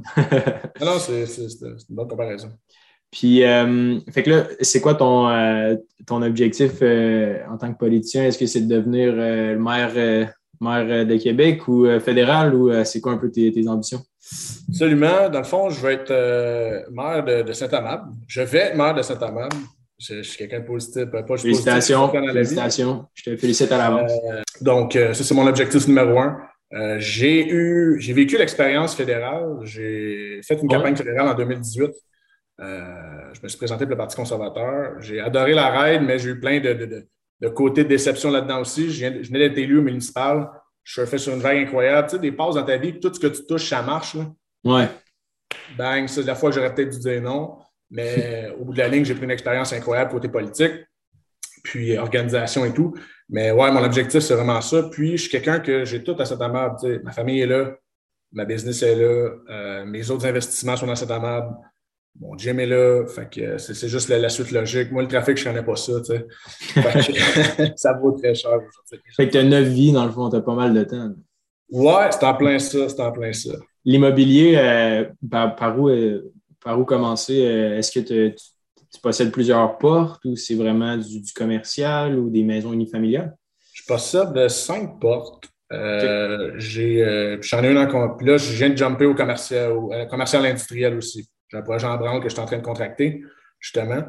non, 0.81 0.99
c'est 0.99 1.25
une 1.61 1.77
bonne 1.91 2.09
comparaison. 2.09 2.49
Puis, 3.11 3.45
euh, 3.45 4.01
fait 4.11 4.23
que 4.23 4.31
là, 4.31 4.47
c'est 4.63 4.81
quoi 4.81 4.95
ton, 4.95 5.29
euh, 5.29 5.77
ton 6.07 6.23
objectif 6.23 6.81
en 6.81 7.59
tant 7.59 7.71
que 7.71 7.79
politicien? 7.79 8.25
Est-ce 8.25 8.39
que 8.39 8.47
c'est 8.47 8.63
de 8.63 8.75
devenir 8.75 9.15
le 9.15 9.59
maire, 9.59 10.33
maire 10.63 11.05
de 11.05 11.17
Québec 11.19 11.69
ou 11.69 11.87
fédéral 12.01 12.55
ou 12.55 12.73
c'est 12.85 13.03
quoi 13.03 13.13
un 13.13 13.19
peu 13.19 13.31
tes, 13.31 13.53
tes, 13.53 13.69
ambitions? 13.69 14.01
Absolument. 14.71 15.29
Dans 15.29 15.41
le 15.41 15.45
fond, 15.45 15.69
je 15.69 15.87
vais 15.87 15.93
être 15.93 16.91
maire 16.91 17.23
de, 17.23 17.43
de 17.43 17.53
Saint-Amable. 17.53 18.13
Je 18.27 18.41
vais 18.41 18.59
être 18.59 18.77
maire 18.77 18.95
de 18.95 19.03
Saint-Amable. 19.03 19.57
Je, 19.99 20.23
suis 20.23 20.39
quelqu'un 20.39 20.61
de 20.61 20.67
positif. 20.67 21.05
Pas 21.07 21.25
félicitations. 21.37 22.11
félicitations. 22.11 23.07
Je 23.15 23.31
te 23.31 23.37
félicite 23.37 23.71
à 23.73 23.79
l'avance. 23.79 24.13
Euh, 24.31 24.43
donc, 24.61 24.97
euh, 24.97 25.13
ça, 25.13 25.23
c'est 25.23 25.35
mon 25.35 25.47
objectif 25.47 25.87
numéro 25.87 26.19
un. 26.19 26.39
Euh, 26.73 26.97
j'ai 26.99 27.47
eu, 27.49 27.97
j'ai 28.01 28.13
vécu 28.13 28.37
l'expérience 28.37 28.95
fédérale. 28.95 29.59
J'ai 29.63 30.41
fait 30.43 30.61
une 30.61 30.69
campagne 30.69 30.97
fédérale 30.97 31.29
en 31.29 31.35
2018. 31.35 31.91
je 32.59 33.41
me 33.43 33.49
suis 33.49 33.59
présenté 33.59 33.85
pour 33.85 33.93
le 33.93 33.97
Parti 33.97 34.17
conservateur. 34.17 35.01
J'ai 35.01 35.21
adoré 35.21 35.55
la 35.55 35.71
raid, 35.71 36.03
mais 36.03 36.19
j'ai 36.19 36.31
eu 36.31 36.41
plein 36.41 36.59
de, 36.59 36.73
de, 36.73 37.07
de, 37.41 37.49
côtés 37.49 37.85
de 37.85 37.89
déception 37.89 38.31
là-dedans 38.31 38.61
aussi. 38.61 38.91
Je, 38.91 39.07
venais 39.07 39.49
d'être 39.49 39.59
élu 39.59 39.79
au 39.79 39.83
municipal. 39.83 40.51
Je 40.83 41.01
suis 41.01 41.09
fait 41.09 41.19
sur 41.19 41.33
une 41.33 41.41
vague 41.41 41.59
incroyable. 41.59 42.09
Tu 42.09 42.17
sais, 42.17 42.21
des 42.21 42.33
pauses 42.33 42.57
dans 42.57 42.65
ta 42.65 42.77
vie, 42.77 42.99
tout 42.99 43.15
ce 43.15 43.21
que 43.21 43.29
tu 43.29 43.47
touches, 43.47 43.69
ça 43.69 43.83
marche. 43.83 44.17
Là. 44.17 44.27
Ouais. 44.65 44.89
Bang, 45.79 46.09
c'est 46.09 46.23
la 46.25 46.35
fois 46.35 46.51
que 46.51 46.57
j'aurais 46.57 46.75
peut-être 46.75 46.91
dû 46.91 46.99
dire 46.99 47.23
non. 47.23 47.59
Mais 47.95 48.53
au 48.59 48.65
bout 48.65 48.73
de 48.73 48.79
la 48.79 48.89
ligne, 48.89 49.05
j'ai 49.05 49.15
pris 49.15 49.25
une 49.25 49.31
expérience 49.31 49.73
incroyable 49.73 50.11
côté 50.11 50.29
politique, 50.29 50.73
puis 51.63 51.97
organisation 51.97 52.65
et 52.65 52.75
tout. 52.75 52.93
Mais 53.29 53.53
ouais, 53.53 53.71
mon 53.71 53.85
objectif, 53.85 54.21
c'est 54.21 54.35
vraiment 54.35 54.61
ça. 54.61 54.89
Puis 54.91 55.13
je 55.13 55.23
suis 55.23 55.31
quelqu'un 55.31 55.61
que 55.61 55.85
j'ai 55.85 56.03
tout 56.03 56.17
à 56.19 56.25
cette 56.25 56.41
amable. 56.41 56.77
Ma 57.05 57.13
famille 57.13 57.41
est 57.41 57.47
là, 57.47 57.77
ma 58.33 58.45
business 58.45 58.83
est 58.83 58.97
là, 58.97 59.31
euh, 59.49 59.85
mes 59.87 60.11
autres 60.11 60.27
investissements 60.27 60.77
sont 60.77 60.89
dans 60.89 60.97
cette 60.97 61.13
amable. 61.13 61.55
Mon 62.21 62.37
gym 62.37 62.59
est 62.59 62.67
là, 62.67 63.07
fait 63.07 63.31
que 63.31 63.59
c'est 63.59 63.89
juste 63.89 64.09
la, 64.09 64.29
suite 64.29 64.51
logique. 64.51 64.91
Moi, 64.91 65.03
le 65.03 65.09
trafic, 65.09 65.37
je 65.37 65.45
connais 65.45 65.65
pas 65.65 65.77
ça, 65.77 65.93
tu 66.01 66.15
sais. 66.15 67.73
ça 67.77 67.93
vaut 67.93 68.13
très 68.13 68.35
cher. 68.35 68.59
Fait 69.17 69.27
que 69.27 69.33
tu 69.33 69.39
as 69.39 69.45
neuf 69.45 69.69
vies, 69.69 69.93
dans 69.93 70.05
le 70.05 70.11
fond, 70.11 70.31
tu 70.31 70.37
as 70.37 70.41
pas 70.41 70.55
mal 70.55 70.75
de 70.75 70.83
temps. 70.83 71.13
Ouais, 71.71 72.11
c'est 72.11 72.25
en 72.25 72.35
plein 72.35 72.59
ça, 72.59 72.89
c'est 72.89 73.01
en 73.01 73.13
plein 73.13 73.33
ça. 73.33 73.55
L'immobilier, 73.85 74.57
euh, 74.57 75.05
par, 75.31 75.79
où, 75.79 75.89
euh, 75.89 76.33
par 76.65 76.81
où 76.81 76.85
commencer? 76.85 77.47
Euh, 77.47 77.79
est-ce 77.79 77.93
que 77.93 78.01
tu, 78.01 78.35
possèdes 79.03 79.33
plusieurs 79.33 79.79
portes 79.79 80.25
ou 80.25 80.37
c'est 80.37 80.55
vraiment 80.55 80.97
du, 80.97 81.21
commercial 81.35 82.19
ou 82.19 82.31
des 82.31 82.43
maisons 82.43 82.73
unifamiliales? 82.73 83.37
Je 83.73 83.83
possède 83.87 84.49
cinq 84.49 84.99
portes. 84.99 85.49
Euh, 85.73 86.53
j'ai, 86.57 87.03
euh, 87.03 87.39
j'en 87.43 87.63
ai 87.65 87.71
une 87.71 87.79
en 87.79 88.17
Puis 88.17 88.27
là, 88.27 88.37
je 88.37 88.53
viens 88.53 88.71
de 88.71 88.77
jumper 88.77 89.07
au 89.07 89.15
commercial, 89.15 89.73
au, 89.73 89.91
commercial 90.09 90.45
industriel 90.47 90.97
aussi. 90.97 91.29
J'ai 91.49 91.59
un 91.59 91.63
projet 91.63 91.87
en 91.87 91.97
branle 91.97 92.21
que 92.21 92.29
je 92.29 92.35
suis 92.35 92.43
en 92.43 92.47
train 92.47 92.59
de 92.59 92.63
contracter, 92.63 93.23
justement, 93.59 94.03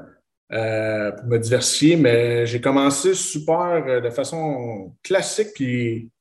pour 0.49 0.59
me 0.59 1.37
diversifier. 1.37 1.95
Mais 1.95 2.45
j'ai 2.45 2.61
commencé 2.61 3.15
super 3.15 4.01
de 4.01 4.09
façon 4.11 4.95
classique. 5.03 5.49
Puis 5.55 6.11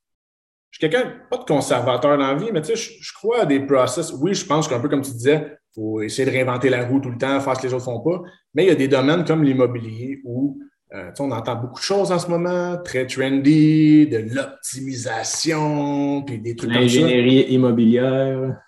je 0.75 0.85
suis 0.85 0.89
quelqu'un, 0.89 1.09
pas 1.29 1.37
de 1.37 1.45
conservateur 1.45 2.17
dans 2.17 2.27
la 2.27 2.35
vie, 2.35 2.49
mais 2.51 2.61
tu 2.61 2.75
sais, 2.75 2.75
je, 2.75 3.01
je 3.01 3.13
crois 3.13 3.43
à 3.43 3.45
des 3.45 3.61
process. 3.61 4.11
Oui, 4.11 4.33
je 4.33 4.45
pense 4.45 4.67
qu'un 4.67 4.81
peu 4.81 4.89
comme 4.89 5.03
tu 5.03 5.11
disais, 5.11 5.57
faut 5.73 6.01
essayer 6.01 6.25
de 6.25 6.31
réinventer 6.31 6.67
la 6.69 6.85
roue 6.85 6.99
tout 6.99 7.09
le 7.09 7.17
temps, 7.17 7.39
faire 7.39 7.55
ce 7.55 7.61
que 7.61 7.67
les 7.67 7.73
autres 7.73 7.85
font 7.85 8.01
pas. 8.01 8.21
Mais 8.53 8.65
il 8.65 8.67
y 8.67 8.71
a 8.71 8.75
des 8.75 8.89
domaines 8.89 9.23
comme 9.23 9.41
l'immobilier 9.41 10.19
où 10.25 10.59
euh, 10.93 11.11
on 11.19 11.31
entend 11.31 11.55
beaucoup 11.55 11.79
de 11.79 11.85
choses 11.85 12.11
en 12.11 12.19
ce 12.19 12.27
moment, 12.27 12.75
très 12.83 13.07
trendy, 13.07 14.05
de 14.07 14.17
l'optimisation, 14.35 16.23
puis 16.23 16.39
des 16.39 16.57
trucs 16.57 16.69
comme 16.69 16.89
ça. 16.89 16.99
L'ingénierie 16.99 17.53
immobilière. 17.53 18.59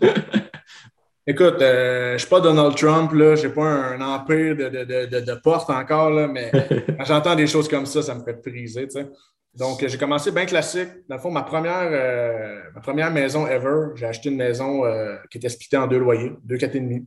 Écoute, 1.26 1.60
euh, 1.62 2.10
je 2.10 2.12
ne 2.12 2.18
suis 2.18 2.28
pas 2.28 2.40
Donald 2.40 2.76
Trump, 2.76 3.10
je 3.12 3.44
n'ai 3.44 3.52
pas 3.52 3.64
un, 3.64 4.00
empire 4.00 4.54
de, 4.54 4.68
de, 4.68 5.06
de, 5.06 5.20
de 5.20 5.34
porte 5.34 5.68
encore, 5.70 6.10
là, 6.10 6.28
mais 6.28 6.52
quand 6.96 7.04
j'entends 7.04 7.34
des 7.34 7.48
choses 7.48 7.66
comme 7.68 7.86
ça, 7.86 8.02
ça 8.02 8.14
me 8.14 8.22
fait 8.22 8.40
friser. 8.40 8.84
Tu 8.86 9.00
sais. 9.00 9.08
Donc, 9.56 9.86
j'ai 9.86 9.96
commencé 9.96 10.30
bien 10.32 10.44
classique. 10.44 10.88
Dans 11.08 11.16
le 11.16 11.20
fond, 11.20 11.30
ma 11.30 11.42
première, 11.42 11.88
euh, 11.90 12.60
ma 12.74 12.80
première 12.80 13.10
maison 13.10 13.46
ever, 13.46 13.88
j'ai 13.94 14.04
acheté 14.04 14.28
une 14.28 14.36
maison 14.36 14.84
euh, 14.84 15.16
qui 15.30 15.38
était 15.38 15.48
splittée 15.48 15.78
en 15.78 15.86
deux 15.86 15.98
loyers, 15.98 16.32
deux, 16.44 16.58
quatre 16.58 16.74
et 16.76 16.80
demi. 16.80 17.06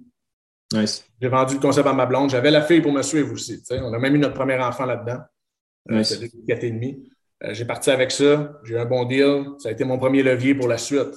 Nice. 0.74 1.06
J'ai 1.22 1.28
vendu 1.28 1.56
le 1.56 1.60
concept 1.60 1.88
à 1.88 1.94
ma 1.94 2.08
blonde. 2.08 2.32
J'avais 2.32 2.50
la 2.50 2.64
fille 2.64 2.82
pour 2.82 2.92
me 2.92 3.04
suivre 3.04 3.34
aussi. 3.34 3.64
On 3.72 3.94
a 3.94 4.00
même 4.00 4.16
eu 4.16 4.20
notre 4.20 4.34
premier 4.34 4.58
enfant 4.58 4.86
là-dedans. 4.86 5.20
Euh, 5.92 5.98
nice. 5.98 6.10
C'était 6.10 6.28
deux, 6.28 6.44
quatre 6.48 6.64
et 6.64 6.72
demi. 6.72 7.08
j'ai 7.52 7.66
parti 7.66 7.92
avec 7.92 8.10
ça. 8.12 8.60
J'ai 8.64 8.76
eu 8.76 8.80
un 8.80 8.86
bon 8.86 9.06
deal. 9.06 9.46
Ça 9.60 9.70
a 9.70 9.72
été 9.72 9.84
mon 9.84 10.00
premier 10.00 10.24
levier 10.24 10.56
pour 10.56 10.68
la 10.68 10.80
suite. 10.80 11.16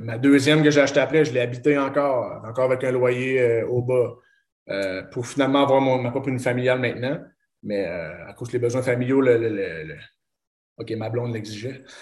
ma 0.00 0.18
deuxième 0.18 0.64
que 0.64 0.70
j'ai 0.72 0.80
achetée 0.80 1.00
après, 1.00 1.24
je 1.24 1.32
l'ai 1.32 1.40
habitée 1.40 1.78
encore, 1.78 2.42
encore 2.44 2.64
avec 2.64 2.82
un 2.82 2.90
loyer 2.90 3.62
au 3.62 3.82
bas, 3.82 4.16
pour 5.12 5.24
finalement 5.26 5.62
avoir 5.62 5.80
ma 5.80 6.10
propre 6.10 6.28
une 6.28 6.40
familiale 6.40 6.80
maintenant. 6.80 7.20
Mais 7.62 7.86
euh, 7.86 8.28
à 8.28 8.32
cause 8.34 8.50
des 8.50 8.58
besoins 8.58 8.82
familiaux, 8.82 9.20
le, 9.20 9.96
OK, 10.78 10.90
ma 10.92 11.10
blonde 11.10 11.34
l'exigeait. 11.34 11.82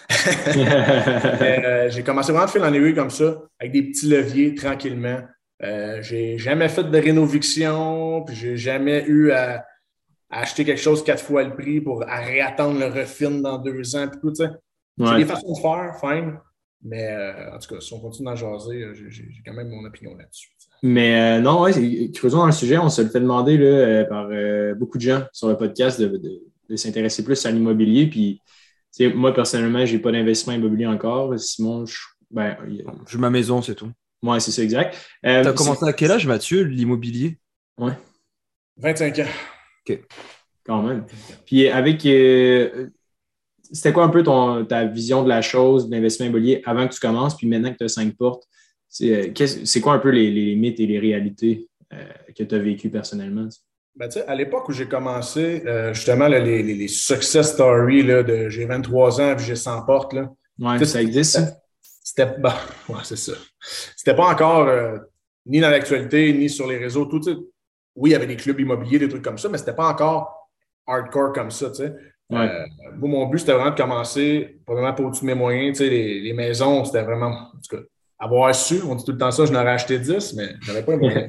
Euh, 1.43 1.89
j'ai 1.89 2.03
commencé 2.03 2.33
vraiment 2.33 2.47
à 2.47 2.49
faire 2.49 2.65
en 2.65 2.95
comme 2.95 3.11
ça, 3.11 3.43
avec 3.61 3.73
des 3.73 3.83
petits 3.85 4.09
leviers, 4.09 4.55
tranquillement. 4.55 5.21
Euh, 5.63 6.03
j'ai 6.03 6.37
jamais 6.39 6.69
fait 6.69 6.85
de 6.85 6.99
rénoviction, 6.99 8.25
puis 8.25 8.35
j'ai 8.35 8.57
jamais 8.57 9.05
eu 9.07 9.31
à, 9.31 9.65
acheter 10.31 10.65
quelque 10.65 10.81
chose 10.81 11.05
quatre 11.05 11.23
fois 11.23 11.45
le 11.45 11.55
prix 11.55 11.81
pour 11.81 12.01
réattendre 12.01 12.79
le 12.79 12.87
refin 12.87 13.31
dans 13.31 13.59
deux 13.59 13.95
ans. 13.95 14.09
Puis 14.09 14.21
tout, 14.21 14.35
J'ai 14.37 15.17
des 15.17 15.25
façons 15.25 15.53
de 15.53 15.61
faire, 15.61 15.97
fine. 16.01 16.39
Mais 16.83 17.15
en 17.53 17.59
tout 17.59 17.75
cas, 17.75 17.81
si 17.81 17.93
on 17.93 18.01
continue 18.01 18.27
d'en 18.27 18.37
jaser, 18.37 18.85
j'ai 19.09 19.43
quand 19.45 19.55
même 19.55 19.69
mon 19.69 19.85
opinion 19.85 20.17
là-dessus. 20.17 20.56
Mais 20.83 21.39
euh, 21.39 21.41
non, 21.41 21.63
ouais, 21.63 22.11
creusons 22.13 22.39
dans 22.39 22.47
le 22.47 22.53
sujet, 22.53 22.79
on 22.79 22.89
se 22.89 23.03
le 23.03 23.09
fait 23.09 23.21
demander 23.21 23.57
là, 23.57 23.67
euh, 23.67 24.05
par 24.05 24.29
euh, 24.31 24.75
beaucoup 24.75 24.99
de 24.99 25.03
gens 25.03 25.23
sur 25.33 25.49
le 25.49 25.57
podcast 25.57 26.01
de, 26.01 26.77
s'intéresser 26.77 27.25
plus 27.25 27.45
à 27.47 27.51
l'immobilier. 27.51 28.09
Puis, 28.09 28.43
moi, 29.15 29.33
personnellement, 29.33 29.85
je 29.87 29.95
n'ai 29.95 30.01
pas 30.01 30.13
d'investissement 30.13 30.55
immobilier 30.55 30.87
encore. 30.87 31.39
Simon, 31.39 31.87
je, 31.87 31.97
ben, 32.31 32.57
j'ai 33.09 33.19
ma 33.19 33.31
maison, 33.31 33.63
c'est 33.63 33.75
tout. 33.75 33.91
Oui, 34.23 34.41
c'est 34.41 34.51
ça, 34.51 34.63
exact. 34.63 34.97
tu 35.23 35.29
as 35.29 35.53
commencé 35.53 35.85
à 35.85 35.93
quel 35.93 36.11
âge, 36.11 36.27
Mathieu, 36.27 36.63
l'immobilier? 36.63 37.39
Oui. 37.79 37.93
25 38.79 39.19
ans. 39.21 39.25
OK. 39.89 40.01
Quand 40.65 40.83
même. 40.83 41.07
Puis, 41.47 41.69
avec. 41.69 42.01
c'était 42.03 43.93
quoi 43.93 44.05
un 44.05 44.09
peu 44.09 44.23
ton, 44.23 44.65
ta 44.65 44.85
vision 44.85 45.23
de 45.23 45.29
la 45.29 45.41
chose, 45.41 45.89
de 45.89 45.95
l'investissement 45.95 46.27
immobilier 46.27 46.63
avant 46.65 46.89
que 46.89 46.95
tu 46.95 47.01
commences, 47.01 47.37
puis 47.37 47.47
maintenant 47.47 47.73
que 47.73 47.79
tu 47.79 47.85
as 47.85 47.89
cinq 47.89 48.17
portes? 48.17 48.47
Euh, 49.03 49.33
c'est 49.65 49.81
quoi 49.81 49.95
un 49.95 49.99
peu 49.99 50.11
les, 50.11 50.57
mythes 50.57 50.81
et 50.81 50.87
les 50.87 50.99
réalités 50.99 51.69
euh, 51.93 51.97
que 52.37 52.45
tu 52.45 52.55
as 52.55 52.59
vécues 52.59 52.91
personnellement? 52.91 53.49
Ben, 53.95 54.09
à 54.27 54.35
l'époque 54.35 54.69
où 54.69 54.73
j'ai 54.73 54.87
commencé, 54.87 55.63
euh, 55.67 55.95
justement, 55.95 56.29
les, 56.29 56.89
success 56.89 57.53
stories 57.55 58.05
de 58.05 58.49
j'ai 58.49 58.67
23 58.67 59.21
ans 59.21 59.37
et 59.37 59.39
j'ai 59.39 59.57
100 59.57 59.87
portes. 59.87 60.15
Là, 60.15 60.31
ça 60.85 61.03
existe, 61.03 61.41
C'était 61.81 62.39
bah, 62.39 62.57
ouais, 62.89 62.97
c'est 63.05 63.17
ça. 63.17 63.33
C'était 63.97 64.15
pas 64.17 64.27
encore 64.27 64.69
ni 65.47 65.61
dans 65.61 65.71
l'actualité, 65.71 66.33
ni 66.33 66.49
sur 66.51 66.67
les 66.67 66.79
réseaux. 66.79 67.07
Tout, 67.07 67.23
oui, 67.95 68.11
il 68.11 68.13
y 68.13 68.17
avait 68.17 68.27
des 68.27 68.37
clubs 68.37 68.61
immobiliers, 68.61 68.99
des 68.99 69.09
trucs 69.09 69.25
comme 69.25 69.39
ça, 69.39 69.49
mais 69.49 69.59
c'était 69.59 69.75
pas 69.75 69.89
encore 69.89 70.51
hardcore 70.87 71.33
comme 71.33 71.51
ça. 71.51 71.73
mon 72.31 73.27
but, 73.27 73.39
c'était 73.39 73.53
vraiment 73.53 73.71
de 73.71 73.77
commencer, 73.77 74.59
probablement 74.67 74.95
pas 74.95 75.03
au-dessus 75.05 75.23
de 75.23 75.27
mes 75.27 75.35
moyens. 75.35 75.81
Les, 75.81 76.21
les 76.21 76.33
maisons, 76.35 76.85
c'était 76.85 77.03
vraiment. 77.03 77.31
En 77.31 77.59
tout 77.67 77.77
cas, 77.77 77.83
avoir 78.19 78.55
su, 78.55 78.81
on 78.89 78.95
dit 78.95 79.05
tout 79.05 79.13
le 79.13 79.19
temps 79.19 79.31
ça, 79.31 79.45
je 79.45 79.53
n'aurais 79.53 79.73
acheté 79.73 79.99
10, 79.99 80.35
mais 80.35 80.55
je 80.63 80.73
n'avais 80.73 80.85
pas 80.85 80.95
un 80.95 80.97
moyen. 80.99 81.29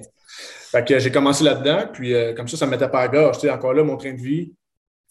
fait 0.72 0.88
que 0.88 1.00
j'ai 1.00 1.12
commencé 1.12 1.44
là-dedans, 1.44 1.86
puis 1.92 2.14
euh, 2.14 2.34
comme 2.34 2.48
ça, 2.48 2.58
ça 2.58 2.66
ne 2.66 2.72
me 2.72 2.78
mettait 2.78 2.90
pas 2.90 3.02
à 3.02 3.08
gorge. 3.08 3.46
encore 3.46 3.74
là, 3.74 3.84
mon 3.84 3.98
train 3.98 4.14
de 4.14 4.22
vie, 4.22 4.54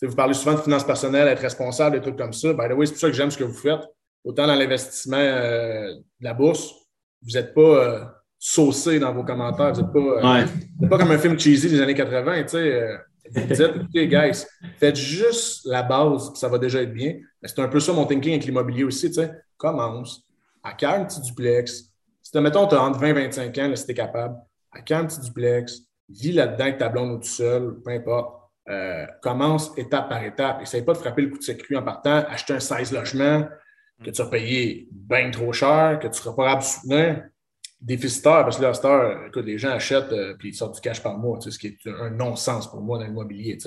vous 0.02 0.14
parlez 0.14 0.34
souvent 0.34 0.54
de 0.54 0.60
finances 0.60 0.84
personnelles, 0.84 1.28
être 1.28 1.40
responsable, 1.40 1.96
des 1.96 2.02
trucs 2.02 2.16
comme 2.16 2.32
ça. 2.32 2.52
By 2.52 2.68
the 2.68 2.72
way, 2.72 2.86
c'est 2.86 2.92
pour 2.92 3.00
ça 3.00 3.08
que 3.08 3.14
j'aime 3.14 3.30
ce 3.30 3.38
que 3.38 3.44
vous 3.44 3.54
faites. 3.54 3.80
Autant 4.24 4.46
dans 4.46 4.54
l'investissement 4.54 5.16
euh, 5.16 5.94
de 5.94 6.24
la 6.24 6.34
bourse, 6.34 6.74
vous 7.22 7.32
n'êtes 7.32 7.54
pas 7.54 7.60
euh, 7.60 8.04
saucé 8.38 8.98
dans 8.98 9.14
vos 9.14 9.24
commentaires. 9.24 9.72
Vous 9.72 9.82
n'êtes 9.82 9.92
pas, 9.92 10.88
pas 10.88 10.98
comme 10.98 11.12
un 11.12 11.18
film 11.18 11.38
cheesy 11.38 11.70
des 11.70 11.80
années 11.80 11.94
80. 11.94 12.42
Tu 12.42 12.48
sais, 12.48 12.98
vous 13.34 13.40
dites, 13.40 13.60
écoutez, 13.60 14.08
guys, 14.08 14.44
faites 14.78 14.96
juste 14.96 15.66
la 15.66 15.82
base, 15.82 16.32
ça 16.34 16.48
va 16.48 16.58
déjà 16.58 16.82
être 16.82 16.92
bien. 16.92 17.14
Mais 17.40 17.48
c'est 17.48 17.60
un 17.60 17.68
peu 17.68 17.80
ça 17.80 17.92
mon 17.92 18.04
thinking 18.04 18.32
avec 18.32 18.44
l'immobilier 18.44 18.84
aussi. 18.84 19.08
Tu 19.08 19.14
sais, 19.14 19.30
commence, 19.56 20.25
acquiert 20.66 20.94
un 20.94 21.04
petit 21.04 21.20
duplex? 21.20 21.92
Si, 22.22 22.38
mettons, 22.40 22.66
tu 22.66 22.74
as 22.74 22.82
entre 22.82 22.98
20 22.98 23.06
et 23.08 23.12
25 23.12 23.58
ans, 23.58 23.68
là, 23.68 23.76
si 23.76 23.86
tu 23.86 23.92
es 23.92 23.94
capable, 23.94 24.36
acquiert 24.72 24.98
un 24.98 25.06
petit 25.06 25.20
duplex, 25.20 25.82
vis 26.08 26.32
là-dedans 26.32 26.64
avec 26.64 26.78
ta 26.78 26.88
blonde 26.88 27.12
ou 27.12 27.18
tout 27.18 27.28
seul, 27.28 27.76
peu 27.84 27.90
importe. 27.90 28.42
Euh, 28.68 29.06
commence 29.22 29.70
étape 29.78 30.08
par 30.08 30.24
étape. 30.24 30.60
Essaye 30.60 30.82
pas 30.82 30.92
de 30.92 30.98
frapper 30.98 31.22
le 31.22 31.30
coup 31.30 31.38
de 31.38 31.42
circuit 31.42 31.76
en 31.76 31.82
partant, 31.82 32.24
acheter 32.28 32.54
un 32.54 32.60
16 32.60 32.92
logements 32.92 33.46
que 34.04 34.10
tu 34.10 34.20
as 34.20 34.26
payé 34.26 34.88
bien 34.90 35.30
trop 35.30 35.52
cher, 35.52 35.98
que 36.00 36.08
tu 36.08 36.14
seras 36.14 36.34
pas 36.34 36.44
capable 36.44 36.62
de 36.62 36.66
soutenir. 36.66 37.24
Déficitaire, 37.80 38.42
parce 38.42 38.56
que 38.56 38.62
là, 38.62 38.72
à 38.72 39.26
écoute, 39.28 39.44
les 39.44 39.58
gens 39.58 39.70
achètent 39.70 40.10
et 40.10 40.18
euh, 40.18 40.34
puis 40.38 40.48
ils 40.48 40.54
sortent 40.54 40.74
du 40.74 40.80
cash 40.80 41.02
par 41.02 41.18
mois, 41.18 41.38
ce 41.40 41.56
qui 41.58 41.66
est 41.66 41.78
un 41.86 42.10
non-sens 42.10 42.70
pour 42.70 42.80
moi 42.80 42.98
dans 42.98 43.04
l'immobilier. 43.04 43.58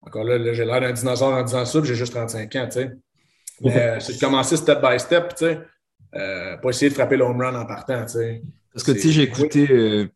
Encore 0.00 0.24
là, 0.24 0.52
j'ai 0.52 0.64
l'air 0.64 0.80
d'un 0.80 0.92
dinosaure 0.92 1.34
en 1.34 1.42
disant 1.42 1.64
ça, 1.64 1.80
j'ai 1.84 1.94
juste 1.94 2.14
35 2.14 2.56
ans. 2.56 2.68
Mais 3.60 3.76
euh, 3.76 4.00
c'est 4.00 4.14
de 4.14 4.20
commencer 4.20 4.56
step 4.56 4.80
by 4.82 4.98
step. 4.98 5.34
Euh, 6.18 6.56
pas 6.56 6.70
essayer 6.70 6.88
de 6.88 6.94
frapper 6.94 7.16
le 7.16 7.24
home 7.24 7.40
run 7.40 7.54
en 7.54 7.66
partant. 7.66 8.04
Parce 8.72 8.84
que 8.84 8.92
tu 8.92 9.00
sais, 9.00 9.10
j'ai 9.10 9.22
écouté 9.22 9.70
euh, 9.70 10.06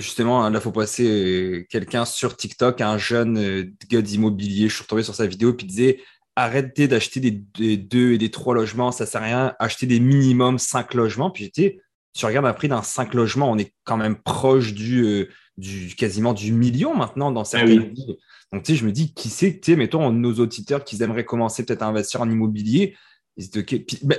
justement, 0.00 0.48
là, 0.48 0.58
il 0.58 0.62
faut 0.62 0.72
passer 0.72 1.06
euh, 1.06 1.66
quelqu'un 1.68 2.04
sur 2.04 2.36
TikTok, 2.36 2.80
un 2.80 2.98
jeune 2.98 3.72
gars 3.88 4.02
d'immobilier. 4.02 4.68
Je 4.68 4.74
suis 4.74 4.82
retombé 4.82 5.02
sur 5.02 5.14
sa 5.14 5.26
vidéo 5.26 5.52
puis 5.52 5.66
il 5.66 5.70
disait 5.70 6.00
arrêtez 6.36 6.88
d'acheter 6.88 7.20
des, 7.20 7.76
deux 7.76 8.12
et 8.12 8.18
des 8.18 8.30
trois 8.30 8.54
logements, 8.54 8.92
ça 8.92 9.04
sert 9.04 9.22
à 9.22 9.24
rien. 9.24 9.54
Achetez 9.58 9.86
des 9.86 10.00
minimum 10.00 10.58
cinq 10.58 10.94
logements. 10.94 11.30
Puis 11.30 11.44
j'étais, 11.44 11.80
tu 12.14 12.24
regardes 12.24 12.46
un 12.46 12.52
prix 12.52 12.68
d'un 12.68 12.82
cinq 12.82 13.14
logements, 13.14 13.50
on 13.50 13.58
est 13.58 13.74
quand 13.84 13.96
même 13.96 14.16
proche 14.16 14.72
du, 14.72 15.28
du 15.58 15.94
quasiment 15.96 16.32
du 16.32 16.52
million 16.52 16.94
maintenant 16.94 17.30
dans 17.30 17.44
certaines 17.44 17.82
ah 17.82 17.94
villes. 17.94 18.16
Donc, 18.52 18.64
tu 18.64 18.72
sais, 18.72 18.78
je 18.78 18.84
me 18.84 18.90
dis, 18.90 19.14
qui 19.14 19.28
c'est, 19.28 19.60
tu 19.60 19.72
sais, 19.72 19.76
mettons, 19.76 20.10
nos 20.10 20.34
auditeurs 20.34 20.84
qui 20.84 21.00
aimeraient 21.02 21.24
commencer 21.24 21.64
peut-être 21.64 21.82
à 21.82 21.86
investir 21.86 22.20
en 22.20 22.28
immobilier, 22.28 22.96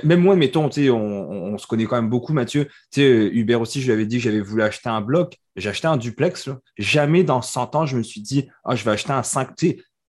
même 0.04 0.20
moi, 0.20 0.36
mettons, 0.36 0.68
on, 0.68 0.92
on, 0.92 1.58
se 1.58 1.66
connaît 1.66 1.84
quand 1.84 1.96
même 1.96 2.10
beaucoup, 2.10 2.32
Mathieu. 2.32 2.68
Hubert 2.96 3.60
aussi, 3.60 3.80
je 3.80 3.86
lui 3.86 3.92
avais 3.92 4.06
dit 4.06 4.18
que 4.18 4.24
j'avais 4.24 4.40
voulu 4.40 4.62
acheter 4.62 4.88
un 4.88 5.00
bloc. 5.00 5.38
J'ai 5.56 5.68
acheté 5.68 5.86
un 5.86 5.96
duplex. 5.96 6.50
Jamais 6.78 7.24
dans 7.24 7.42
100 7.42 7.74
ans, 7.74 7.86
je 7.86 7.96
me 7.96 8.02
suis 8.02 8.20
dit, 8.20 8.48
ah, 8.64 8.74
je 8.74 8.84
vais 8.84 8.90
acheter 8.90 9.12
un 9.12 9.22
5. 9.22 9.50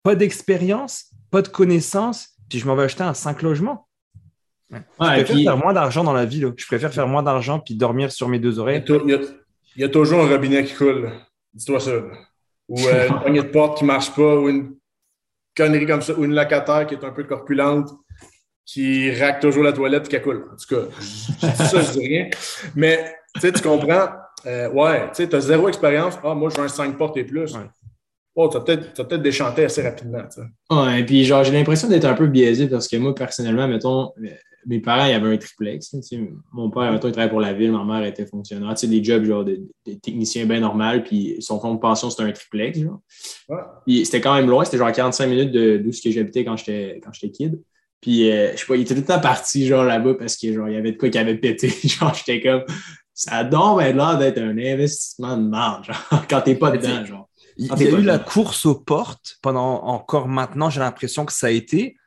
pas 0.03 0.15
d'expérience, 0.15 1.11
pas 1.31 1.41
de 1.41 1.47
connaissances, 1.47 2.29
puis 2.49 2.59
je 2.59 2.67
m'en 2.67 2.75
vais 2.75 2.83
acheter 2.83 3.03
un 3.03 3.13
5 3.13 3.41
logements. 3.41 3.87
je 4.71 4.77
préfère 4.97 5.27
faire 5.27 5.57
moins 5.57 5.73
d'argent 5.73 6.03
dans 6.03 6.13
la 6.13 6.25
ville. 6.25 6.53
Je 6.57 6.65
préfère 6.65 6.93
faire 6.93 7.07
moins 7.07 7.23
d'argent 7.23 7.59
puis 7.59 7.75
dormir 7.75 8.11
sur 8.11 8.27
mes 8.27 8.39
deux 8.39 8.59
oreilles. 8.59 8.83
Il 8.87 9.81
y, 9.81 9.83
a, 9.83 9.89
toujours 9.89 10.21
un 10.21 10.27
robinet 10.27 10.63
qui 10.63 10.73
coule. 10.73 11.11
Dis-toi 11.53 11.79
ça. 11.79 11.91
Ou 12.67 12.79
euh, 12.79 13.07
une 13.07 13.19
poignée 13.21 13.43
de 13.43 13.47
porte 13.47 13.77
qui 13.77 13.83
ne 13.83 13.87
marche 13.87 14.13
pas, 14.15 14.35
ou 14.35 14.49
une 14.49 14.75
connerie 15.55 15.85
comme 15.85 16.01
ça, 16.01 16.17
ou 16.17 16.25
une 16.25 16.33
locataire 16.33 16.87
qui 16.87 16.95
est 16.95 17.03
un 17.03 17.11
peu 17.11 17.23
corpulente 17.23 17.91
qui 18.67 19.11
raque 19.11 19.39
toujours 19.39 19.63
la 19.63 19.71
toilette 19.71 20.13
et 20.13 20.17
qui 20.17 20.21
coule. 20.21 20.45
En 20.51 20.55
tout 20.55 20.75
cas, 20.75 20.87
je 20.99 21.47
dis 21.47 21.69
ça, 21.69 21.81
je 21.81 21.91
dis 21.93 22.07
rien. 22.07 22.29
Mais 22.75 23.15
tu 23.39 23.51
comprends, 23.63 24.09
euh, 24.45 24.69
ouais, 24.71 25.09
tu 25.15 25.23
as 25.33 25.39
zéro 25.39 25.69
expérience. 25.69 26.15
Ah, 26.23 26.35
moi, 26.35 26.49
je 26.49 26.57
veux 26.57 26.65
un 26.65 26.67
5 26.67 26.97
portes 26.97 27.17
et 27.17 27.23
plus. 27.23 27.55
Oh, 28.35 28.49
tu 28.49 28.57
vas 28.57 28.63
peut-être 28.63 29.07
peut 29.07 29.17
déchanté 29.17 29.65
assez 29.65 29.81
rapidement. 29.81 30.21
Ouais, 30.69 30.99
et 30.99 31.05
puis 31.05 31.23
genre, 31.23 31.43
j'ai 31.43 31.53
l'impression 31.53 31.87
d'être 31.87 32.05
un 32.05 32.13
peu 32.13 32.27
biaisé 32.27 32.67
parce 32.67 32.87
que 32.87 32.97
moi, 32.97 33.15
personnellement, 33.15 33.67
mettons, 33.67 34.11
mes 34.67 34.81
parents, 34.81 35.05
ils 35.05 35.13
avaient 35.13 35.33
un 35.33 35.37
triplex. 35.37 35.95
mon 36.51 36.69
père, 36.69 36.91
mettons, 36.91 37.07
il 37.07 37.13
travaillait 37.13 37.31
pour 37.31 37.39
la 37.39 37.53
ville, 37.53 37.71
ma 37.71 37.85
mère 37.85 38.05
était 38.05 38.25
fonctionnaire. 38.25 38.69
Tu 38.71 38.81
sais, 38.81 38.87
des 38.87 39.01
jobs, 39.01 39.23
genre, 39.23 39.45
des, 39.45 39.61
techniciens 40.03 40.45
bien 40.45 40.59
normaux, 40.59 41.01
puis 41.03 41.37
son 41.39 41.59
fonds 41.59 41.73
de 41.73 41.79
pension, 41.79 42.09
c'était 42.09 42.23
un 42.23 42.31
triplex, 42.33 42.79
genre. 42.79 42.99
c'était 43.87 44.19
quand 44.19 44.35
même 44.35 44.49
loin, 44.49 44.65
c'était 44.65 44.77
genre 44.77 44.91
45 44.91 45.25
minutes 45.27 45.51
d'où 45.83 45.91
ce 45.93 46.01
que 46.01 46.11
j'habitais 46.11 46.43
quand 46.43 46.57
j'étais 46.57 46.99
kid. 47.33 47.61
Puis, 48.01 48.31
euh, 48.31 48.51
je 48.53 48.57
sais 48.57 48.65
pas, 48.65 48.75
il 48.75 48.81
était 48.81 48.93
tout 48.93 49.01
le 49.01 49.07
temps 49.07 49.19
parti, 49.19 49.65
genre, 49.65 49.83
là-bas, 49.83 50.15
parce 50.15 50.35
qu'il 50.35 50.53
y 50.53 50.75
avait 50.75 50.91
de 50.91 50.97
quoi 50.97 51.09
qui 51.09 51.17
avait 51.17 51.37
pété. 51.37 51.69
genre, 51.83 52.13
j'étais 52.13 52.41
comme, 52.41 52.63
ça 53.13 53.37
a 53.37 53.43
donc 53.43 53.81
l'air 53.81 54.17
d'être 54.19 54.37
un 54.37 54.57
investissement 54.57 55.37
de 55.37 55.47
marge, 55.47 55.87
genre, 55.87 56.25
quand 56.29 56.41
t'es 56.41 56.55
pas 56.55 56.71
dedans, 56.71 57.05
genre. 57.05 57.29
Il 57.57 57.65
y 57.65 57.87
a 57.87 57.89
eu 57.89 58.03
la 58.03 58.19
course 58.19 58.67
aux 58.67 58.75
portes 58.75 59.37
pendant 59.41 59.83
encore 59.83 60.27
maintenant, 60.27 60.69
j'ai 60.69 60.79
l'impression 60.79 61.25
que 61.25 61.33
ça 61.33 61.47
a 61.47 61.49
été. 61.49 61.97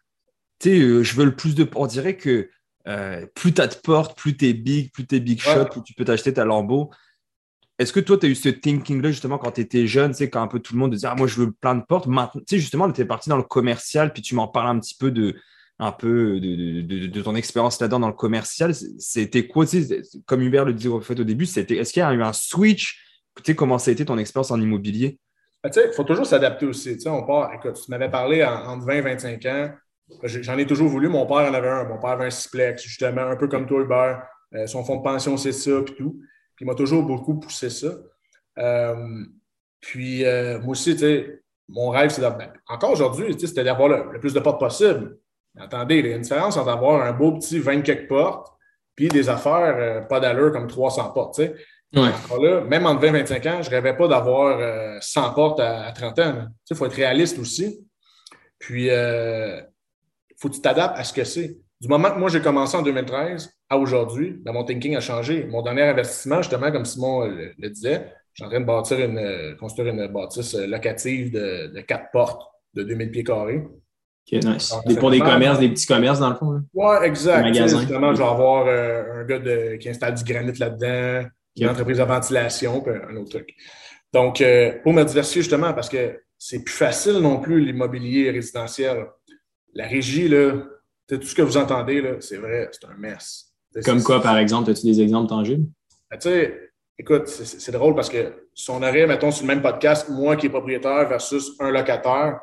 Tu 0.60 0.68
sais, 0.68 0.78
euh, 0.78 1.02
je 1.02 1.16
veux 1.16 1.24
le 1.24 1.34
plus 1.34 1.56
de. 1.56 1.68
On 1.74 1.88
dirait 1.88 2.16
que 2.16 2.48
euh, 2.86 3.26
plus 3.34 3.52
tu 3.52 3.60
as 3.60 3.66
de 3.66 3.74
portes, 3.74 4.16
plus 4.16 4.36
tu 4.36 4.48
es 4.48 4.52
big, 4.52 4.92
plus 4.92 5.04
tu 5.08 5.16
es 5.16 5.20
big 5.20 5.40
shot, 5.40 5.64
plus 5.64 5.82
tu 5.82 5.92
peux 5.94 6.04
t'acheter 6.04 6.32
ta 6.32 6.44
lambeau. 6.44 6.90
Est-ce 7.80 7.92
que 7.92 7.98
toi, 7.98 8.16
tu 8.16 8.26
as 8.26 8.28
eu 8.28 8.36
ce 8.36 8.48
thinking-là 8.48 9.10
justement 9.10 9.38
quand 9.38 9.52
tu 9.52 9.62
étais 9.62 9.88
jeune, 9.88 10.12
tu 10.12 10.18
sais, 10.18 10.30
quand 10.30 10.42
un 10.42 10.46
peu 10.46 10.60
tout 10.60 10.74
le 10.74 10.78
monde 10.78 10.92
disait 10.92 11.08
Ah, 11.08 11.16
moi, 11.16 11.26
je 11.26 11.34
veux 11.34 11.50
plein 11.50 11.74
de 11.74 11.82
portes. 11.82 12.06
Maintenant, 12.06 12.40
tu 12.46 12.56
sais, 12.56 12.60
justement, 12.60 12.86
tu 12.86 12.92
étais 12.92 13.04
parti 13.04 13.28
dans 13.28 13.36
le 13.36 13.42
commercial, 13.42 14.12
puis 14.12 14.22
tu 14.22 14.36
m'en 14.36 14.46
parles 14.46 14.68
un 14.68 14.78
petit 14.78 14.94
peu 14.94 15.10
de, 15.10 15.34
un 15.80 15.92
peu 15.92 16.38
de, 16.40 17.22
ton 17.22 17.34
expérience 17.34 17.80
là-dedans 17.80 18.00
dans 18.00 18.08
le 18.08 18.14
commercial. 18.14 18.74
C'était 18.74 19.48
quoi, 19.48 19.64
comme 20.26 20.42
Hubert 20.42 20.66
le 20.66 20.74
disait 20.74 20.90
au 20.90 21.00
début, 21.00 21.46
c'était, 21.46 21.76
est-ce 21.76 21.92
qu'il 21.92 22.00
y 22.00 22.04
a 22.04 22.12
eu 22.12 22.22
un 22.22 22.34
switch 22.34 23.02
tu 23.36 23.42
sais, 23.46 23.54
Comment 23.54 23.78
ça 23.78 23.90
a 23.90 23.92
été 23.92 24.04
ton 24.04 24.18
expérience 24.18 24.50
en 24.50 24.60
immobilier? 24.60 25.18
Ben, 25.64 25.70
il 25.74 25.92
faut 25.94 26.04
toujours 26.04 26.26
s'adapter 26.26 26.66
aussi. 26.66 26.98
Part, 27.02 27.52
écoute, 27.54 27.80
tu 27.82 27.90
m'avais 27.90 28.10
parlé 28.10 28.44
entre 28.44 28.84
20 28.84 28.92
et 28.92 29.00
25 29.00 29.46
ans. 29.46 29.70
J'en 30.24 30.58
ai 30.58 30.66
toujours 30.66 30.88
voulu. 30.88 31.08
Mon 31.08 31.26
père 31.26 31.50
en 31.50 31.54
avait 31.54 31.68
un. 31.68 31.84
Mon 31.84 31.98
père 31.98 32.10
avait 32.10 32.26
un 32.26 32.30
Siplex, 32.30 32.82
justement, 32.82 33.22
un 33.22 33.36
peu 33.36 33.48
comme 33.48 33.66
toi, 33.66 33.80
Hubert. 33.80 34.22
Euh, 34.54 34.66
son 34.66 34.84
fonds 34.84 34.96
de 34.96 35.02
pension, 35.02 35.36
c'est 35.36 35.52
ça, 35.52 35.80
puis 35.84 35.94
tout. 35.94 36.20
Il 36.60 36.66
m'a 36.66 36.74
toujours 36.74 37.04
beaucoup 37.04 37.38
poussé 37.40 37.70
ça. 37.70 37.94
Euh, 38.58 39.24
puis 39.80 40.26
euh, 40.26 40.58
moi 40.60 40.72
aussi, 40.72 40.94
mon 41.68 41.88
rêve, 41.88 42.10
c'est 42.10 42.20
d'avoir. 42.20 42.48
Encore 42.68 42.90
aujourd'hui, 42.90 43.34
c'était 43.38 43.64
d'avoir 43.64 43.88
le, 43.88 44.12
le, 44.12 44.20
plus 44.20 44.34
de 44.34 44.40
portes 44.40 44.60
possible. 44.60 45.16
Attendez, 45.58 45.98
il 45.98 46.06
y 46.06 46.12
a 46.12 46.16
une 46.16 46.22
différence 46.22 46.56
entre 46.56 46.70
avoir 46.70 47.02
un 47.02 47.12
beau 47.12 47.32
petit 47.32 47.58
20 47.58 47.82
quelques 47.82 48.08
portes 48.08 48.48
puis 49.00 49.08
des 49.08 49.30
affaires 49.30 49.76
euh, 49.78 50.00
pas 50.02 50.20
d'allure 50.20 50.52
comme 50.52 50.66
300 50.66 51.12
portes. 51.12 51.36
Tu 51.36 51.44
sais. 51.44 51.54
là, 51.94 52.60
même 52.68 52.84
en 52.84 52.96
20 52.96 53.06
et 53.06 53.22
25 53.22 53.46
ans, 53.46 53.62
je 53.62 53.70
ne 53.70 53.74
rêvais 53.74 53.96
pas 53.96 54.06
d'avoir 54.08 55.02
100 55.02 55.26
euh, 55.30 55.30
portes 55.30 55.60
à, 55.60 55.90
30 55.92 56.18
ans. 56.18 56.46
Il 56.68 56.76
faut 56.76 56.84
être 56.84 56.94
réaliste 56.94 57.38
aussi. 57.38 57.80
Puis, 58.58 58.84
il 58.84 58.90
euh, 58.90 59.58
faut 60.38 60.50
que 60.50 60.54
tu 60.56 60.60
t'adaptes 60.60 60.98
à 60.98 61.04
ce 61.04 61.14
que 61.14 61.24
c'est. 61.24 61.56
Du 61.80 61.88
moment 61.88 62.10
que 62.10 62.18
moi, 62.18 62.28
j'ai 62.28 62.42
commencé 62.42 62.76
en 62.76 62.82
2013 62.82 63.50
à 63.70 63.78
aujourd'hui, 63.78 64.36
ben, 64.42 64.52
mon 64.52 64.64
thinking 64.64 64.96
a 64.96 65.00
changé. 65.00 65.44
Mon 65.44 65.62
dernier 65.62 65.84
investissement, 65.84 66.42
justement, 66.42 66.70
comme 66.70 66.84
Simon 66.84 67.24
le, 67.24 67.70
disait, 67.70 68.12
je 68.34 68.42
suis 68.42 68.44
en 68.44 68.50
train 68.50 68.60
de 68.60 68.66
bâtir 68.66 68.98
une, 69.00 69.56
construire 69.58 69.94
une 69.94 70.08
bâtisse 70.08 70.54
locative 70.54 71.32
de, 71.32 71.72
de 71.74 71.80
4 71.80 72.10
portes 72.12 72.42
de 72.74 72.82
2000 72.82 73.10
pieds 73.10 73.24
carrés 73.24 73.62
pour 74.98 75.10
des 75.10 75.20
commerces, 75.20 75.58
des 75.58 75.68
petits 75.68 75.86
commerces, 75.86 76.20
dans 76.20 76.30
le 76.30 76.36
fond. 76.36 76.62
Oui, 76.74 76.96
exact. 77.02 77.52
Justement, 77.54 78.14
je 78.14 78.18
vais 78.18 78.28
avoir 78.28 78.66
euh, 78.66 79.22
un 79.22 79.24
gars 79.24 79.76
qui 79.78 79.88
installe 79.88 80.14
du 80.14 80.24
granit 80.24 80.56
là-dedans, 80.58 81.28
une 81.56 81.68
entreprise 81.68 81.98
de 81.98 82.04
ventilation, 82.04 82.80
puis 82.80 82.92
un 82.92 83.16
autre 83.16 83.30
truc. 83.30 83.54
Donc, 84.12 84.40
euh, 84.40 84.72
pour 84.82 84.92
me 84.92 85.04
diversifier, 85.04 85.42
justement, 85.42 85.72
parce 85.72 85.88
que 85.88 86.20
c'est 86.38 86.64
plus 86.64 86.74
facile 86.74 87.18
non 87.18 87.38
plus 87.38 87.60
l'immobilier 87.60 88.30
résidentiel. 88.30 89.06
La 89.74 89.86
régie, 89.86 90.28
là, 90.28 90.52
tout 91.08 91.22
ce 91.22 91.34
que 91.34 91.42
vous 91.42 91.56
entendez, 91.56 92.16
c'est 92.20 92.38
vrai, 92.38 92.68
c'est 92.72 92.86
un 92.86 92.96
mess. 92.98 93.52
Comme 93.84 94.02
quoi, 94.02 94.20
par 94.20 94.38
exemple? 94.38 94.70
As-tu 94.70 94.86
des 94.86 95.00
exemples 95.00 95.28
tangibles? 95.28 95.66
Ben, 96.10 96.18
tu 96.18 96.28
sais, 96.28 96.72
écoute, 96.98 97.28
c'est 97.28 97.72
drôle 97.72 97.94
parce 97.94 98.08
que 98.08 98.48
si 98.54 98.70
on 98.70 98.78
aurait, 98.78 99.06
mettons, 99.06 99.30
sur 99.30 99.46
le 99.46 99.54
même 99.54 99.62
podcast, 99.62 100.08
moi 100.08 100.36
qui 100.36 100.46
est 100.46 100.50
propriétaire 100.50 101.08
versus 101.08 101.52
un 101.60 101.70
locataire, 101.70 102.40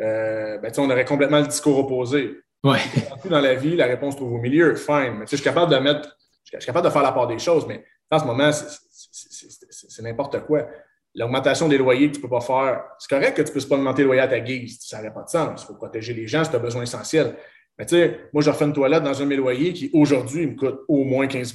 euh, 0.00 0.58
ben, 0.58 0.72
on 0.78 0.90
aurait 0.90 1.04
complètement 1.04 1.40
le 1.40 1.46
discours 1.46 1.78
opposé. 1.78 2.40
Ouais. 2.64 2.80
Dans 3.28 3.40
la 3.40 3.54
vie, 3.54 3.76
la 3.76 3.86
réponse 3.86 4.16
trouve 4.16 4.32
au 4.32 4.38
milieu. 4.38 4.74
Fine. 4.74 5.16
Mais 5.18 5.26
je 5.28 5.36
suis 5.36 5.44
capable 5.44 5.72
de 5.72 5.78
mettre, 5.78 6.16
je 6.44 6.58
suis 6.58 6.66
capable 6.66 6.86
de 6.86 6.92
faire 6.92 7.02
la 7.02 7.12
part 7.12 7.26
des 7.26 7.38
choses, 7.38 7.66
mais 7.66 7.84
en 8.10 8.18
ce 8.18 8.24
moment, 8.24 8.50
c'est 8.52 10.02
n'importe 10.02 10.40
quoi. 10.44 10.66
L'augmentation 11.14 11.68
des 11.68 11.78
loyers 11.78 12.08
que 12.08 12.14
tu 12.14 12.18
ne 12.18 12.22
peux 12.22 12.30
pas 12.30 12.40
faire, 12.40 12.84
c'est 12.98 13.08
correct 13.08 13.36
que 13.36 13.42
tu 13.42 13.48
ne 13.48 13.52
puisses 13.52 13.66
pas 13.66 13.76
augmenter 13.76 14.02
le 14.02 14.06
loyer 14.06 14.20
à 14.20 14.28
ta 14.28 14.40
guise. 14.40 14.78
Ça 14.82 14.98
n'aurait 14.98 15.12
pas 15.12 15.22
de 15.22 15.28
sens. 15.28 15.62
Il 15.62 15.66
faut 15.66 15.74
protéger 15.74 16.14
les 16.14 16.26
gens 16.26 16.42
tu 16.42 16.54
as 16.54 16.58
besoin 16.58 16.82
essentiel. 16.82 17.36
Mais 17.78 17.86
tu 17.86 17.96
sais, 17.96 18.28
moi, 18.32 18.42
je 18.42 18.50
refais 18.50 18.64
une 18.64 18.72
toilette 18.72 19.02
dans 19.02 19.16
un 19.16 19.24
de 19.24 19.28
mes 19.28 19.36
loyers 19.36 19.72
qui, 19.72 19.90
aujourd'hui, 19.92 20.46
me 20.46 20.56
coûte 20.56 20.80
au 20.88 21.04
moins 21.04 21.26
15, 21.26 21.54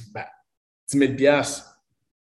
10 0.90 0.98
000 0.98 1.42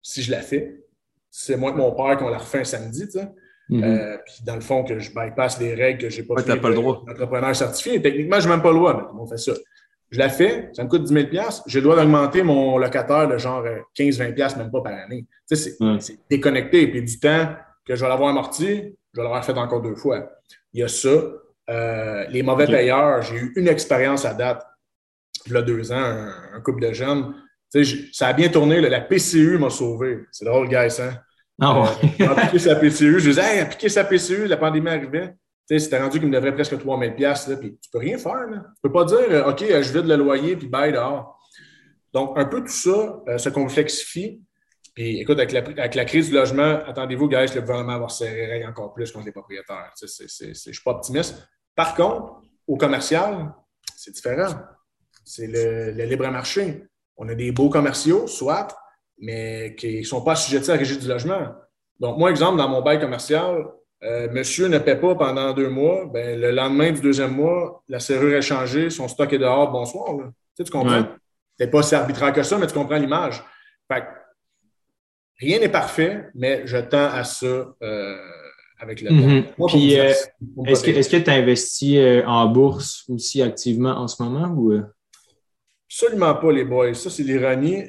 si 0.02 0.22
je 0.22 0.30
la 0.30 0.40
fais. 0.40 0.82
C'est 1.30 1.56
moi 1.56 1.72
que 1.72 1.76
mon 1.76 1.92
père 1.92 2.16
qu'on 2.16 2.28
la 2.28 2.38
refait 2.38 2.60
un 2.60 2.64
samedi, 2.64 3.06
tu 3.06 3.12
sais. 3.12 3.28
Mhm. 3.68 3.84
Euh, 3.84 4.18
puis 4.24 4.44
dans 4.44 4.54
le 4.54 4.60
fond, 4.60 4.84
que 4.84 4.98
je 4.98 5.10
bypasse 5.10 5.60
les 5.60 5.74
règles 5.74 6.02
que 6.02 6.10
je 6.10 6.20
n'ai 6.20 6.26
pas 6.26 6.34
ouais, 6.34 6.42
fait. 6.42 6.56
pas 6.56 6.68
le 6.68 6.74
droit. 6.74 7.02
Entrepreneur 7.08 7.54
certifié. 7.54 8.02
Techniquement, 8.02 8.40
je 8.40 8.46
n'ai 8.46 8.54
même 8.54 8.62
pas 8.62 8.70
le 8.70 8.76
droit, 8.76 9.10
mais 9.14 9.20
on 9.20 9.26
fait 9.26 9.38
ça. 9.38 9.52
Je 10.10 10.18
la 10.18 10.28
fais, 10.28 10.68
ça 10.74 10.84
me 10.84 10.88
coûte 10.90 11.04
10 11.04 11.14
000 11.14 11.26
je 11.66 11.80
dois 11.80 12.02
augmenter 12.02 12.42
mon 12.42 12.76
locataire 12.76 13.26
de 13.28 13.38
genre 13.38 13.64
15-20 13.98 14.58
même 14.58 14.70
pas 14.70 14.82
par 14.82 14.92
année. 14.92 15.26
Tu 15.48 15.56
sais, 15.56 15.74
c'est 16.00 16.18
déconnecté. 16.28 16.86
Puis 16.88 17.02
du 17.02 17.18
temps 17.18 17.48
que 17.86 17.96
je 17.96 18.02
vais 18.02 18.08
l'avoir 18.08 18.28
amorti, 18.28 18.94
je 19.12 19.20
vais 19.20 19.22
l'avoir 19.22 19.42
fait 19.42 19.56
encore 19.56 19.80
deux 19.80 19.94
fois. 19.94 20.30
Il 20.74 20.80
y 20.80 20.82
a 20.82 20.88
ça. 20.88 21.08
Euh, 21.70 22.26
les 22.28 22.42
mauvais 22.42 22.66
payeurs, 22.66 23.22
j'ai 23.22 23.36
eu 23.36 23.52
une 23.56 23.68
expérience 23.68 24.26
à 24.26 24.34
date, 24.34 24.66
il 25.46 25.52
y 25.52 25.56
a 25.56 25.62
deux 25.62 25.92
ans, 25.92 26.28
un, 26.54 26.60
couple 26.60 26.82
de 26.82 26.92
jeunes. 26.92 27.34
Tu 27.72 27.84
sais, 27.84 27.98
ça 28.12 28.26
a 28.28 28.32
bien 28.34 28.50
tourné. 28.50 28.80
la 28.80 29.00
PCU 29.00 29.56
m'a 29.58 29.70
sauvé. 29.70 30.20
C'est 30.30 30.44
drôle, 30.44 30.68
guys, 30.68 31.00
hein? 31.00 31.14
Ah 31.60 31.84
euh, 32.20 32.28
appliqué 32.28 32.58
sa 32.58 32.76
PCU. 32.76 33.20
Je 33.20 33.28
disais, 33.28 33.42
hey, 33.42 33.60
appliquer 33.60 33.88
sa 33.88 34.04
PCU, 34.04 34.46
la 34.46 34.56
pandémie 34.56 34.88
arrivait. 34.88 35.28
Tu 35.68 35.78
sais, 35.78 35.78
c'était 35.78 36.00
rendu 36.00 36.18
qu'il 36.18 36.28
me 36.28 36.34
devrait 36.34 36.54
presque 36.54 36.78
3000 36.78 37.14
pièces 37.14 37.50
puis 37.60 37.78
tu 37.80 37.90
peux 37.90 37.98
rien 37.98 38.18
faire. 38.18 38.46
Là. 38.50 38.58
Tu 38.58 38.80
peux 38.82 38.92
pas 38.92 39.04
dire, 39.04 39.18
euh, 39.30 39.50
OK, 39.50 39.60
je 39.60 39.92
vide 39.92 40.06
le 40.06 40.16
loyer, 40.16 40.56
puis 40.56 40.68
bye 40.68 40.92
dehors. 40.92 41.38
Donc, 42.12 42.36
un 42.36 42.44
peu 42.44 42.60
tout 42.60 42.68
ça 42.68 43.38
se 43.38 43.48
complexifie. 43.48 44.42
Puis, 44.94 45.20
écoute, 45.20 45.38
avec 45.38 45.52
la, 45.52 45.60
avec 45.60 45.94
la 45.94 46.04
crise 46.04 46.28
du 46.28 46.34
logement, 46.34 46.80
attendez-vous, 46.86 47.28
guys, 47.28 47.54
le 47.54 47.62
gouvernement 47.62 47.98
va 47.98 48.08
serrer 48.08 48.64
encore 48.66 48.92
plus 48.92 49.10
contre 49.10 49.26
les 49.26 49.32
propriétaires. 49.32 49.92
je 49.98 50.46
ne 50.48 50.54
suis 50.54 50.82
pas 50.84 50.90
optimiste. 50.90 51.48
Par 51.74 51.94
contre, 51.94 52.42
au 52.66 52.76
commercial, 52.76 53.54
c'est 53.96 54.12
différent. 54.12 54.52
C'est 55.24 55.46
le, 55.46 55.90
libre 56.04 56.28
marché. 56.28 56.84
On 57.16 57.28
a 57.28 57.34
des 57.34 57.52
beaux 57.52 57.70
commerciaux, 57.70 58.26
soit, 58.26 58.68
mais 59.22 59.74
qui 59.78 60.00
ne 60.00 60.04
sont 60.04 60.22
pas 60.22 60.32
assujettis 60.32 60.70
à 60.70 60.74
la 60.74 60.80
régie 60.80 60.98
du 60.98 61.08
logement. 61.08 61.54
Donc, 61.98 62.18
moi, 62.18 62.28
exemple, 62.28 62.58
dans 62.58 62.68
mon 62.68 62.82
bail 62.82 63.00
commercial, 63.00 63.64
euh, 64.02 64.28
monsieur 64.32 64.66
ne 64.66 64.78
paie 64.78 64.96
pas 64.96 65.14
pendant 65.14 65.52
deux 65.52 65.70
mois, 65.70 66.06
ben, 66.12 66.38
le 66.38 66.50
lendemain 66.50 66.90
du 66.90 67.00
deuxième 67.00 67.34
mois, 67.34 67.82
la 67.88 68.00
serrure 68.00 68.36
est 68.36 68.42
changée, 68.42 68.90
son 68.90 69.06
stock 69.06 69.32
est 69.32 69.38
dehors, 69.38 69.70
bonsoir. 69.70 70.06
Tu, 70.16 70.24
sais, 70.56 70.64
tu 70.64 70.72
comprends? 70.72 71.06
C'est 71.56 71.70
pas 71.70 71.82
si 71.82 71.94
arbitraire 71.94 72.32
que 72.32 72.42
ça, 72.42 72.58
mais 72.58 72.66
tu 72.66 72.74
comprends 72.74 72.96
l'image. 72.96 73.42
Fait 73.90 74.04
rien 75.38 75.60
n'est 75.60 75.68
parfait, 75.68 76.28
mais 76.34 76.66
je 76.66 76.78
tends 76.78 77.10
à 77.12 77.22
ça 77.22 77.46
euh, 77.46 78.16
avec 78.80 79.00
le 79.02 79.12
mm 79.12 79.44
Puis, 79.68 80.00
euh, 80.00 80.12
est-ce 80.66 81.08
que 81.08 81.16
tu 81.16 81.30
investis 81.30 81.98
euh, 81.98 82.24
en 82.26 82.46
bourse 82.46 83.04
aussi 83.08 83.40
activement 83.40 83.92
en 83.92 84.08
ce 84.08 84.20
moment 84.20 84.48
ou? 84.56 84.80
Absolument 85.86 86.34
pas, 86.34 86.50
les 86.50 86.64
boys. 86.64 86.94
Ça, 86.94 87.10
c'est 87.10 87.22
l'ironie. 87.22 87.84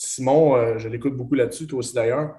Simon, 0.00 0.78
je 0.78 0.88
l'écoute 0.88 1.16
beaucoup 1.16 1.34
là-dessus, 1.34 1.66
toi 1.66 1.80
aussi 1.80 1.94
d'ailleurs. 1.94 2.36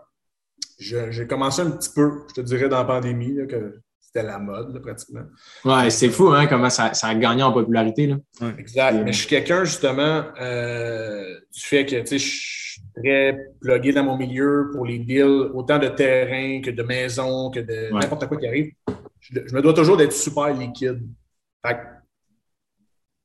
J'ai 0.77 1.27
commencé 1.27 1.61
un 1.61 1.71
petit 1.71 1.89
peu, 1.93 2.21
je 2.29 2.35
te 2.35 2.41
dirais, 2.41 2.69
dans 2.69 2.77
la 2.77 2.85
pandémie, 2.85 3.35
que 3.47 3.81
c'était 3.99 4.25
la 4.25 4.39
mode, 4.39 4.81
pratiquement. 4.81 5.25
Ouais, 5.65 5.89
c'est 5.89 6.09
fou, 6.09 6.29
hein, 6.29 6.47
comment 6.47 6.69
ça, 6.69 6.91
a 7.01 7.15
gagné 7.15 7.43
en 7.43 7.51
popularité. 7.51 8.07
Là. 8.07 8.15
exact. 8.57 9.03
Mais 9.03 9.11
je 9.11 9.19
suis 9.19 9.27
quelqu'un, 9.27 9.65
justement, 9.65 10.21
du 10.21 11.61
fait 11.61 11.85
que, 11.85 12.01
tu 12.01 12.17
sais, 12.17 12.79
très 12.95 13.37
plugué 13.59 13.91
dans 13.91 14.03
mon 14.03 14.17
milieu 14.17 14.69
pour 14.71 14.85
les 14.85 14.99
deals, 14.99 15.51
autant 15.53 15.79
de 15.79 15.87
terrain 15.87 16.61
que 16.61 16.71
de 16.71 16.83
maison, 16.83 17.49
que 17.51 17.59
de 17.59 17.93
n'importe 17.93 18.27
quoi 18.27 18.37
qui 18.37 18.47
arrive. 18.47 18.71
Je, 19.19 19.53
me 19.53 19.61
dois 19.61 19.73
toujours 19.73 19.97
d'être 19.97 20.13
super 20.13 20.53
liquide. 20.53 21.01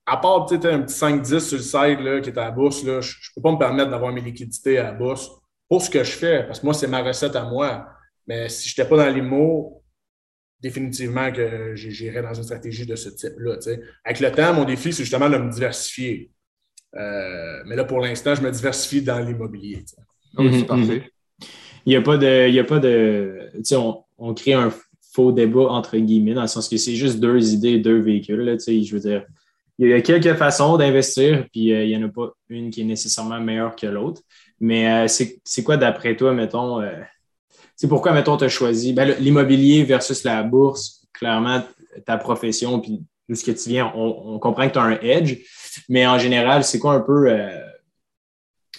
À 0.07 0.17
part 0.19 0.43
un 0.43 0.45
petit 0.47 0.95
5-10 0.95 1.41
sur 1.41 1.57
le 1.57 1.63
side 1.63 2.01
là, 2.01 2.21
qui 2.21 2.31
est 2.31 2.39
à 2.39 2.45
la 2.45 2.51
bourse, 2.51 2.85
là, 2.85 3.01
je 3.01 3.17
ne 3.17 3.35
peux 3.35 3.43
pas 3.43 3.53
me 3.53 3.59
permettre 3.59 3.91
d'avoir 3.91 4.13
mes 4.13 4.21
liquidités 4.21 4.79
à 4.79 4.85
la 4.85 4.93
bourse 4.93 5.31
pour 5.69 5.81
ce 5.81 5.89
que 5.89 6.05
je 6.05 6.13
fais, 6.13 6.45
parce 6.45 6.61
que 6.61 6.67
moi, 6.67 6.75
c'est 6.75 6.87
ma 6.87 7.03
recette 7.03 7.37
à 7.37 7.45
moi. 7.45 7.87
Mais 8.27 8.49
si 8.49 8.69
je 8.69 8.75
n'étais 8.79 8.89
pas 8.89 8.97
dans 8.97 9.15
les 9.15 9.23
mots, 9.23 9.83
définitivement 10.61 11.31
que 11.31 11.75
j'irais 11.75 12.23
dans 12.23 12.33
une 12.33 12.43
stratégie 12.43 12.87
de 12.87 12.97
ce 12.97 13.11
type-là. 13.11 13.57
Avec 14.05 14.21
le 14.21 14.33
temps, 14.33 14.55
mon 14.55 14.65
défi, 14.65 14.93
c'est 14.93 15.05
justement 15.05 15.29
de 15.29 15.37
me 15.37 15.51
diversifier. 15.51 16.31
Euh, 16.97 17.63
mais 17.67 17.77
là, 17.77 17.85
pour 17.85 18.01
l'instant, 18.01 18.35
je 18.35 18.43
me 18.43 18.51
diversifie 18.51 19.03
dans 19.03 19.19
l'immobilier. 19.19 19.85
Mhm, 20.39 20.65
mhm. 20.71 21.03
Il 21.87 21.91
n'y 21.91 21.97
a 21.97 22.03
pas 22.03 22.17
de. 22.17 22.49
Il 22.49 22.55
y 22.55 22.59
a 22.59 22.65
pas 22.65 22.79
de 22.79 23.51
on, 23.73 24.05
on, 24.17 24.33
crée 24.33 24.55
un 24.55 24.73
faux 25.13 25.33
débat 25.33 25.69
entre 25.69 25.99
guillemets, 25.99 26.35
dans 26.35 26.43
le 26.43 26.49
sens 26.49 26.69
que 26.69 26.77
c'est 26.79 26.95
juste 26.95 27.21
deux 27.21 27.53
idées, 27.53 27.79
deux 27.79 28.01
véhicules. 28.01 28.41
Là, 28.41 28.57
je 28.57 28.95
veux 28.95 29.01
dire, 29.01 29.27
il 29.79 29.89
y 29.89 29.93
a 29.93 30.01
quelques 30.01 30.35
façons 30.35 30.77
d'investir, 30.77 31.47
puis 31.53 31.73
euh, 31.73 31.85
il 31.85 31.89
n'y 31.89 32.05
en 32.05 32.09
a 32.09 32.11
pas 32.11 32.33
une 32.49 32.71
qui 32.71 32.83
est 32.83 32.85
nécessairement 32.85 33.41
meilleure 33.41 33.75
que 33.75 33.87
l'autre. 33.87 34.23
Mais 34.61 34.89
euh, 34.89 35.09
c'est 35.09 35.63
quoi, 35.65 35.77
d'après 35.77 36.17
toi, 36.17 36.33
mettons, 36.33 36.81
c'est 37.77 37.89
pourquoi, 37.89 38.13
mettons, 38.13 38.37
tu 38.37 38.45
as 38.45 38.49
choisi 38.49 38.93
ben, 38.93 39.17
l'immobilier 39.19 39.83
versus 39.85 40.23
la 40.25 40.43
bourse, 40.43 41.07
clairement, 41.13 41.63
ta 42.07 42.17
profession, 42.17 42.81
puis 42.81 43.03
d'où 43.29 43.35
ce 43.35 43.45
que 43.45 43.51
tu 43.51 43.71
viens, 43.71 43.93
on, 43.95 44.39
comprend 44.39 44.69
que 44.69 44.75
tu 44.75 44.79
as 44.79 44.83
un 44.83 44.99
edge, 45.01 45.39
mais 45.89 46.07
en 46.07 46.19
général, 46.19 46.65
c'est 46.65 46.79
quoi 46.79 46.95
un 46.95 47.01
peu 47.01 47.29
euh, 47.29 47.49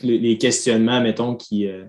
les, 0.02 0.38
questionnements, 0.38 1.02
mettons, 1.02 1.36
qui, 1.36 1.68
euh, 1.68 1.86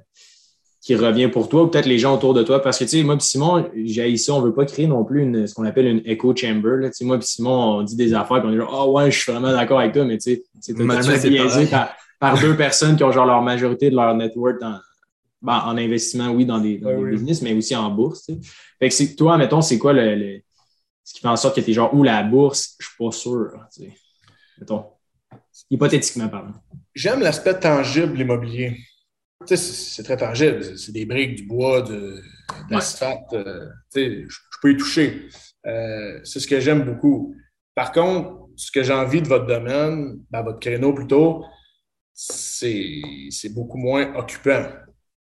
qui 0.87 0.95
revient 0.95 1.27
pour 1.27 1.49
toi 1.49 1.65
ou 1.65 1.67
peut-être 1.67 1.87
les 1.87 1.99
gens 1.99 2.15
autour 2.15 2.33
de 2.33 2.45
toi? 2.45 2.63
Parce 2.63 2.79
que, 2.79 2.85
tu 2.85 2.91
sais, 2.91 3.03
moi, 3.03 3.17
Simon, 3.19 3.69
j'ai 3.75 4.09
ici, 4.09 4.31
on 4.31 4.41
ne 4.41 4.47
veut 4.47 4.55
pas 4.55 4.65
créer 4.65 4.87
non 4.87 5.05
plus 5.05 5.23
une, 5.23 5.49
ce 5.49 5.53
qu'on 5.53 5.65
appelle 5.65 5.87
une 5.87 6.03
echo 6.05 6.33
chamber. 6.37 6.77
Là. 6.79 6.91
Moi, 7.01 7.19
puis 7.19 7.27
Simon, 7.27 7.79
on 7.79 7.83
dit 7.83 7.97
des 7.97 8.15
affaires, 8.15 8.41
puis 8.41 8.49
on 8.49 8.53
dit, 8.53 8.61
oh 8.61 8.93
ouais, 8.93 9.11
je 9.11 9.19
suis 9.19 9.33
vraiment 9.33 9.51
d'accord 9.51 9.81
avec 9.81 9.95
toi, 9.95 10.05
mais 10.05 10.17
tu 10.17 10.35
sais, 10.35 10.45
c'est 10.61 10.75
totalement 10.75 11.01
biaisé 11.01 11.67
par, 11.67 11.97
par, 12.21 12.41
deux 12.41 12.57
personnes 12.57 12.95
qui 12.95 13.03
ont 13.03 13.11
genre 13.11 13.27
leur 13.27 13.43
majorité 13.43 13.91
de 13.91 13.97
leur 13.97 14.15
network 14.15 14.63
en, 14.63 14.77
ben, 15.43 15.61
en 15.67 15.77
investissement, 15.77 16.29
oui, 16.29 16.47
dans 16.47 16.61
des, 16.61 16.79
dans 16.79 16.97
des 17.03 17.11
business, 17.11 17.43
mais 17.43 17.53
aussi 17.53 17.75
en 17.75 17.91
bourse. 17.91 18.31
Fait 18.79 18.89
que 18.89 19.17
toi, 19.17 19.37
mettons, 19.39 19.63
c'est 19.63 19.79
quoi 19.79 19.93
le 19.93 20.41
ce 21.03 21.15
qui 21.15 21.21
fait 21.21 21.29
en 21.29 21.37
sorte 21.37 21.57
que 21.57 21.61
tu 21.61 21.71
es 21.71 21.75
genre, 21.75 21.93
ou 21.95 22.05
la 22.05 22.23
bourse, 22.23 22.77
je 22.79 22.87
suis 22.87 22.97
pas 22.97 23.11
sûr. 23.11 23.51
Mettons, 24.59 24.85
hypothétiquement 25.69 26.29
parlant. 26.29 26.55
J'aime 26.95 27.21
l'aspect 27.21 27.59
tangible 27.59 28.13
de 28.13 28.19
l'immobilier. 28.19 28.77
C'est 29.55 30.03
très 30.03 30.17
tangible. 30.17 30.79
C'est 30.79 30.93
des 30.93 31.07
briques, 31.07 31.37
du 31.37 31.43
bois, 31.45 31.83
de, 31.83 32.21
l'asphalte. 32.71 33.33
Euh, 33.33 33.69
je, 33.95 34.39
peux 34.63 34.73
y 34.73 34.77
toucher. 34.77 35.29
Euh, 35.67 36.21
c'est 36.25 36.41
ce 36.41 36.47
que 36.47 36.61
j'aime 36.61 36.83
beaucoup. 36.83 37.35
Par 37.75 37.93
contre, 37.93 38.49
ce 38.57 38.71
que 38.71 38.83
j'ai 38.83 38.93
envie 38.93 39.23
de 39.23 39.29
votre 39.29 39.47
domaine, 39.47 40.19
ben, 40.31 40.43
votre 40.43 40.61
créneau 40.61 40.93
plutôt, 40.93 41.45
c'est 42.15 43.51
beaucoup 43.51 43.79
moins 43.79 44.15
occupant. 44.17 44.65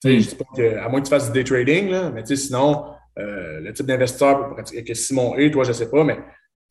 Je 0.05 0.11
ne 0.11 0.19
dis 0.19 0.35
pas 0.35 0.45
que, 0.55 0.77
à 0.79 0.89
moins 0.89 1.01
que 1.01 1.07
tu 1.07 1.11
fasses 1.11 1.31
du 1.31 1.43
day 1.43 1.45
trading, 1.45 1.91
là, 1.91 2.11
mais 2.11 2.25
sinon, 2.27 2.87
euh, 3.19 3.61
le 3.61 3.73
type 3.73 3.87
d'investisseur 3.87 4.57
que 4.57 4.95
Simon 4.95 5.37
est, 5.37 5.51
toi, 5.51 5.65
je 5.65 5.69
ne 5.69 5.75
sais 5.75 5.91
pas, 5.91 6.05
mais 6.05 6.19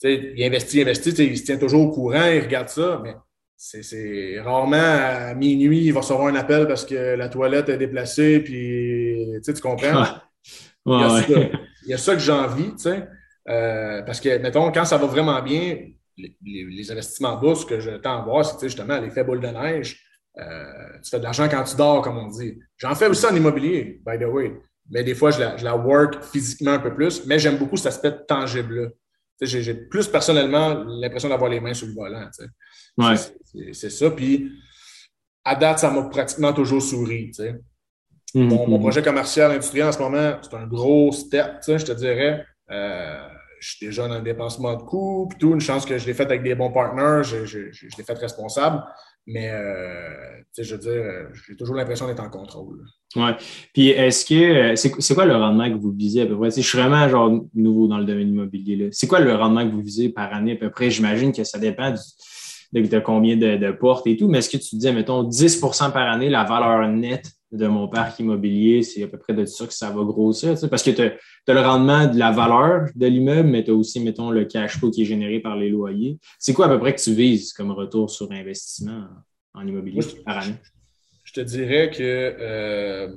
il 0.03 0.43
investit, 0.43 0.77
il 0.77 0.81
investit, 0.81 1.11
il 1.11 1.37
se 1.37 1.43
tient 1.43 1.57
toujours 1.57 1.81
au 1.81 1.91
courant, 1.91 2.25
il 2.25 2.41
regarde 2.41 2.69
ça, 2.69 2.99
mais 3.03 3.15
c'est 3.63 4.39
rarement 4.41 4.77
à 4.77 5.33
minuit, 5.35 5.85
il 5.85 5.93
va 5.93 5.99
recevoir 5.99 6.27
un 6.27 6.35
appel 6.35 6.67
parce 6.67 6.85
que 6.85 7.15
la 7.15 7.29
toilette 7.29 7.69
est 7.69 7.77
déplacée, 7.77 8.39
puis 8.39 9.39
tu 9.43 9.53
comprends? 9.61 10.05
il, 10.85 11.51
y 11.87 11.93
a 11.93 11.97
ça, 11.97 12.13
que 12.13 12.19
j'ai 12.19 12.31
envie, 12.31 12.73
euh, 13.49 14.01
parce 14.01 14.19
que, 14.19 14.37
mettons, 14.39 14.71
quand 14.71 14.85
ça 14.85 14.97
va 14.97 15.05
vraiment 15.05 15.41
bien, 15.41 15.77
les, 16.17 16.91
investissements 16.91 17.37
bourse 17.37 17.65
que 17.65 17.79
je 17.79 17.91
tends 17.91 18.21
à 18.21 18.25
voir, 18.25 18.45
c'est 18.45 18.67
justement 18.67 18.99
l'effet 18.99 19.23
boule 19.23 19.41
de 19.41 19.47
neige. 19.47 20.03
Euh, 20.39 20.63
tu 21.03 21.09
fais 21.09 21.19
de 21.19 21.23
l'argent 21.23 21.47
quand 21.49 21.63
tu 21.63 21.75
dors, 21.75 22.01
comme 22.01 22.17
on 22.17 22.27
dit. 22.27 22.57
J'en 22.77 22.95
fais 22.95 23.07
aussi 23.07 23.25
en 23.25 23.35
immobilier, 23.35 24.01
by 24.05 24.17
the 24.17 24.27
way 24.27 24.53
mais 24.91 25.03
des 25.03 25.15
fois, 25.15 25.31
je 25.31 25.63
la, 25.63 25.75
work 25.75 26.21
physiquement 26.21 26.71
un 26.71 26.79
peu 26.79 26.93
plus, 26.93 27.25
mais 27.25 27.39
j'aime 27.39 27.57
beaucoup 27.57 27.77
cet 27.77 27.87
aspect 27.87 28.13
tangible-là. 28.27 28.89
J'ai 29.41 29.73
plus 29.73 30.07
personnellement 30.07 30.83
l'impression 30.85 31.29
d'avoir 31.29 31.49
les 31.49 31.59
mains 31.59 31.73
sur 31.73 31.87
le 31.87 31.93
volant. 31.93 32.29
C'est 33.73 33.89
ça. 33.89 34.11
Puis, 34.11 34.51
à 35.43 35.55
date, 35.55 35.79
ça 35.79 35.91
m'a 35.91 36.03
pratiquement 36.03 36.53
toujours 36.53 36.81
souri. 36.81 37.31
Mm-hmm. 38.33 38.67
mon, 38.69 38.79
projet 38.79 39.01
commercial 39.01 39.51
industriel 39.51 39.87
en 39.87 39.91
ce 39.91 39.99
moment, 39.99 40.37
c'est 40.41 40.55
un 40.55 40.67
gros 40.67 41.11
step, 41.11 41.57
je 41.65 41.85
te 41.85 41.91
dirais. 41.91 42.45
Euh, 42.71 43.27
je 43.59 43.75
suis 43.75 43.85
déjà 43.85 44.07
dans 44.07 44.15
le 44.15 44.21
dépensement 44.21 44.75
de 44.75 44.81
coûts, 44.81 45.27
puis 45.29 45.37
tout. 45.37 45.53
Une 45.53 45.61
chance 45.61 45.85
que 45.85 45.97
je 45.97 46.05
l'ai 46.07 46.13
fait 46.13 46.23
avec 46.23 46.41
des 46.41 46.55
bons 46.55 46.71
partenaires, 46.71 47.23
je, 47.23 47.45
je, 47.45 47.59
l'ai 47.97 48.03
fait 48.03 48.17
responsable. 48.17 48.83
Mais, 49.27 49.51
euh, 49.51 50.41
je 50.57 50.75
veux 50.75 50.81
dire, 50.81 51.27
j'ai 51.47 51.55
toujours 51.55 51.75
l'impression 51.75 52.07
d'être 52.07 52.23
en 52.23 52.29
contrôle. 52.29 52.83
Oui. 53.15 53.31
Puis, 53.73 53.89
est-ce 53.89 54.25
que, 54.25 54.33
euh, 54.33 54.75
c'est 54.75 55.13
quoi 55.13 55.25
le 55.25 55.35
rendement 55.35 55.69
que 55.69 55.77
vous 55.77 55.91
visez 55.91 56.21
à 56.21 56.25
peu 56.25 56.37
près? 56.37 56.49
je 56.49 56.61
suis 56.61 56.77
vraiment 56.77 57.07
genre 57.07 57.31
nouveau 57.53 57.87
dans 57.87 57.99
le 57.99 58.05
domaine 58.05 58.29
immobilier. 58.29 58.89
C'est 58.91 59.07
quoi 59.07 59.19
le 59.19 59.35
rendement 59.35 59.67
que 59.67 59.73
vous 59.73 59.81
visez 59.81 60.09
par 60.09 60.33
année 60.33 60.53
à 60.53 60.55
peu 60.55 60.71
près? 60.71 60.89
J'imagine 60.89 61.31
que 61.31 61.43
ça 61.43 61.59
dépend 61.59 61.93
de, 62.73 62.99
combien 62.99 63.35
de, 63.35 63.71
portes 63.71 64.07
et 64.07 64.17
tout, 64.17 64.27
mais 64.27 64.39
est-ce 64.39 64.49
que 64.49 64.57
tu 64.57 64.75
disais, 64.75 64.93
mettons, 64.93 65.27
10% 65.27 65.91
par 65.91 66.09
année, 66.09 66.29
la 66.29 66.43
valeur 66.43 66.87
nette 66.87 67.31
de 67.51 67.67
mon 67.67 67.89
parc 67.89 68.19
immobilier, 68.19 68.81
c'est 68.81 69.03
à 69.03 69.07
peu 69.07 69.17
près 69.17 69.33
de 69.33 69.43
ça 69.45 69.67
que 69.67 69.73
ça 69.73 69.89
va 69.89 70.03
grossir, 70.03 70.55
parce 70.69 70.83
que 70.83 70.91
tu 70.91 71.01
as, 71.01 71.53
le 71.53 71.59
rendement 71.59 72.07
de 72.07 72.17
la 72.17 72.31
valeur 72.31 72.87
de 72.95 73.07
l'immeuble, 73.07 73.49
mais 73.49 73.63
tu 73.63 73.71
as 73.71 73.73
aussi, 73.73 73.99
mettons, 73.99 74.29
le 74.29 74.45
cash 74.45 74.77
flow 74.77 74.89
qui 74.89 75.01
est 75.01 75.05
généré 75.05 75.39
par 75.39 75.57
les 75.57 75.69
loyers. 75.69 76.17
C'est 76.39 76.53
quoi 76.53 76.67
à 76.67 76.69
peu 76.69 76.79
près 76.79 76.95
que 76.95 77.01
tu 77.01 77.13
vises 77.13 77.51
comme 77.51 77.71
retour 77.71 78.09
sur 78.09 78.31
investissement 78.31 79.03
en 79.53 79.67
immobilier 79.67 80.01
par 80.25 80.37
année? 80.37 80.55
Je 81.23 81.33
te 81.33 81.41
dirais 81.41 81.91
que 81.91 82.01
euh, 82.01 83.09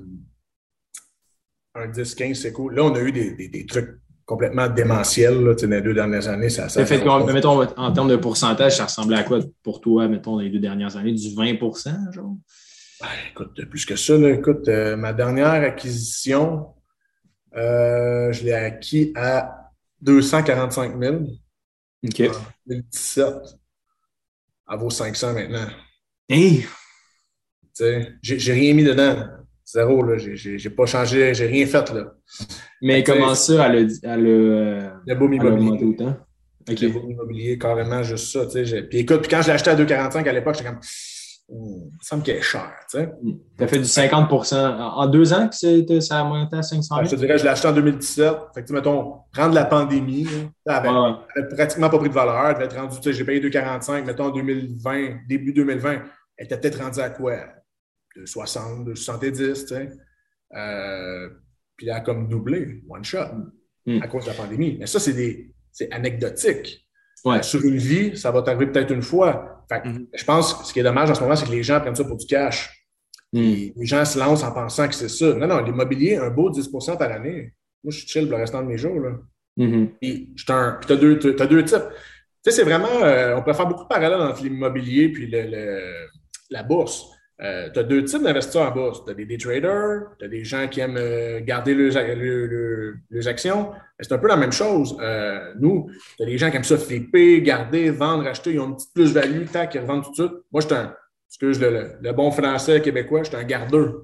un 1.75 1.89
10-15, 1.89 2.35
c'est 2.35 2.53
cool. 2.53 2.75
Là, 2.75 2.85
on 2.85 2.95
a 2.95 3.01
eu 3.01 3.13
des, 3.13 3.67
trucs 3.67 3.99
complètement 4.25 4.69
démentiel 4.69 5.45
là, 5.45 5.55
dans 5.55 5.69
les 5.69 5.81
deux 5.83 5.95
dernières 5.95 6.29
années. 6.29 6.49
Ça, 6.49 6.69
ça 6.69 6.85
fait 6.87 7.05
mettons, 7.05 7.63
en 7.77 7.93
termes 7.93 8.09
de 8.09 8.17
pourcentage, 8.17 8.77
ça 8.77 8.85
ressemblait 8.85 9.19
à 9.19 9.23
quoi 9.23 9.41
pour 9.63 9.81
toi, 9.81 10.09
mettons, 10.09 10.33
dans 10.33 10.41
les 10.41 10.51
deux 10.51 10.61
dernières 10.61 10.97
années? 10.97 11.13
Du 11.13 11.35
20 11.35 11.59
genre? 12.13 12.37
Ben, 13.01 13.09
écoute, 13.31 13.65
plus 13.69 13.85
que 13.85 13.97
ça, 13.97 14.15
écoute, 14.15 14.69
euh, 14.69 14.97
ma 14.97 15.13
dernière 15.13 15.51
acquisition, 15.51 16.69
euh, 17.57 18.33
je 18.33 18.45
l'ai 18.45 18.53
acquis 18.53 19.13
à 19.15 19.71
245 20.01 20.99
000. 20.99 21.17
OK. 22.05 22.21
En 22.21 22.33
2017. 22.67 23.35
Elle 24.71 24.79
vaut 24.79 24.91
500 24.91 25.35
maintenant. 25.35 25.67
Hey! 26.29 26.67
J'ai 28.23 28.53
rien 28.53 28.73
mis 28.73 28.85
dedans. 28.85 29.27
Zéro, 29.65 30.03
là. 30.03 30.17
J'ai 30.19 30.71
pas 30.71 30.87
changé, 30.87 31.35
j'ai 31.35 31.47
rien 31.47 31.67
fait, 31.67 31.93
là. 31.93 32.15
Mais 32.83 33.03
comment 33.03 33.35
ça, 33.35 33.69
elle 33.69 33.89
a, 34.05 34.17
le, 34.17 34.91
le 35.07 35.15
boom 35.15 35.33
immobilier. 35.33 35.85
autant? 35.85 36.17
Le 36.69 36.89
boom 36.89 37.11
immobilier, 37.11 37.59
carrément, 37.59 38.03
juste 38.03 38.33
ça, 38.33 38.47
tu 38.47 38.67
sais. 38.67 38.83
Puis 38.83 38.99
écoute, 38.99 39.23
puis 39.23 39.31
quand 39.31 39.43
je 39.43 39.49
l'ai 39.49 39.55
acheté 39.55 39.71
à 39.71 39.77
2,45 39.77 40.29
à 40.29 40.33
l'époque, 40.33 40.57
j'étais 40.57 40.69
comme 40.69 40.81
il 41.51 41.57
me 41.57 42.01
semble 42.01 42.23
qu'elle 42.23 42.37
est 42.37 42.43
chère. 42.43 42.73
Tu 42.91 42.99
sais. 42.99 43.13
as 43.61 43.67
fait 43.67 43.79
du 43.79 43.85
50% 43.85 44.77
En 44.79 45.07
deux 45.07 45.33
ans 45.35 45.49
que 45.49 46.01
ça 46.01 46.21
a 46.21 46.25
monté 46.25 46.57
à 46.57 46.63
500 46.63 46.95
000? 46.97 47.05
je 47.07 47.11
te 47.11 47.17
dirais, 47.17 47.39
je 47.39 47.45
l'ai 47.45 47.51
acheté 47.51 47.69
en 47.69 47.73
2017. 47.73 48.35
Fait 48.55 48.65
que, 48.65 48.73
mettons, 48.73 49.17
prendre 49.31 49.55
la 49.55 49.67
pandémie, 49.67 50.27
elle 50.67 50.73
avait, 50.73 50.89
pratiquement 51.55 51.91
pas 51.91 51.99
pris 51.99 52.09
de 52.09 52.15
valeur. 52.15 52.47
Elle 52.49 52.55
devait 52.55 52.65
être 52.65 52.77
rendue, 52.77 53.13
j'ai 53.13 53.25
payé 53.25 53.41
2,45. 53.41 54.05
Mettons, 54.05 54.27
en 54.27 54.31
2020, 54.31 55.27
début 55.29 55.53
2020, 55.53 56.03
elle 56.39 56.47
était 56.47 56.59
peut-être 56.59 56.83
rendue 56.83 57.01
à 57.01 57.11
quoi? 57.11 57.35
De 58.17 58.27
60, 58.27 58.85
de 58.85 58.95
70, 58.95 59.37
tu 59.37 59.67
sais. 59.67 59.91
Euh, 60.55 61.29
puis 61.77 61.89
elle 61.89 61.95
a 61.95 62.01
comme 62.01 62.29
doublé, 62.29 62.83
one 62.89 63.05
shot, 63.05 63.27
hmm. 63.87 64.01
à 64.03 64.07
cause 64.07 64.25
de 64.25 64.31
la 64.31 64.37
pandémie. 64.37 64.77
Mais 64.79 64.87
ça, 64.87 65.01
c'est 65.01 65.93
anecdotique. 65.93 66.85
Sur 67.43 67.65
une 67.65 67.79
vie, 67.79 68.17
ça 68.17 68.31
va 68.31 68.43
t'arriver 68.43 68.67
peut-être 68.67 68.93
une 68.93 69.03
fois. 69.03 69.65
Mhm. 69.71 70.09
Je 70.13 70.25
pense 70.25 70.55
que 70.55 70.67
ce 70.67 70.73
qui 70.73 70.81
est 70.81 70.83
dommage 70.83 71.11
en 71.11 71.15
ce 71.15 71.23
moment, 71.23 71.35
c'est 71.35 71.47
que 71.47 71.51
les 71.51 71.63
gens 71.63 71.81
prennent 71.81 71.95
ça 71.95 72.05
pour 72.05 72.17
du 72.17 72.27
cash. 72.27 72.87
Mhm. 73.33 73.73
Les 73.77 73.87
gens 73.87 74.05
se 74.05 74.19
lancent 74.19 74.43
en 74.43 74.53
pensant 74.53 74.87
que 74.89 74.95
c'est 74.95 75.09
ça. 75.09 75.33
Non, 75.35 75.47
non, 75.47 75.63
l'immobilier, 75.63 76.17
un 76.17 76.31
beau 76.31 76.51
10% 76.51 76.99
par 76.99 77.11
année. 77.11 77.55
Moi, 77.83 77.93
je 77.93 77.99
suis 77.99 78.09
chill 78.09 78.29
le 78.29 78.37
restant 78.37 78.63
de 78.63 78.67
mes 78.67 78.77
jours. 78.77 79.01
Là. 79.01 79.13
Mhm. 79.57 79.93
Puis, 80.01 80.35
tu 80.37 80.53
as, 80.53 80.79
deux 80.97 81.19
types. 81.19 81.39
Tu 82.45 82.51
sais, 82.51 82.51
c'est 82.51 82.65
vraiment. 82.65 83.03
Euh, 83.03 83.37
on 83.37 83.43
peut 83.43 83.55
faire 83.55 83.67
beaucoup 83.67 83.85
de 83.85 83.89
parallèles 83.89 84.21
entre 84.21 84.43
l'immobilier 84.43 85.05
et 85.05 85.27
le, 85.27 86.07
la 86.51 86.63
bourse. 86.63 87.07
Euh, 87.43 87.69
tu 87.73 87.81
as 87.81 87.83
deux 87.83 88.05
types 88.05 88.23
d'investisseurs 88.23 88.71
en 88.71 88.71
bourse. 88.71 89.05
Tu 89.05 89.11
as 89.11 89.15
des 89.15 89.27
day 89.27 89.37
traders, 89.37 90.03
tu 90.19 90.25
as 90.25 90.29
des 90.29 90.45
gens 90.45 90.69
qui 90.69 90.81
aiment 90.81 90.97
euh, 90.97 91.41
garder 91.41 91.75
leurs, 91.75 93.29
actions. 93.29 93.73
C'est 93.99 94.13
un 94.13 94.19
peu 94.19 94.29
la 94.29 94.37
même 94.37 94.53
chose. 94.53 94.97
Euh, 95.01 95.53
nous, 95.59 95.91
tu 96.17 96.23
as 96.23 96.27
des 96.27 96.39
gens 96.39 96.51
qui 96.51 96.57
aiment 96.57 96.65
ça 96.65 96.79
flipper, 96.79 97.43
garder, 97.43 97.91
vendre, 97.91 98.27
acheter. 98.27 98.53
Ils 98.53 98.61
ont 98.61 98.69
une 98.69 98.77
petite 98.77 98.95
plus-value, 98.95 99.47
tac, 99.47 99.75
ils 99.75 99.81
revendent 99.81 100.05
tout 100.05 100.11
de 100.11 100.29
suite. 100.29 100.43
Moi, 100.53 100.61
je 100.61 100.67
suis 100.67 100.77
un, 100.77 100.95
excuse 101.29 101.61
le, 101.61 101.93
le, 102.01 102.13
bon 102.13 102.31
français 102.31 102.81
québécois, 102.81 103.25
je 103.25 103.29
suis 103.29 103.37
un 103.37 103.45
gardeur. 103.45 104.03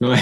Ouais. 0.00 0.16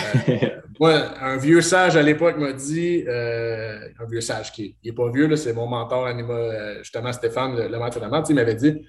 moi, 0.78 1.18
un 1.22 1.38
vieux 1.38 1.62
sage 1.62 1.96
à 1.96 2.03
l'époque 2.03 2.36
m'a 2.36 2.53
dit, 2.53 3.05
un 3.09 4.05
vieux 4.11 4.20
sage 4.20 4.53
qui 4.53 4.76
n'est 4.84 4.92
pas 4.92 5.11
vieux, 5.11 5.34
c'est 5.36 5.55
mon 5.55 5.66
mentor, 5.66 6.07
anima, 6.07 6.78
justement 6.80 7.12
Stéphane, 7.12 7.57
le, 7.57 7.68
le 7.68 7.78
maître 7.78 7.98
de 7.98 8.05
la 8.05 8.22
il 8.28 8.34
m'avait 8.34 8.55
dit, 8.55 8.74
tu 8.80 8.88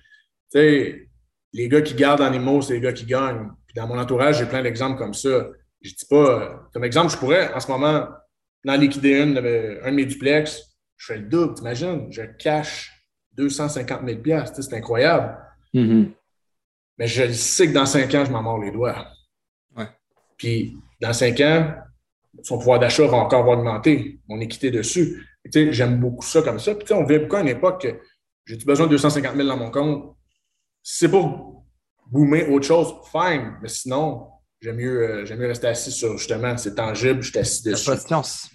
sais, 0.49 1.07
les 1.53 1.69
gars 1.69 1.81
qui 1.81 1.93
gardent 1.93 2.21
en 2.21 2.61
c'est 2.61 2.73
les 2.73 2.81
gars 2.81 2.93
qui 2.93 3.05
gagnent. 3.05 3.49
Puis 3.67 3.75
dans 3.75 3.87
mon 3.87 3.97
entourage, 3.97 4.39
j'ai 4.39 4.45
plein 4.45 4.61
d'exemples 4.61 4.97
comme 4.97 5.13
ça. 5.13 5.47
Je 5.81 5.89
dis 5.91 6.05
pas, 6.09 6.67
comme 6.73 6.83
exemple, 6.83 7.11
je 7.11 7.17
pourrais 7.17 7.53
en 7.53 7.59
ce 7.59 7.67
moment, 7.67 8.07
dans 8.63 8.75
liquider 8.75 9.21
un 9.21 9.27
de 9.27 9.91
mes 9.91 10.05
duplex, 10.05 10.61
je 10.97 11.05
fais 11.05 11.17
le 11.17 11.25
double, 11.25 11.53
t'imagines? 11.55 12.07
Je 12.11 12.23
cache 12.39 12.91
250 13.33 14.01
000 14.05 14.19
c'est 14.45 14.73
incroyable. 14.73 15.37
Mm-hmm. 15.73 16.11
Mais 16.97 17.07
je 17.07 17.31
sais 17.31 17.67
que 17.67 17.73
dans 17.73 17.85
cinq 17.85 18.13
ans, 18.15 18.23
je 18.25 18.31
m'en 18.31 18.41
mords 18.41 18.59
les 18.59 18.71
doigts. 18.71 19.07
Ouais. 19.75 19.87
Puis 20.37 20.77
dans 21.01 21.13
cinq 21.13 21.39
ans, 21.41 21.73
son 22.41 22.57
pouvoir 22.57 22.79
d'achat 22.79 23.05
va 23.07 23.17
encore 23.17 23.47
augmenter, 23.47 24.19
mon 24.27 24.39
équité 24.39 24.71
dessus. 24.71 25.27
J'aime 25.45 25.99
beaucoup 25.99 26.25
ça 26.25 26.41
comme 26.41 26.59
ça. 26.59 26.73
Puis 26.75 26.93
on 26.93 27.03
vit 27.05 27.19
beaucoup 27.19 27.35
à 27.35 27.41
une 27.41 27.49
époque 27.49 27.81
que 27.81 27.99
j'ai 28.45 28.57
besoin 28.57 28.85
de 28.85 28.91
250 28.91 29.35
000 29.35 29.47
dans 29.47 29.57
mon 29.57 29.71
compte? 29.71 30.15
C'est 30.83 31.07
pour 31.09 31.63
boomer 32.07 32.49
autre 32.51 32.67
chose, 32.67 32.93
fine. 33.11 33.53
Mais 33.61 33.69
sinon, 33.69 34.27
j'aime 34.61 34.75
mieux, 34.75 35.25
euh, 35.25 35.37
mieux 35.37 35.47
rester 35.47 35.67
assis 35.67 35.91
sur 35.91 36.17
justement, 36.17 36.57
c'est 36.57 36.75
tangible, 36.75 37.23
je 37.23 37.31
suis 37.31 37.39
assis 37.39 37.63
dessus. 37.63 37.89
La 37.89 37.95
patience. 37.95 38.49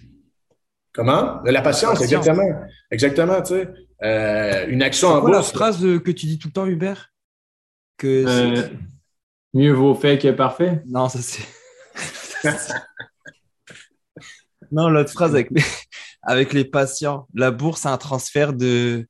Comment? 0.93 1.41
La 1.43 1.61
patience, 1.61 2.01
exactement. 2.01 2.63
Exactement, 2.91 3.41
tu 3.41 3.55
sais. 3.55 3.67
Euh, 4.01 4.67
une 4.67 4.81
action 4.81 5.09
en 5.09 5.21
bourse. 5.21 5.31
la 5.33 5.43
phrase 5.43 5.81
que 5.81 6.11
tu 6.11 6.25
dis 6.25 6.39
tout 6.39 6.47
le 6.47 6.53
temps, 6.53 6.65
Hubert? 6.65 7.11
Que 7.97 8.25
euh, 8.25 8.69
mieux 9.53 9.73
vaut 9.73 9.93
fait 9.93 10.17
que 10.17 10.29
parfait? 10.29 10.81
Non, 10.85 11.09
ça 11.09 11.19
c'est. 11.21 11.43
non, 14.71 14.87
l'autre 14.89 15.11
phrase 15.11 15.31
avec 15.31 15.49
les... 15.51 15.63
avec 16.21 16.53
les 16.53 16.63
patients. 16.63 17.27
La 17.33 17.51
bourse, 17.51 17.81
c'est 17.81 17.89
un 17.89 17.97
transfert 17.97 18.53
de 18.53 19.07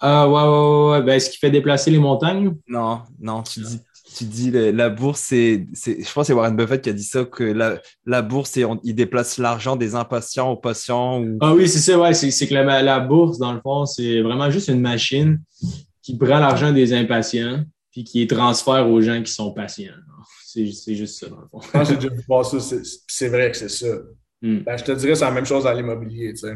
ah, 0.00 0.28
ouais, 0.28 0.42
ouais, 0.42 0.90
ouais. 0.90 1.02
Ben, 1.02 1.14
est-ce 1.14 1.30
qu'il 1.30 1.38
fait 1.38 1.50
déplacer 1.50 1.90
les 1.90 1.98
montagnes? 1.98 2.54
Non, 2.68 3.02
non, 3.20 3.42
tu 3.42 3.60
dis, 3.60 3.80
tu 4.16 4.24
dis 4.24 4.50
la 4.50 4.88
bourse, 4.90 5.20
c'est, 5.20 5.66
je 5.74 6.12
pense 6.12 6.14
que 6.14 6.22
c'est 6.24 6.32
Warren 6.32 6.56
Buffett 6.56 6.82
qui 6.82 6.90
a 6.90 6.92
dit 6.92 7.02
ça, 7.02 7.24
que 7.24 7.44
la, 7.44 7.80
la 8.06 8.22
bourse, 8.22 8.58
il 8.84 8.94
déplace 8.94 9.38
l'argent 9.38 9.76
des 9.76 9.94
impatients 9.94 10.50
aux 10.50 10.56
patients. 10.56 11.24
Ah 11.40 11.54
oui, 11.54 11.68
c'est 11.68 11.78
ça, 11.78 11.98
ouais. 11.98 12.14
C'est, 12.14 12.46
que 12.46 12.54
la, 12.54 12.82
la, 12.82 13.00
bourse, 13.00 13.38
dans 13.38 13.52
le 13.52 13.60
fond, 13.60 13.86
c'est 13.86 14.22
vraiment 14.22 14.50
juste 14.50 14.68
une 14.68 14.80
machine 14.80 15.40
qui 16.02 16.16
prend 16.16 16.38
l'argent 16.38 16.72
des 16.72 16.92
impatients 16.94 17.64
puis 17.90 18.04
qui 18.04 18.20
les 18.20 18.26
transfère 18.26 18.88
aux 18.88 19.00
gens 19.00 19.22
qui 19.22 19.32
sont 19.32 19.52
patients. 19.52 19.92
C'est, 20.44 20.70
c'est 20.72 20.94
juste 20.94 21.18
ça, 21.18 21.28
dans 21.28 21.40
le 21.40 21.48
fond. 21.50 21.60
Ah, 21.74 21.84
j'ai 21.84 21.96
déjà 21.96 22.08
vu 22.08 22.22
ça. 22.28 22.58
C'est, 23.08 23.28
vrai 23.28 23.50
que 23.50 23.56
c'est 23.56 23.68
ça. 23.68 23.94
Hmm. 24.40 24.60
Ben, 24.60 24.78
je 24.78 24.84
te 24.84 24.92
dirais, 24.92 25.14
c'est 25.14 25.24
la 25.24 25.30
même 25.32 25.44
chose 25.44 25.66
à 25.66 25.74
l'immobilier, 25.74 26.32
tu 26.32 26.48
sais. 26.48 26.54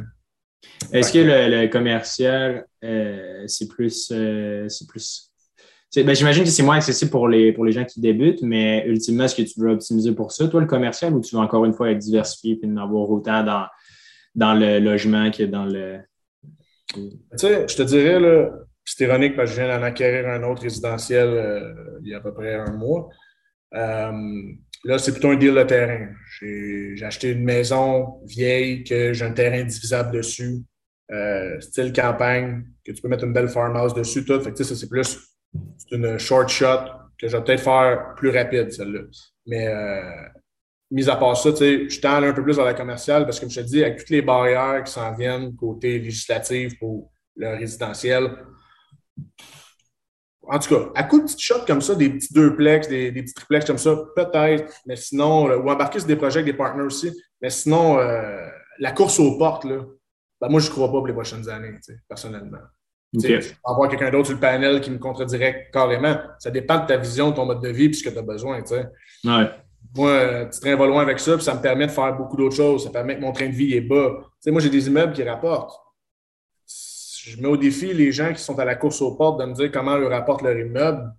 Est-ce 0.92 1.12
que 1.12 1.18
le, 1.18 1.66
commercial, 1.68 2.66
euh, 2.84 3.44
c'est 3.46 3.68
plus. 3.68 4.10
Euh, 4.12 4.68
c'est 4.68 4.86
plus 4.88 5.32
ben, 5.94 6.14
J'imagine 6.14 6.44
que 6.44 6.50
c'est 6.50 6.62
moins 6.62 6.76
accessible 6.76 7.10
pour 7.10 7.28
les, 7.28 7.52
pour 7.52 7.64
les 7.64 7.72
gens 7.72 7.84
qui 7.84 8.00
débutent, 8.00 8.42
mais 8.42 8.84
ultimement, 8.86 9.24
est-ce 9.24 9.36
que 9.36 9.42
tu 9.42 9.60
veux 9.60 9.70
optimiser 9.70 10.12
pour 10.12 10.32
ça, 10.32 10.48
toi, 10.48 10.60
le 10.60 10.66
commercial, 10.66 11.14
ou 11.14 11.20
tu 11.20 11.34
veux 11.34 11.42
encore 11.42 11.64
une 11.64 11.72
fois 11.72 11.90
être 11.90 11.98
diversifié 11.98 12.58
et 12.62 12.66
en 12.66 12.76
avoir 12.76 13.10
autant 13.10 13.42
dans, 13.42 13.66
dans 14.34 14.54
le 14.54 14.78
logement 14.78 15.30
que 15.30 15.44
dans 15.44 15.64
le. 15.64 16.00
Tu 16.94 17.10
sais, 17.36 17.66
je 17.68 17.76
te 17.76 17.82
dirais, 17.82 18.20
là, 18.20 18.50
c'est 18.84 19.04
ironique 19.04 19.36
parce 19.36 19.50
que 19.50 19.56
je 19.56 19.62
viens 19.62 19.78
d'en 19.78 19.84
acquérir 19.84 20.28
un 20.28 20.42
autre 20.42 20.62
résidentiel 20.62 21.28
euh, 21.28 21.98
il 22.02 22.10
y 22.10 22.14
a 22.14 22.18
à 22.18 22.20
peu 22.20 22.34
près 22.34 22.54
un 22.54 22.72
mois. 22.72 23.08
Là, 24.84 24.98
c'est 24.98 25.12
plutôt 25.12 25.30
un 25.30 25.36
deal 25.36 25.54
de 25.54 25.62
terrain. 25.62 26.08
J'ai 26.40 27.04
acheté 27.04 27.30
une 27.30 27.44
maison 27.44 28.20
vieille 28.24 28.82
que 28.82 29.12
j'ai 29.12 29.24
un 29.24 29.32
terrain 29.32 29.62
divisable 29.62 30.16
dessus, 30.16 30.60
euh, 31.12 31.60
style 31.60 31.92
campagne, 31.92 32.64
que 32.84 32.90
tu 32.90 33.00
peux 33.00 33.08
mettre 33.08 33.24
une 33.24 33.32
belle 33.32 33.48
farmhouse 33.48 33.94
dessus, 33.94 34.24
tout. 34.24 34.40
Fait 34.40 34.52
que, 34.52 34.64
ça, 34.64 34.74
c'est 34.74 34.88
plus 34.88 35.20
une 35.92 36.18
short 36.18 36.48
shot 36.48 36.84
que 37.18 37.28
je 37.28 37.36
vais 37.36 37.44
peut-être 37.44 37.62
faire 37.62 38.14
plus 38.16 38.30
rapide, 38.30 38.72
celle-là. 38.72 39.02
Mais 39.46 39.68
euh, 39.68 40.28
mis 40.90 41.08
à 41.08 41.16
part 41.16 41.36
ça, 41.36 41.50
je 41.50 42.00
tends 42.00 42.22
un 42.22 42.32
peu 42.32 42.42
plus 42.42 42.56
vers 42.56 42.64
la 42.64 42.74
commerciale 42.74 43.24
parce 43.24 43.38
que, 43.38 43.44
comme 43.44 43.50
je 43.50 43.60
te 43.60 43.66
dis, 43.66 43.84
avec 43.84 43.98
toutes 43.98 44.10
les 44.10 44.22
barrières 44.22 44.82
qui 44.84 44.92
s'en 44.92 45.14
viennent 45.14 45.54
côté 45.54 45.98
législatif 46.00 46.78
pour 46.78 47.12
le 47.36 47.56
résidentiel, 47.56 48.30
en 50.48 50.58
tout 50.58 50.74
cas, 50.74 50.90
à 50.94 51.04
coup 51.04 51.18
de 51.18 51.24
petites 51.24 51.40
shots 51.40 51.64
comme 51.66 51.80
ça, 51.80 51.94
des 51.94 52.10
petits 52.10 52.32
deux-plex, 52.32 52.88
des, 52.88 53.12
petits 53.12 53.34
triplex 53.34 53.64
comme 53.64 53.78
ça, 53.78 53.96
peut-être, 54.16 54.72
mais 54.86 54.96
sinon, 54.96 55.46
ou 55.46 55.70
embarquer 55.70 56.00
sur 56.00 56.08
des 56.08 56.16
projets 56.16 56.40
avec 56.40 56.52
des 56.52 56.56
partenaires 56.56 56.86
aussi, 56.86 57.12
mais 57.40 57.50
sinon, 57.50 57.98
euh, 57.98 58.48
la 58.78 58.92
course 58.92 59.20
aux 59.20 59.38
portes, 59.38 59.64
là, 59.64 59.84
ben 60.40 60.48
moi, 60.48 60.60
je 60.60 60.66
ne 60.68 60.72
crois 60.72 60.88
pas 60.88 60.98
pour 60.98 61.06
les 61.06 61.12
prochaines 61.12 61.48
années, 61.48 61.72
personnellement. 62.08 62.58
Okay. 63.16 63.42
Je 63.42 63.52
avoir 63.64 63.88
quelqu'un 63.90 64.10
d'autre 64.10 64.26
sur 64.26 64.34
le 64.34 64.40
panel 64.40 64.80
qui 64.80 64.90
me 64.90 64.98
contredirait 64.98 65.68
carrément. 65.72 66.16
Ça 66.38 66.50
dépend 66.50 66.80
de 66.80 66.86
ta 66.86 66.96
vision, 66.96 67.30
de 67.30 67.36
ton 67.36 67.44
mode 67.44 67.60
de 67.60 67.68
vie 67.68 67.84
et 67.84 67.92
ce 67.92 68.02
que 68.02 68.08
tu 68.08 68.18
as 68.18 68.22
besoin. 68.22 68.60
Ouais. 68.62 69.50
Moi, 69.94 70.10
euh, 70.10 70.48
tu 70.48 70.60
train 70.60 70.76
va 70.76 70.86
loin 70.86 71.02
avec 71.02 71.20
ça, 71.20 71.34
puis 71.34 71.44
ça 71.44 71.54
me 71.54 71.60
permet 71.60 71.86
de 71.86 71.92
faire 71.92 72.16
beaucoup 72.16 72.38
d'autres 72.38 72.56
choses. 72.56 72.84
Ça 72.84 72.90
permet 72.90 73.16
que 73.16 73.20
mon 73.20 73.32
train 73.32 73.48
de 73.48 73.52
vie 73.52 73.74
est 73.74 73.82
bas. 73.82 74.12
moi, 74.46 74.60
j'ai 74.62 74.70
des 74.70 74.88
immeubles 74.88 75.12
qui 75.12 75.22
rapportent 75.22 75.81
je 77.30 77.40
mets 77.40 77.48
au 77.48 77.56
défi 77.56 77.92
les 77.92 78.12
gens 78.12 78.32
qui 78.32 78.42
sont 78.42 78.58
à 78.58 78.64
la 78.64 78.74
course 78.74 79.00
aux 79.00 79.14
portes 79.14 79.40
de 79.40 79.46
me 79.46 79.54
dire 79.54 79.70
comment 79.70 79.96
ils 79.96 80.04
rapportent 80.04 80.42
leur 80.42 80.56
immeuble 80.56 81.12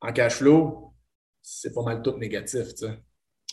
en 0.00 0.12
cash 0.12 0.34
flow. 0.34 0.92
C'est 1.42 1.74
pas 1.74 1.82
mal 1.82 2.02
tout 2.02 2.16
négatif, 2.18 2.74
tu 2.74 2.86
sais. 2.86 2.98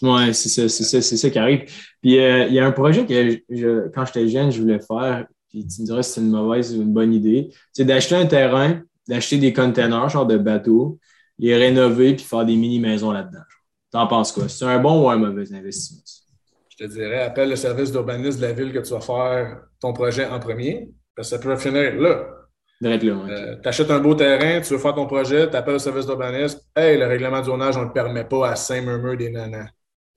Oui, 0.02 0.34
c'est 0.34 0.50
ça, 0.50 0.68
c'est 0.68 0.84
ça, 0.84 1.02
c'est 1.02 1.18
ça 1.18 1.30
qui 1.30 1.38
arrive. 1.38 1.66
Puis 2.02 2.20
euh, 2.20 2.48
il 2.48 2.54
y 2.54 2.60
a 2.60 2.66
un 2.66 2.72
projet 2.72 3.06
que 3.06 3.88
quand 3.90 4.06
j'étais 4.06 4.28
jeune, 4.28 4.52
je 4.52 4.60
voulais 4.60 4.80
faire, 4.80 5.28
puis 5.50 5.68
tu 5.68 5.82
me 5.82 5.86
dirais 5.86 6.02
si 6.02 6.14
c'est 6.14 6.22
une 6.22 6.32
mauvaise 6.32 6.76
ou 6.76 6.82
une 6.82 6.94
bonne 6.94 7.14
idée. 7.14 7.54
C'est 7.72 7.86
d'acheter 7.86 8.16
un 8.16 8.26
terrain, 8.26 8.82
d'acheter 9.08 9.38
des 9.38 9.54
containers, 9.54 10.10
genre 10.10 10.26
de 10.26 10.38
bateaux, 10.38 11.00
les 11.38 11.56
rénover 11.56 12.16
puis 12.16 12.26
faire 12.26 12.46
des 12.46 12.56
mini-maisons 12.56 13.12
là-dedans. 13.12 13.44
T'en 13.92 14.08
penses 14.08 14.32
quoi? 14.32 14.48
C'est 14.48 14.66
un 14.66 14.80
bon 14.80 15.04
ou 15.04 15.10
un 15.10 15.18
mauvais 15.18 15.54
investissement? 15.54 16.02
Je 16.06 16.84
je 16.84 16.88
te 16.88 16.92
dirais, 16.92 17.22
appelle 17.22 17.50
le 17.50 17.56
service 17.56 17.92
d'urbanisme 17.92 18.40
de 18.40 18.46
la 18.48 18.54
ville 18.54 18.74
que 18.74 18.80
tu 18.80 18.92
vas 18.92 19.02
faire 19.02 19.62
ton 19.80 19.94
projet 19.94 20.26
en 20.26 20.40
premier, 20.40 20.92
parce 21.16 21.30
que 21.30 21.38
ça 21.38 21.42
peut 21.42 21.56
finir 21.58 21.96
là. 21.96 22.42
Euh, 22.84 23.58
tu 23.62 23.70
achètes 23.70 23.92
un 23.92 24.00
beau 24.00 24.16
terrain, 24.16 24.60
tu 24.60 24.74
veux 24.74 24.80
faire 24.80 24.96
ton 24.96 25.06
projet, 25.06 25.50
tu 25.50 25.56
appelles 25.56 25.74
le 25.74 25.80
service 25.80 26.06
d'urbanisme. 26.08 26.60
Hey, 26.76 26.98
le 26.98 27.06
règlement 27.06 27.40
de 27.40 27.46
zonage, 27.46 27.78
on 27.78 27.82
ne 27.82 27.86
le 27.86 27.94
permet 27.94 28.24
pas 28.24 28.50
à 28.50 28.56
Saint-Murmure 28.56 29.18
des 29.18 29.30
nanas. 29.30 29.68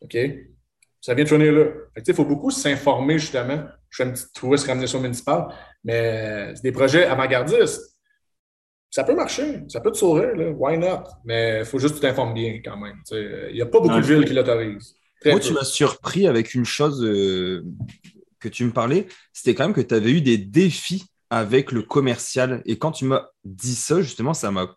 OK? 0.00 0.16
Ça 1.00 1.12
vient 1.12 1.24
de 1.24 1.28
finir 1.28 1.52
là. 1.52 1.66
Il 2.06 2.14
faut 2.14 2.24
beaucoup 2.24 2.50
s'informer, 2.50 3.18
justement. 3.18 3.64
Je 3.90 4.02
fais 4.02 4.08
un 4.08 4.12
petit 4.12 4.24
touriste 4.34 4.66
ramener 4.66 4.86
sur 4.86 5.00
municipal, 5.00 5.48
mais 5.84 6.54
c'est 6.54 6.62
des 6.62 6.72
projets 6.72 7.04
avant-gardistes. 7.04 7.82
Ça 8.90 9.04
peut 9.04 9.14
marcher, 9.14 9.64
ça 9.68 9.80
peut 9.80 9.90
te 9.90 9.98
sauver, 9.98 10.34
là. 10.34 10.50
why 10.50 10.78
not? 10.78 11.02
Mais 11.24 11.58
il 11.58 11.64
faut 11.64 11.78
juste 11.78 11.96
que 11.96 12.00
tu 12.00 12.06
t'informes 12.06 12.32
bien 12.32 12.60
quand 12.64 12.76
même. 12.78 12.96
Il 13.10 13.54
n'y 13.54 13.60
a 13.60 13.66
pas 13.66 13.80
beaucoup 13.80 14.00
de 14.00 14.06
villes 14.06 14.24
qui 14.24 14.32
l'autorisent. 14.32 14.96
Moi, 15.26 15.40
tu 15.40 15.52
m'as 15.52 15.64
surpris 15.64 16.26
avec 16.26 16.54
une 16.54 16.64
chose 16.64 17.02
euh, 17.04 17.64
que 18.44 18.48
tu 18.48 18.64
me 18.64 18.72
parlais, 18.72 19.06
c'était 19.32 19.54
quand 19.54 19.64
même 19.64 19.74
que 19.74 19.80
tu 19.80 19.94
avais 19.94 20.10
eu 20.10 20.20
des 20.20 20.38
défis 20.38 21.06
avec 21.30 21.72
le 21.72 21.82
commercial. 21.82 22.62
Et 22.66 22.78
quand 22.78 22.92
tu 22.92 23.06
m'as 23.06 23.26
dit 23.44 23.74
ça, 23.74 24.00
justement, 24.00 24.34
ça 24.34 24.50
m'a, 24.50 24.76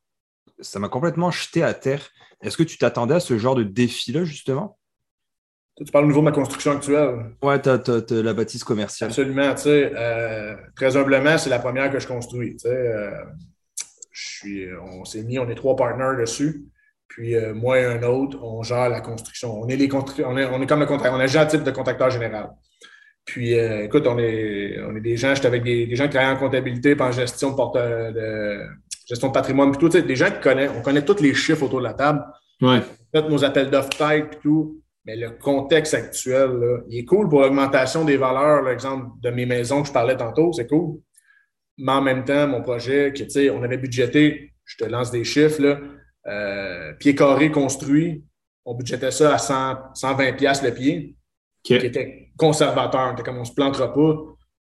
ça 0.59 0.79
m'a 0.79 0.89
complètement 0.89 1.29
jeté 1.29 1.63
à 1.63 1.73
terre. 1.73 2.09
Est-ce 2.41 2.57
que 2.57 2.63
tu 2.63 2.77
t'attendais 2.77 3.15
à 3.15 3.19
ce 3.19 3.37
genre 3.37 3.55
de 3.55 3.63
défi-là, 3.63 4.23
justement? 4.23 4.77
Tu 5.75 5.91
parles 5.91 6.05
au 6.05 6.07
niveau 6.07 6.21
de 6.21 6.25
ma 6.25 6.31
construction 6.31 6.71
actuelle. 6.71 7.35
Ouais, 7.43 7.61
tu 7.61 7.69
as, 7.69 8.11
la 8.23 8.33
bâtisse 8.33 8.63
commerciale. 8.63 9.11
Absolument. 9.11 9.53
Tu 9.53 9.63
sais, 9.63 9.91
euh, 9.95 10.55
très 10.75 10.97
humblement, 10.97 11.37
c'est 11.37 11.51
la 11.51 11.59
première 11.59 11.91
que 11.91 11.99
je 11.99 12.07
construis. 12.07 12.53
Tu 12.53 12.61
sais, 12.61 12.69
euh, 12.69 13.11
je 14.11 14.29
suis, 14.29 14.67
on 14.81 15.05
s'est 15.05 15.21
mis, 15.23 15.37
on 15.37 15.47
est 15.49 15.55
trois 15.55 15.75
partenaires 15.75 16.17
dessus. 16.17 16.65
Puis 17.07 17.35
euh, 17.35 17.53
moi 17.53 17.79
et 17.79 17.85
un 17.85 18.01
autre, 18.03 18.39
on 18.41 18.63
gère 18.63 18.89
la 18.89 19.01
construction. 19.01 19.59
On 19.59 19.67
est, 19.67 19.75
les 19.75 19.89
on 19.93 20.37
est, 20.37 20.45
on 20.45 20.61
est 20.61 20.67
comme 20.67 20.79
le 20.79 20.85
contrat, 20.87 21.11
on 21.11 21.19
est 21.19 21.35
un 21.35 21.45
type 21.45 21.63
de 21.63 21.71
contracteur 21.71 22.09
général. 22.09 22.49
Puis, 23.27 23.59
euh, 23.59 23.83
écoute, 23.83 24.07
on 24.07 24.17
est, 24.17 24.79
on 24.87 24.95
est 24.95 25.01
des 25.01 25.17
gens, 25.17 25.35
j'étais 25.35 25.47
avec 25.47 25.61
des, 25.61 25.93
gens 25.95 26.05
qui 26.05 26.11
travaillent 26.11 26.33
en 26.33 26.39
comptabilité, 26.39 26.95
pas 26.95 27.09
en 27.09 27.11
gestion 27.11 27.51
de, 27.51 27.55
porte, 27.55 27.75
de 27.75 28.65
gestion 29.05 29.27
de 29.27 29.33
patrimoine, 29.33 29.71
puis 29.71 29.79
tout, 29.79 29.89
des 29.89 30.15
gens 30.15 30.31
qui 30.31 30.39
connaissent, 30.39 30.71
on 30.75 30.81
connaît 30.81 31.03
tous 31.03 31.21
les 31.21 31.33
chiffres 31.33 31.63
autour 31.63 31.79
de 31.79 31.83
la 31.83 31.93
table. 31.93 32.23
Ouais. 32.61 32.79
Peut-être 33.11 33.29
nos 33.29 33.43
appels 33.43 33.69
d'offres 33.69 33.89
tête, 33.89 34.29
puis 34.29 34.39
tout. 34.41 34.81
Mais 35.05 35.17
le 35.17 35.31
contexte 35.31 35.93
actuel, 35.93 36.51
là, 36.51 36.77
il 36.89 36.99
est 36.99 37.05
cool 37.05 37.27
pour 37.27 37.41
l'augmentation 37.41 38.05
des 38.05 38.15
valeurs, 38.15 38.63
l'exemple 38.63 39.07
de 39.21 39.29
mes 39.29 39.45
maisons 39.45 39.81
que 39.81 39.89
je 39.89 39.93
parlais 39.93 40.15
tantôt, 40.15 40.53
c'est 40.53 40.67
cool. 40.67 40.99
Mais 41.77 41.91
en 41.91 42.01
même 42.01 42.23
temps, 42.23 42.47
mon 42.47 42.61
projet, 42.61 43.13
que, 43.13 43.49
on 43.49 43.61
avait 43.61 43.77
budgété, 43.77 44.53
je 44.63 44.77
te 44.77 44.89
lance 44.89 45.11
des 45.11 45.25
chiffres, 45.25 45.61
là, 45.61 45.79
euh, 46.27 46.93
pied 46.93 47.13
carré 47.13 47.51
construit, 47.51 48.23
on 48.65 48.73
budgétait 48.73 49.11
ça 49.11 49.33
à 49.33 49.37
100, 49.37 49.93
120 49.95 50.33
pièces 50.33 50.63
le 50.63 50.73
pied 50.73 51.15
qui 51.63 51.75
était 51.75 52.26
conservateur. 52.37 53.09
C'était 53.11 53.23
comme 53.23 53.37
on 53.37 53.45
se 53.45 53.53
plantera 53.53 53.93
pas. 53.93 54.15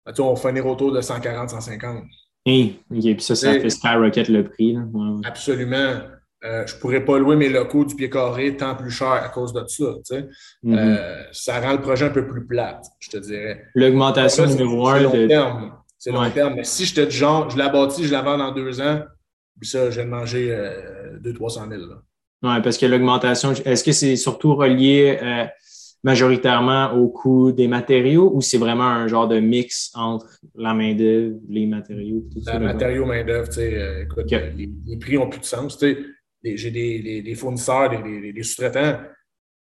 Ben, 0.05 0.13
on 0.19 0.33
va 0.33 0.49
finir 0.49 0.65
autour 0.65 0.91
de 0.91 1.01
140, 1.01 1.49
150. 1.49 2.03
Et 2.45 2.75
puis 2.89 3.15
ça, 3.19 3.35
ça 3.35 3.53
fait 3.53 3.69
skyrocket 3.69 4.27
le 4.29 4.43
prix. 4.43 4.77
Absolument. 5.23 6.01
Euh, 6.43 6.67
je 6.67 6.75
ne 6.75 6.79
pourrais 6.81 7.05
pas 7.05 7.17
louer 7.17 7.37
mes 7.37 7.47
locaux 7.47 7.85
du 7.85 7.95
pied 7.95 8.09
carré 8.09 8.57
tant 8.57 8.75
plus 8.75 8.91
cher 8.91 9.13
à 9.13 9.29
cause 9.29 9.53
de 9.53 9.63
ça. 9.65 9.85
Mm-hmm. 10.13 10.77
Euh, 10.77 11.23
ça 11.31 11.61
rend 11.61 11.71
le 11.71 11.79
projet 11.79 12.07
un 12.07 12.09
peu 12.09 12.27
plus 12.27 12.45
plate, 12.45 12.85
je 12.99 13.11
te 13.11 13.17
dirais. 13.17 13.63
L'augmentation 13.75 14.45
numéro 14.45 14.89
un. 14.89 14.97
C'est 14.97 15.03
long 15.03 15.27
terme. 15.29 15.73
C'est 15.97 16.11
long 16.11 16.29
terme. 16.31 16.55
Mais 16.55 16.65
si 16.65 16.85
je 16.85 16.95
te 16.95 17.01
dis 17.01 17.15
genre, 17.15 17.49
je 17.49 17.57
la 17.57 17.69
bâtis, 17.69 18.03
je 18.03 18.11
la 18.11 18.21
vends 18.21 18.37
dans 18.37 18.51
deux 18.51 18.81
ans, 18.81 19.03
puis 19.57 19.69
ça, 19.69 19.89
je 19.89 20.01
vais 20.01 20.05
manger 20.05 20.51
euh, 20.51 21.17
200-300 21.19 21.69
000. 21.69 21.81
Oui, 22.43 22.61
parce 22.61 22.77
que 22.77 22.85
l'augmentation, 22.85 23.53
est-ce 23.53 23.85
que 23.85 23.93
c'est 23.93 24.17
surtout 24.17 24.55
relié 24.55 25.17
euh, 25.21 25.45
majoritairement 26.03 26.93
au 26.93 27.07
coût 27.07 27.51
des 27.51 27.67
matériaux 27.67 28.31
ou 28.33 28.41
c'est 28.41 28.57
vraiment 28.57 28.87
un 28.87 29.07
genre 29.07 29.27
de 29.27 29.39
mix 29.39 29.91
entre 29.95 30.27
la 30.55 30.73
main-d'œuvre, 30.73 31.37
les 31.49 31.65
matériaux? 31.65 32.25
Tout 32.31 32.41
ça, 32.41 32.59
matériaux, 32.59 33.05
main-d'œuvre, 33.05 33.47
tu 33.47 33.55
sais, 33.55 33.75
euh, 33.75 34.03
écoute, 34.03 34.29
les, 34.29 34.97
prix 34.97 35.15
n'ont 35.15 35.29
plus 35.29 35.39
de 35.39 35.45
sens. 35.45 35.77
Tu 35.77 35.95
sais, 36.43 36.57
j'ai 36.57 36.71
des, 36.71 37.21
des, 37.21 37.35
fournisseurs, 37.35 37.89
des, 37.89 38.33
des 38.33 38.43
sous-traitants 38.43 38.99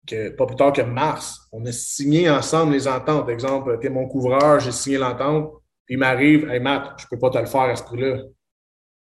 que 0.07 0.31
pas 0.31 0.47
plus 0.47 0.57
tard 0.57 0.73
que 0.73 0.83
mars, 0.83 1.49
on 1.53 1.65
a 1.67 1.73
signé 1.73 2.29
ensemble 2.29 2.73
les 2.73 2.89
ententes. 2.89 3.25
Par 3.25 3.31
exemple, 3.31 3.79
tu 3.81 3.87
es 3.87 3.91
mon 3.91 4.07
couvreur, 4.07 4.61
j'ai 4.61 4.73
signé 4.73 4.99
l'entente, 4.99 5.53
puis 5.87 5.95
il 5.95 5.99
m'arrive, 5.99 6.49
hey 6.51 6.61
Matt, 6.61 6.95
je 6.99 7.07
peux 7.11 7.19
pas 7.19 7.31
te 7.31 7.39
le 7.39 7.47
faire 7.47 7.63
à 7.63 7.77
ce 7.77 7.85
prix-là. 7.85 8.23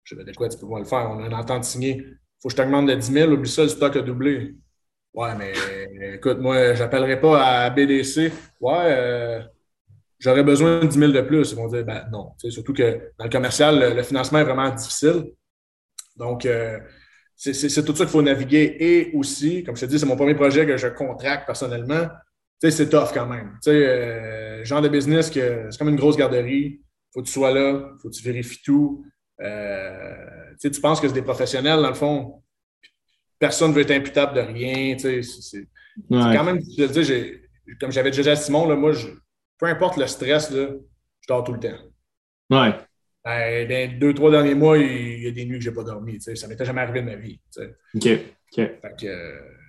Je 0.03 0.15
vais 0.15 0.23
dire 0.23 0.35
quoi, 0.35 0.49
tu 0.49 0.57
peux 0.57 0.69
pas 0.69 0.79
le 0.79 0.85
faire, 0.85 1.09
on 1.11 1.23
a 1.23 1.27
une 1.27 1.33
entente 1.33 1.63
signée. 1.63 2.03
Faut 2.41 2.49
que 2.49 2.51
je 2.51 2.57
t'augmente 2.57 2.87
de 2.87 2.95
10 2.95 3.11
000, 3.11 3.31
oublie 3.31 3.49
ça, 3.49 3.63
le 3.63 3.69
stock 3.69 3.95
a 3.95 4.01
doublé. 4.01 4.55
Ouais, 5.13 5.35
mais 5.37 5.53
écoute, 6.15 6.39
moi, 6.39 6.73
j'appellerai 6.73 7.19
pas 7.19 7.43
à 7.43 7.69
BDC. 7.69 8.31
Ouais, 8.61 8.85
euh, 8.87 9.41
j'aurais 10.19 10.43
besoin 10.43 10.79
de 10.79 10.87
10 10.87 10.97
000 10.97 11.11
de 11.11 11.21
plus. 11.21 11.51
Ils 11.51 11.57
vont 11.57 11.67
dire, 11.67 11.83
ben 11.83 12.07
non. 12.11 12.31
Surtout 12.49 12.73
que 12.73 13.11
dans 13.17 13.25
le 13.25 13.29
commercial, 13.29 13.95
le, 13.95 14.03
financement 14.03 14.39
est 14.39 14.45
vraiment 14.45 14.69
difficile. 14.69 15.25
Donc, 16.15 16.45
euh, 16.45 16.79
c'est 17.35 17.83
tout 17.83 17.95
ça 17.95 18.05
qu'il 18.05 18.11
faut 18.11 18.21
naviguer. 18.21 18.77
Et 18.79 19.11
aussi, 19.13 19.63
comme 19.63 19.75
je 19.75 19.81
te 19.81 19.91
dis, 19.91 19.99
c'est 19.99 20.05
mon 20.05 20.15
premier 20.15 20.35
projet 20.35 20.65
que 20.65 20.77
je 20.77 20.87
contracte 20.87 21.45
personnellement. 21.45 22.07
C'est 22.59 22.89
tough 22.89 23.09
quand 23.13 23.25
même. 23.25 23.57
Tu 23.63 23.71
sais, 23.71 23.87
euh, 23.87 24.63
genre 24.63 24.81
de 24.81 24.87
business 24.87 25.29
que 25.29 25.67
c'est 25.69 25.77
comme 25.77 25.89
une 25.89 25.95
grosse 25.95 26.15
garderie. 26.15 26.81
Faut 27.11 27.21
que 27.21 27.25
tu 27.25 27.33
sois 27.33 27.51
là, 27.51 27.89
faut 28.01 28.09
que 28.09 28.13
tu 28.13 28.23
vérifies 28.23 28.61
tout. 28.63 29.03
Euh, 29.41 30.15
tu 30.61 30.69
penses 30.79 31.01
que 31.01 31.07
c'est 31.07 31.13
des 31.15 31.23
professionnels, 31.23 31.81
dans 31.81 31.89
le 31.89 31.95
fond 31.95 32.43
personne 33.41 33.71
ne 33.71 33.75
veut 33.75 33.81
être 33.81 33.91
imputable 33.91 34.35
de 34.35 34.41
rien. 34.41 34.95
C'est 34.97 35.67
quand 36.09 36.43
même, 36.43 36.61
comme 37.79 37.91
j'avais 37.91 38.11
déjà 38.11 38.21
dit 38.21 38.29
à 38.29 38.35
Simon, 38.35 38.67
là, 38.67 38.75
moi, 38.75 38.91
peu 39.57 39.65
importe 39.65 39.97
le 39.97 40.05
stress, 40.07 40.51
là, 40.51 40.67
je 41.21 41.27
dors 41.27 41.43
tout 41.43 41.53
le 41.53 41.59
temps. 41.59 41.77
Ouais. 42.51 42.73
Ben, 43.25 43.67
dans 43.67 43.75
les 43.75 43.87
deux, 43.87 44.13
trois 44.13 44.31
derniers 44.31 44.53
mois, 44.55 44.77
il 44.77 45.23
y 45.23 45.27
a 45.27 45.31
des 45.31 45.45
nuits 45.45 45.57
que 45.57 45.65
je 45.65 45.69
n'ai 45.69 45.75
pas 45.75 45.83
dormi. 45.83 46.21
Ça 46.21 46.31
ne 46.31 46.47
m'était 46.47 46.65
jamais 46.65 46.81
arrivé 46.81 47.01
de 47.01 47.05
ma 47.05 47.15
vie. 47.15 47.39
OK. 47.95 48.99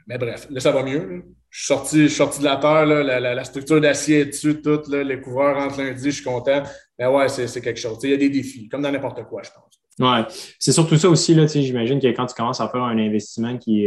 mais 0.07 0.19
bref, 0.19 0.47
là, 0.51 0.61
ça 0.61 0.71
va 0.71 0.83
mieux. 0.83 1.25
Je 1.49 1.59
suis 1.59 1.67
sorti, 1.67 2.11
sorti 2.11 2.41
de 2.41 2.45
la 2.45 2.57
terre, 2.57 2.87
la, 2.87 3.21
la, 3.21 3.45
structure 3.45 3.81
d'acier 3.81 4.21
est 4.21 4.27
dessus, 4.27 4.61
tout, 4.63 4.83
les 4.91 5.21
couvreurs 5.21 5.57
rentrent 5.57 5.83
lundi, 5.83 6.11
je 6.11 6.17
suis 6.17 6.25
content. 6.25 6.63
Mais 6.99 7.07
ouais, 7.07 7.29
c'est 7.29 7.61
quelque 7.61 7.81
chose. 7.81 7.99
Il 8.03 8.11
y 8.11 8.15
a 8.15 8.19
des 8.19 8.31
défis, 8.31 8.69
comme 8.69 8.83
dans 8.83 8.93
n'importe 8.93 9.25
quoi, 9.25 9.43
je 9.43 9.51
pense. 9.51 9.82
Ouais, 9.99 10.25
c'est 10.59 10.73
surtout 10.73 10.97
ça 10.97 11.09
aussi, 11.11 11.35
là, 11.35 11.47
j'imagine 11.47 12.01
que 12.01 12.07
quand 12.09 12.27
tu 12.27 12.35
commences 12.35 12.61
à 12.61 12.69
faire 12.69 12.83
un 12.83 12.99
investissement 12.99 13.59
qui, 13.59 13.87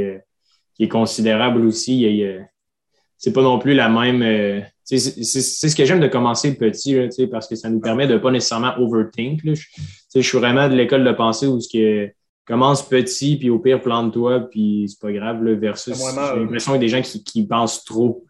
qui 0.75 0.83
est 0.83 0.87
considérable 0.87 1.65
aussi, 1.65 2.23
c'est 3.17 3.33
pas 3.33 3.41
non 3.41 3.59
plus 3.59 3.73
la 3.73 3.89
même. 3.89 4.21
Euh, 4.21 4.61
c'est 4.83 4.99
ce 4.99 5.75
que 5.75 5.83
j'aime 5.83 5.99
de 5.99 6.07
commencer 6.07 6.55
petit, 6.55 6.93
là, 6.93 7.07
parce 7.31 7.47
que 7.47 7.55
ça 7.55 7.69
nous 7.69 7.79
permet 7.79 8.05
de 8.05 8.13
ne 8.13 8.17
pas 8.19 8.29
nécessairement 8.29 8.77
overthink. 8.77 9.43
Là. 9.43 9.55
Je, 9.55 9.65
je 10.13 10.19
suis 10.19 10.37
vraiment 10.37 10.69
de 10.69 10.75
l'école 10.75 11.03
de 11.03 11.11
pensée 11.11 11.47
où 11.47 11.59
ce 11.59 11.69
que 11.75 12.11
commence 12.45 12.87
petit, 12.87 13.37
puis 13.37 13.49
au 13.49 13.57
pire, 13.57 13.81
plante-toi, 13.81 14.41
puis 14.41 14.85
c'est 14.87 15.01
pas 15.01 15.11
grave, 15.11 15.43
là, 15.43 15.55
versus 15.55 15.97
j'ai 15.97 16.39
l'impression 16.39 16.73
qu'il 16.73 16.81
y 16.81 16.85
a 16.85 16.87
des 16.87 16.89
gens 16.89 17.01
qui, 17.01 17.23
qui 17.23 17.47
pensent 17.47 17.83
trop 17.83 18.24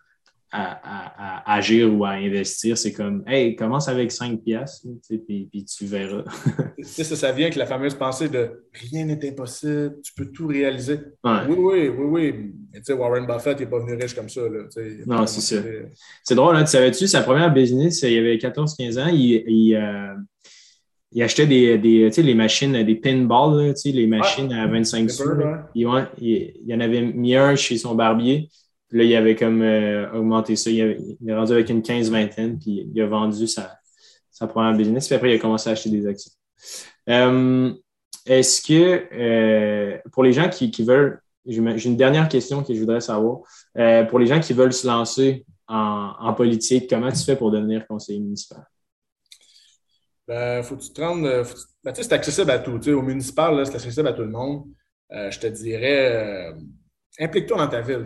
à, 0.56 1.54
agir 1.56 1.94
ou 1.94 2.06
à 2.06 2.12
investir, 2.12 2.78
c'est 2.78 2.94
comme, 2.94 3.24
hey, 3.28 3.56
commence 3.56 3.88
avec 3.88 4.12
5 4.12 4.42
piastres, 4.42 4.88
puis, 5.08 5.48
puis 5.52 5.66
tu 5.66 5.86
verras. 5.86 6.24
ça, 6.84 7.04
ça 7.04 7.32
vient 7.32 7.46
avec 7.46 7.56
la 7.56 7.66
fameuse 7.66 7.96
pensée 7.96 8.30
de 8.30 8.66
rien 8.74 9.06
n'est 9.06 9.28
impossible, 9.28 9.98
tu 10.04 10.14
peux 10.14 10.32
tout 10.32 10.48
réaliser. 10.48 11.00
Oui, 11.24 11.56
oui, 11.58 11.88
oui, 11.90 12.06
oui. 12.06 12.34
Mais 12.74 12.80
tu 12.80 12.86
sais, 12.86 12.94
Warren 12.94 13.26
Buffett 13.26 13.60
n'est 13.60 13.66
pas 13.66 13.80
venu 13.80 13.96
riche 13.96 14.16
comme 14.16 14.30
ça. 14.30 14.42
Là, 14.42 14.64
non, 15.06 15.26
c'est 15.28 15.42
ça. 15.42 15.62
C'est 16.24 16.36
drôle, 16.36 16.56
hein, 16.56 16.64
tu 16.64 16.72
savais-tu, 16.72 17.08
sa 17.08 17.22
première 17.22 17.54
business, 17.54 18.02
il 18.04 18.14
y 18.14 18.18
avait 18.18 18.38
14-15 18.38 19.00
ans, 19.00 19.08
il, 19.08 19.44
il, 19.48 19.76
euh, 19.76 20.14
il 21.12 21.24
achetait 21.24 21.48
des, 21.48 21.78
des 21.78 22.10
les 22.10 22.34
machines, 22.34 22.84
des 22.84 22.96
pinballs, 22.96 23.74
les 23.86 24.08
machines 24.08 24.52
à 24.52 24.68
25 24.68 25.10
sous. 25.10 25.24
Il, 25.74 25.88
il, 26.20 26.76
en 26.76 26.80
avait 26.80 27.02
mis 27.02 27.36
un 27.36 27.56
chez 27.56 27.78
son 27.78 27.96
barbier. 27.96 28.50
Puis 28.90 29.00
là, 29.00 29.04
il 29.04 29.16
avait 29.16 29.36
comme 29.36 29.62
euh, 29.62 30.12
augmenté 30.14 30.56
ça. 30.56 30.70
Il, 30.70 30.80
est 30.80 31.34
rendu 31.34 31.54
avec 31.54 31.70
une 31.70 31.82
15-vingtaine, 31.82 32.60
puis 32.60 32.90
il 32.94 33.02
a 33.02 33.08
vendu 33.08 33.48
sa, 33.48 33.80
première 34.48 34.76
business. 34.76 35.08
Puis 35.08 35.16
après, 35.16 35.32
il 35.32 35.36
a 35.36 35.40
commencé 35.40 35.70
à 35.70 35.74
acheter 35.74 35.90
des 35.90 36.06
actions. 36.06 36.32
Euh, 37.10 37.74
est-ce 38.26 38.62
que 38.62 39.08
euh, 39.14 39.98
pour 40.12 40.24
les 40.24 40.34
gens 40.34 40.50
qui, 40.50 40.72
veulent, 40.84 41.20
j'ai 41.46 41.60
une 41.60 41.98
dernière 41.98 42.30
question 42.30 42.64
que 42.64 42.74
je 42.74 42.80
voudrais 42.80 43.02
savoir. 43.02 43.40
pour 44.10 44.20
les 44.20 44.28
gens 44.28 44.40
qui 44.40 44.54
veulent 44.54 44.74
se 44.74 44.86
lancer 44.86 45.46
en, 45.68 46.34
politique, 46.34 46.90
comment 46.90 47.12
tu 47.12 47.24
fais 47.24 47.36
pour 47.36 47.52
devenir 47.52 47.88
conseiller 47.88 48.20
municipal? 48.20 48.66
Ben, 50.28 50.64
faut 50.64 50.76
que 50.76 50.82
tu 50.82 50.92
te 50.92 51.02
rendes. 51.02 51.24
Ben, 51.84 51.94
c'est 51.94 52.14
accessible 52.14 52.52
à 52.52 52.60
tout. 52.60 52.80
Au 52.90 53.02
municipal, 53.02 53.66
c'est 53.66 53.76
accessible 53.76 54.08
à 54.08 54.14
tout 54.14 54.24
le 54.24 54.30
monde. 54.30 54.66
je 55.10 55.40
te 55.40 55.48
dirais 55.48 56.54
implique-toi 57.20 57.58
dans 57.58 57.68
ta 57.68 57.82
ville. 57.82 58.06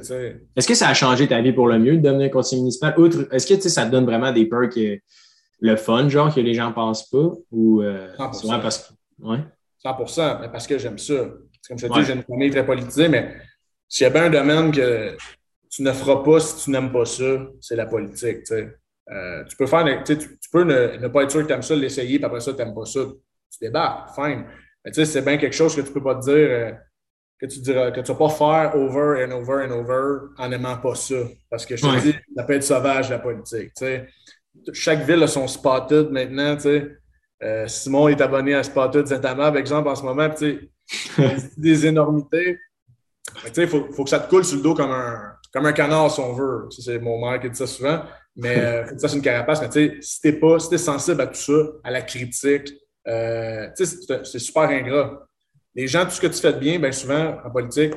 Est-ce 0.56 0.68
que 0.68 0.76
ça 0.76 0.90
a 0.90 0.94
changé 0.94 1.28
ta 1.28 1.42
vie 1.42 1.54
pour 1.54 1.68
le 1.68 1.80
mieux 1.80 1.98
de 1.98 2.02
devenir 2.02 2.30
conseiller 2.32 2.62
municipal? 2.62 2.94
Outre, 2.98 3.28
est-ce 3.34 3.48
que 3.48 3.60
ça 3.70 3.86
te 3.86 3.92
donne 3.92 4.06
vraiment 4.06 4.32
des 4.32 4.46
perks, 4.46 4.78
euh, 4.78 4.98
le 5.62 5.76
fun, 5.76 6.08
genre 6.10 6.34
que 6.34 6.40
les 6.40 6.54
gens 6.54 6.70
ne 6.70 6.74
pensent 6.74 7.10
pas? 7.10 7.32
Ou 7.52 7.82
euh, 7.82 8.14
100%. 8.18 8.62
parce 8.62 8.78
que. 8.80 8.94
Ouais. 9.24 9.40
100 9.80 10.40
mais 10.42 10.50
parce 10.50 10.68
que 10.68 10.78
j'aime 10.78 10.98
ça. 10.98 11.30
Comme 11.68 11.78
je 11.78 11.88
te 11.88 11.94
dis, 11.94 12.06
j'ai 12.06 12.14
une 12.14 12.24
famille 12.24 12.50
très 12.50 12.66
politisée, 12.66 13.08
mais 13.08 13.36
s'il 13.88 14.04
y 14.04 14.08
a 14.08 14.10
bien 14.10 14.26
un 14.26 14.30
domaine 14.30 14.72
que 14.72 15.16
tu 15.70 15.84
ne 15.84 15.92
feras 15.92 16.24
pas 16.24 16.40
si 16.40 16.64
tu 16.64 16.72
n'aimes 16.72 16.92
pas 16.92 17.06
ça, 17.06 17.48
c'est 17.62 17.76
la 17.76 17.86
politique. 17.86 18.40
Euh, 18.52 19.44
tu 19.46 19.56
peux 19.56 19.66
faire, 19.66 20.04
tu, 20.04 20.18
peux 20.52 20.64
ne, 20.64 21.08
pas 21.08 21.24
être 21.24 21.32
sûr 21.32 21.42
que 21.42 21.48
tu 21.48 21.54
aimes 21.54 21.62
ça, 21.62 21.76
l'essayer, 21.76 22.18
puis 22.18 22.26
après 22.26 22.40
ça, 22.40 22.54
tu 22.54 22.60
n'aimes 22.60 22.74
pas 22.74 22.86
ça. 22.86 23.02
Tu 23.52 23.58
débarques, 23.62 24.14
fine. 24.14 24.46
Mais 24.86 24.92
tu 24.92 24.96
sais, 24.96 25.06
c'est 25.06 25.22
bien 25.22 25.38
quelque 25.38 25.56
chose 25.56 25.76
que 25.76 25.82
tu 25.82 25.90
ne 25.90 25.94
peux 25.94 26.04
pas 26.04 26.16
te 26.16 26.22
dire, 26.22 26.34
euh, 26.36 26.72
que 27.40 27.46
tu 27.46 27.60
diras, 27.60 27.92
que 27.92 28.02
tu 28.02 28.12
vas 28.12 28.18
pas 28.18 28.30
faire 28.30 28.76
over 28.76 29.26
and 29.26 29.32
over 29.32 29.66
and 29.66 29.72
over 29.72 30.32
en 30.38 30.50
n'aimant 30.50 30.78
pas 30.78 30.96
ça. 30.96 31.16
Parce 31.50 31.66
que 31.66 31.76
je 31.76 31.84
te 31.84 32.02
dis, 32.02 32.16
ça 32.36 32.44
peut 32.44 32.54
être 32.54 32.64
sauvage, 32.64 33.10
la 33.10 33.20
politique. 33.20 33.72
Chaque 34.74 35.06
ville 35.06 35.24
a 35.24 35.28
son 35.28 35.48
spotted 35.48 36.10
maintenant. 36.12 36.58
Euh, 37.42 37.68
Simon 37.68 38.10
est 38.10 38.20
abonné 38.20 38.54
à 38.54 38.64
Spotted 38.64 39.08
Saint-Amand, 39.08 39.52
par 39.52 39.58
exemple, 39.58 39.88
en 39.88 39.96
ce 39.96 40.04
moment. 40.04 40.30
des 41.58 41.86
énormités. 41.86 42.58
Il 43.56 43.68
faut, 43.68 43.92
faut, 43.94 44.04
que 44.04 44.10
ça 44.10 44.20
te 44.20 44.30
coule 44.30 44.44
sur 44.44 44.58
le 44.58 44.64
dos 44.64 44.74
comme 44.74 44.92
un, 44.92 45.34
comme 45.54 45.66
un 45.66 45.72
canard, 45.72 46.12
si 46.12 46.20
on 46.20 46.34
veut. 46.34 46.68
C'est 46.72 47.00
mon 47.00 47.26
mère 47.26 47.40
qui 47.40 47.50
dit 47.50 47.56
ça 47.56 47.68
souvent. 47.68 48.02
Mais 48.36 48.58
euh, 48.58 48.98
ça, 48.98 49.08
c'est 49.08 49.16
une 49.16 49.22
carapace. 49.22 49.62
Mais 49.62 49.70
tu 49.70 49.74
sais, 49.74 49.98
si 50.02 50.22
t'es 50.22 50.34
pas, 50.34 50.60
si 50.60 50.74
es 50.74 50.78
sensible 50.78 51.22
à 51.22 51.28
tout 51.28 51.36
ça, 51.36 51.62
à 51.84 51.92
la 51.92 52.02
critique, 52.02 52.74
euh, 53.08 53.70
c'est 53.76 54.40
super 54.40 54.64
ingrat. 54.64 55.29
Les 55.76 55.88
gens, 55.88 56.06
tout 56.06 56.12
ce 56.12 56.22
que 56.22 56.28
tu 56.28 56.40
fais 56.40 56.54
de 56.54 56.60
bien, 56.60 56.80
bien 56.80 56.92
souvent, 56.92 57.38
en 57.46 57.50
politique, 57.52 57.94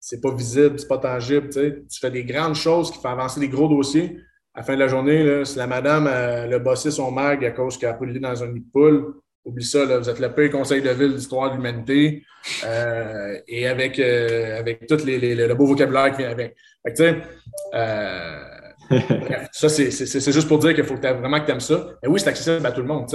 c'est 0.00 0.20
pas 0.20 0.34
visible, 0.34 0.78
c'est 0.78 0.88
pas 0.88 0.98
tangible. 0.98 1.50
Tu 1.50 2.00
fais 2.00 2.10
des 2.10 2.24
grandes 2.24 2.54
choses 2.54 2.90
qui 2.90 2.98
font 2.98 3.10
avancer 3.10 3.38
des 3.38 3.48
gros 3.48 3.68
dossiers. 3.68 4.18
À 4.54 4.60
la 4.60 4.64
fin 4.64 4.74
de 4.74 4.80
la 4.80 4.88
journée, 4.88 5.22
là, 5.22 5.44
si 5.44 5.58
la 5.58 5.66
madame 5.66 6.08
euh, 6.08 6.46
le 6.46 6.58
bossé 6.58 6.90
son 6.90 7.10
mag 7.12 7.44
à 7.44 7.50
cause 7.50 7.78
qu'elle 7.78 7.90
a 7.90 7.94
pollué 7.94 8.18
dans 8.18 8.42
un 8.42 8.48
nid 8.48 8.60
de 8.60 8.70
poule, 8.72 9.14
oublie 9.44 9.64
ça, 9.64 9.84
là, 9.84 9.98
vous 9.98 10.08
êtes 10.08 10.18
le 10.18 10.34
pire 10.34 10.50
conseil 10.50 10.82
de 10.82 10.90
ville 10.90 11.14
d'histoire 11.14 11.50
de 11.50 11.56
l'humanité. 11.56 12.24
Euh, 12.64 13.38
et 13.46 13.68
avec, 13.68 13.98
euh, 13.98 14.58
avec 14.58 14.86
tout 14.86 14.96
les, 15.04 15.34
le 15.34 15.54
beau 15.54 15.66
vocabulaire 15.66 16.10
qui 16.12 16.22
vient 16.22 16.30
avec. 16.30 16.56
Fait 16.86 16.94
que, 16.94 17.20
ça, 19.52 19.68
c'est 19.68 20.32
juste 20.32 20.48
pour 20.48 20.58
dire 20.58 20.74
qu'il 20.74 20.84
faut 20.84 20.96
que 20.96 21.12
vraiment 21.12 21.38
que 21.40 21.44
tu 21.46 21.52
aimes 21.52 21.60
ça. 21.60 21.86
Mais 22.02 22.08
oui, 22.08 22.18
c'est 22.18 22.30
accessible 22.30 22.66
à 22.66 22.72
tout 22.72 22.80
le 22.80 22.88
monde. 22.88 23.06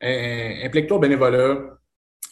Implique-toi 0.00 0.98
au 0.98 1.00
bénévolat. 1.00 1.56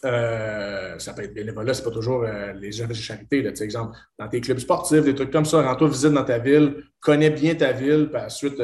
Euh, 0.03 0.99
ça 0.99 1.13
peut 1.13 1.23
être 1.23 1.33
bénévolat, 1.33 1.73
c'est 1.73 1.83
pas 1.83 1.91
toujours 1.91 2.23
euh, 2.23 2.53
les 2.53 2.79
œuvres 2.79 2.89
de 2.89 2.93
charité. 2.93 3.41
Là, 3.41 3.51
exemple, 3.61 3.97
dans 4.19 4.27
tes 4.27 4.39
clubs 4.39 4.59
sportifs, 4.59 5.03
des 5.03 5.15
trucs 5.15 5.31
comme 5.31 5.45
ça, 5.45 5.61
rends-toi 5.63 5.87
visite 5.87 6.11
dans 6.11 6.23
ta 6.23 6.37
ville, 6.37 6.83
connais 6.99 7.31
bien 7.31 7.55
ta 7.55 7.71
ville, 7.71 8.09
puis 8.11 8.21
ensuite, 8.21 8.61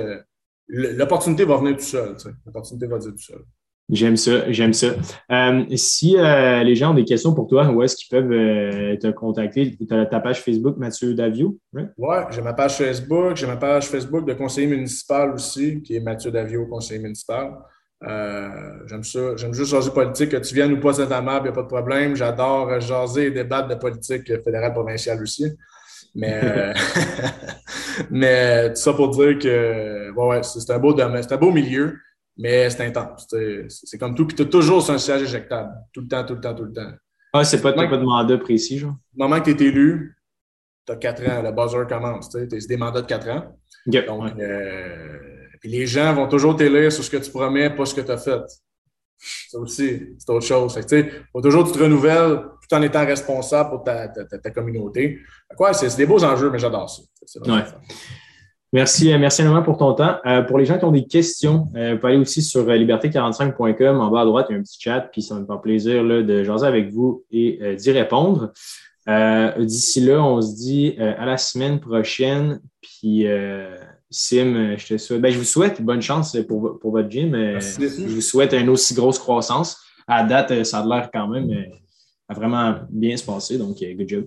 l'opportunité 0.68 1.46
va 1.46 1.58
venir 1.58 1.78
tout 1.78 1.84
seul. 1.84 2.16
L'opportunité 2.46 2.86
va 2.86 2.98
venir 2.98 3.14
tout 3.14 3.24
seul. 3.24 3.44
J'aime 3.92 4.16
ça, 4.16 4.50
j'aime 4.50 4.72
ça. 4.72 4.96
Euh, 5.32 5.66
si 5.76 6.16
euh, 6.18 6.64
les 6.64 6.76
gens 6.76 6.92
ont 6.92 6.94
des 6.94 7.04
questions 7.04 7.34
pour 7.34 7.48
toi, 7.48 7.70
où 7.70 7.84
est-ce 7.84 7.98
qu'ils 7.98 8.08
peuvent 8.10 8.32
euh, 8.32 8.96
te 8.96 9.12
contacter? 9.12 9.76
Tu 9.76 9.86
as 9.94 10.06
ta 10.06 10.22
page 10.22 10.42
Facebook, 10.42 10.78
Mathieu 10.78 11.14
Davio? 11.14 11.58
Oui, 11.74 11.84
ouais, 11.98 12.24
j'ai 12.32 12.42
ma 12.42 12.54
page 12.54 12.78
Facebook, 12.78 13.36
j'ai 13.36 13.48
ma 13.48 13.58
page 13.58 13.88
Facebook 13.88 14.26
de 14.26 14.34
conseiller 14.34 14.68
municipal 14.68 15.34
aussi, 15.34 15.82
qui 15.82 15.98
est 15.98 16.00
Mathieu 16.00 16.32
Davio, 16.32 16.68
conseiller 16.68 17.02
municipal. 17.02 17.52
J'aime 18.02 19.04
ça. 19.04 19.36
J'aime 19.38 19.54
juste 19.54 19.72
jaser 19.72 19.92
politique. 19.92 20.30
Que 20.30 20.38
tu 20.38 20.54
viennes 20.54 20.74
ou 20.74 20.80
pas 20.80 20.94
saint 20.94 21.12
amable, 21.12 21.48
il 21.48 21.52
n'y 21.52 21.54
a 21.54 21.56
pas 21.56 21.64
de 21.64 21.68
problème. 21.68 22.16
J'adore 22.16 22.80
jaser 22.80 23.28
et 23.28 23.32
débattre 23.32 23.68
de 23.68 23.76
politique 23.76 24.28
fédérale 24.44 24.74
provinciale 24.74 25.22
aussi. 25.22 25.46
Mais, 26.14 26.74
mais 28.12 28.70
tout 28.70 28.82
ça 28.82 28.94
pour 28.94 29.10
dire 29.10 29.40
que 29.40 30.12
ouais, 30.12 30.44
c'est 30.44 30.72
un 30.72 30.80
beau 30.80 30.94
domaine, 30.94 31.24
c'est 31.24 31.34
un 31.34 31.38
beau 31.38 31.52
milieu. 31.52 31.98
Mais 32.38 32.70
c'est 32.70 32.86
intense. 32.86 33.28
C'est 33.68 33.98
comme 33.98 34.16
tout. 34.16 34.26
Puis 34.26 34.36
tu 34.36 34.44
as 34.44 34.46
toujours 34.46 34.90
un 34.90 34.98
siège 34.98 35.24
éjectable. 35.24 35.72
Tout 35.94 36.02
le 36.02 36.08
temps, 36.08 36.26
tout 36.26 36.36
le 36.36 36.42
temps, 36.42 36.56
tout 36.56 36.64
le 36.64 36.74
temps. 36.74 36.92
Ah, 37.34 37.44
c'est 37.44 37.62
pas, 37.62 37.72
pas 37.74 37.86
de 37.86 38.04
mandat 38.04 38.38
précis, 38.38 38.80
genre? 38.80 38.96
Le 39.16 39.24
moment 39.24 39.40
que 39.40 39.52
tu 39.52 39.64
es 39.64 39.68
élu, 39.68 40.18
tu 40.86 40.92
as 40.92 40.96
4 40.96 41.30
ans. 41.30 41.42
Le 41.44 41.52
buzzer 41.52 41.88
commence. 41.88 42.30
C'est 42.32 42.68
des 42.68 42.78
mandats 42.78 43.02
de 43.02 43.08
4 43.08 43.30
ans. 43.30 43.58
Donc, 43.86 44.40
euh, 44.40 45.41
puis 45.62 45.70
les 45.70 45.86
gens 45.86 46.14
vont 46.14 46.28
toujours 46.28 46.56
t'élire 46.58 46.92
sur 46.92 47.04
ce 47.04 47.10
que 47.10 47.18
tu 47.18 47.32
promets, 47.32 47.70
pas 47.70 47.86
ce 47.86 47.94
que 47.94 48.02
tu 48.02 48.12
as 48.12 48.18
fait. 48.18 48.42
Ça 49.50 49.60
aussi, 49.60 50.02
c'est 50.18 50.30
autre 50.32 50.46
chose. 50.46 50.78
Il 50.92 51.12
faut 51.32 51.42
toujours 51.42 51.64
que 51.64 51.70
tu 51.70 51.78
te 51.78 51.84
renouvelles 51.84 52.40
tout 52.68 52.76
en 52.76 52.82
étant 52.82 53.06
responsable 53.06 53.70
pour 53.70 53.84
ta, 53.84 54.08
ta, 54.08 54.50
communauté. 54.50 55.20
Quoi, 55.56 55.74
c'est 55.74 55.96
des 55.96 56.08
beaux 56.08 56.24
enjeux, 56.24 56.50
mais 56.50 56.58
j'adore 56.58 56.90
ça. 56.90 57.04
Ouais. 57.46 57.62
Merci, 58.74 59.12
euh, 59.12 59.20
merci 59.20 59.42
énormément 59.42 59.66
pour 59.66 59.78
ton 59.78 59.94
temps. 59.94 60.16
Euh, 60.26 60.42
pour 60.44 60.58
les 60.58 60.66
gens 60.66 60.80
qui 60.80 60.86
ont 60.86 60.92
des 60.92 61.06
questions, 61.06 61.68
euh, 61.76 61.94
vous 61.94 62.00
pouvez 62.00 62.14
aller 62.14 62.22
aussi 62.22 62.42
sur 62.42 62.66
liberté45.com. 62.66 64.00
En 64.00 64.10
bas 64.10 64.22
à 64.22 64.26
droite, 64.26 64.48
il 64.50 64.54
y 64.54 64.56
a 64.56 64.60
un 64.60 64.64
petit 64.64 64.80
chat, 64.80 65.02
puis 65.12 65.22
ça 65.22 65.36
va 65.36 65.42
me 65.42 65.46
faire 65.46 65.62
plaisir 65.62 66.04
là, 66.04 66.24
de 66.24 66.44
jaser 66.44 66.66
avec 66.66 66.90
vous 66.90 67.24
et 67.32 67.76
d'y 67.76 67.92
répondre. 67.92 68.52
D'ici 69.60 70.00
là, 70.00 70.24
on 70.24 70.42
se 70.42 70.56
dit 70.56 70.96
à 70.98 71.26
la 71.26 71.38
semaine 71.38 71.80
prochaine. 71.80 72.62
Puis 72.82 73.26
Sim, 74.14 74.76
je 74.78 74.88
te 74.88 74.98
souhaite, 74.98 75.22
ben, 75.22 75.32
je 75.32 75.38
vous 75.38 75.46
souhaite 75.46 75.82
bonne 75.82 76.02
chance 76.02 76.38
pour, 76.48 76.78
pour 76.80 76.92
votre 76.92 77.10
gym. 77.10 77.34
je 77.34 78.08
vous 78.08 78.22
souhaite 78.22 78.54
une 78.54 78.70
aussi 78.70 78.94
grosse 78.94 79.18
croissance. 79.18 79.82
À 80.06 80.24
date, 80.24 80.64
ça 80.66 80.80
a 80.80 80.86
l'air 80.86 81.10
quand 81.14 81.28
même 81.30 81.50
à 82.28 82.34
vraiment 82.34 82.76
bien 82.90 83.16
se 83.16 83.24
passer. 83.24 83.58
Donc, 83.58 83.78
good 83.80 84.08
job. 84.08 84.26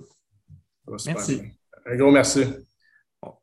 Merci. 1.07 1.43
Un 1.87 1.97
gros 1.97 2.11
merci. 2.11 2.45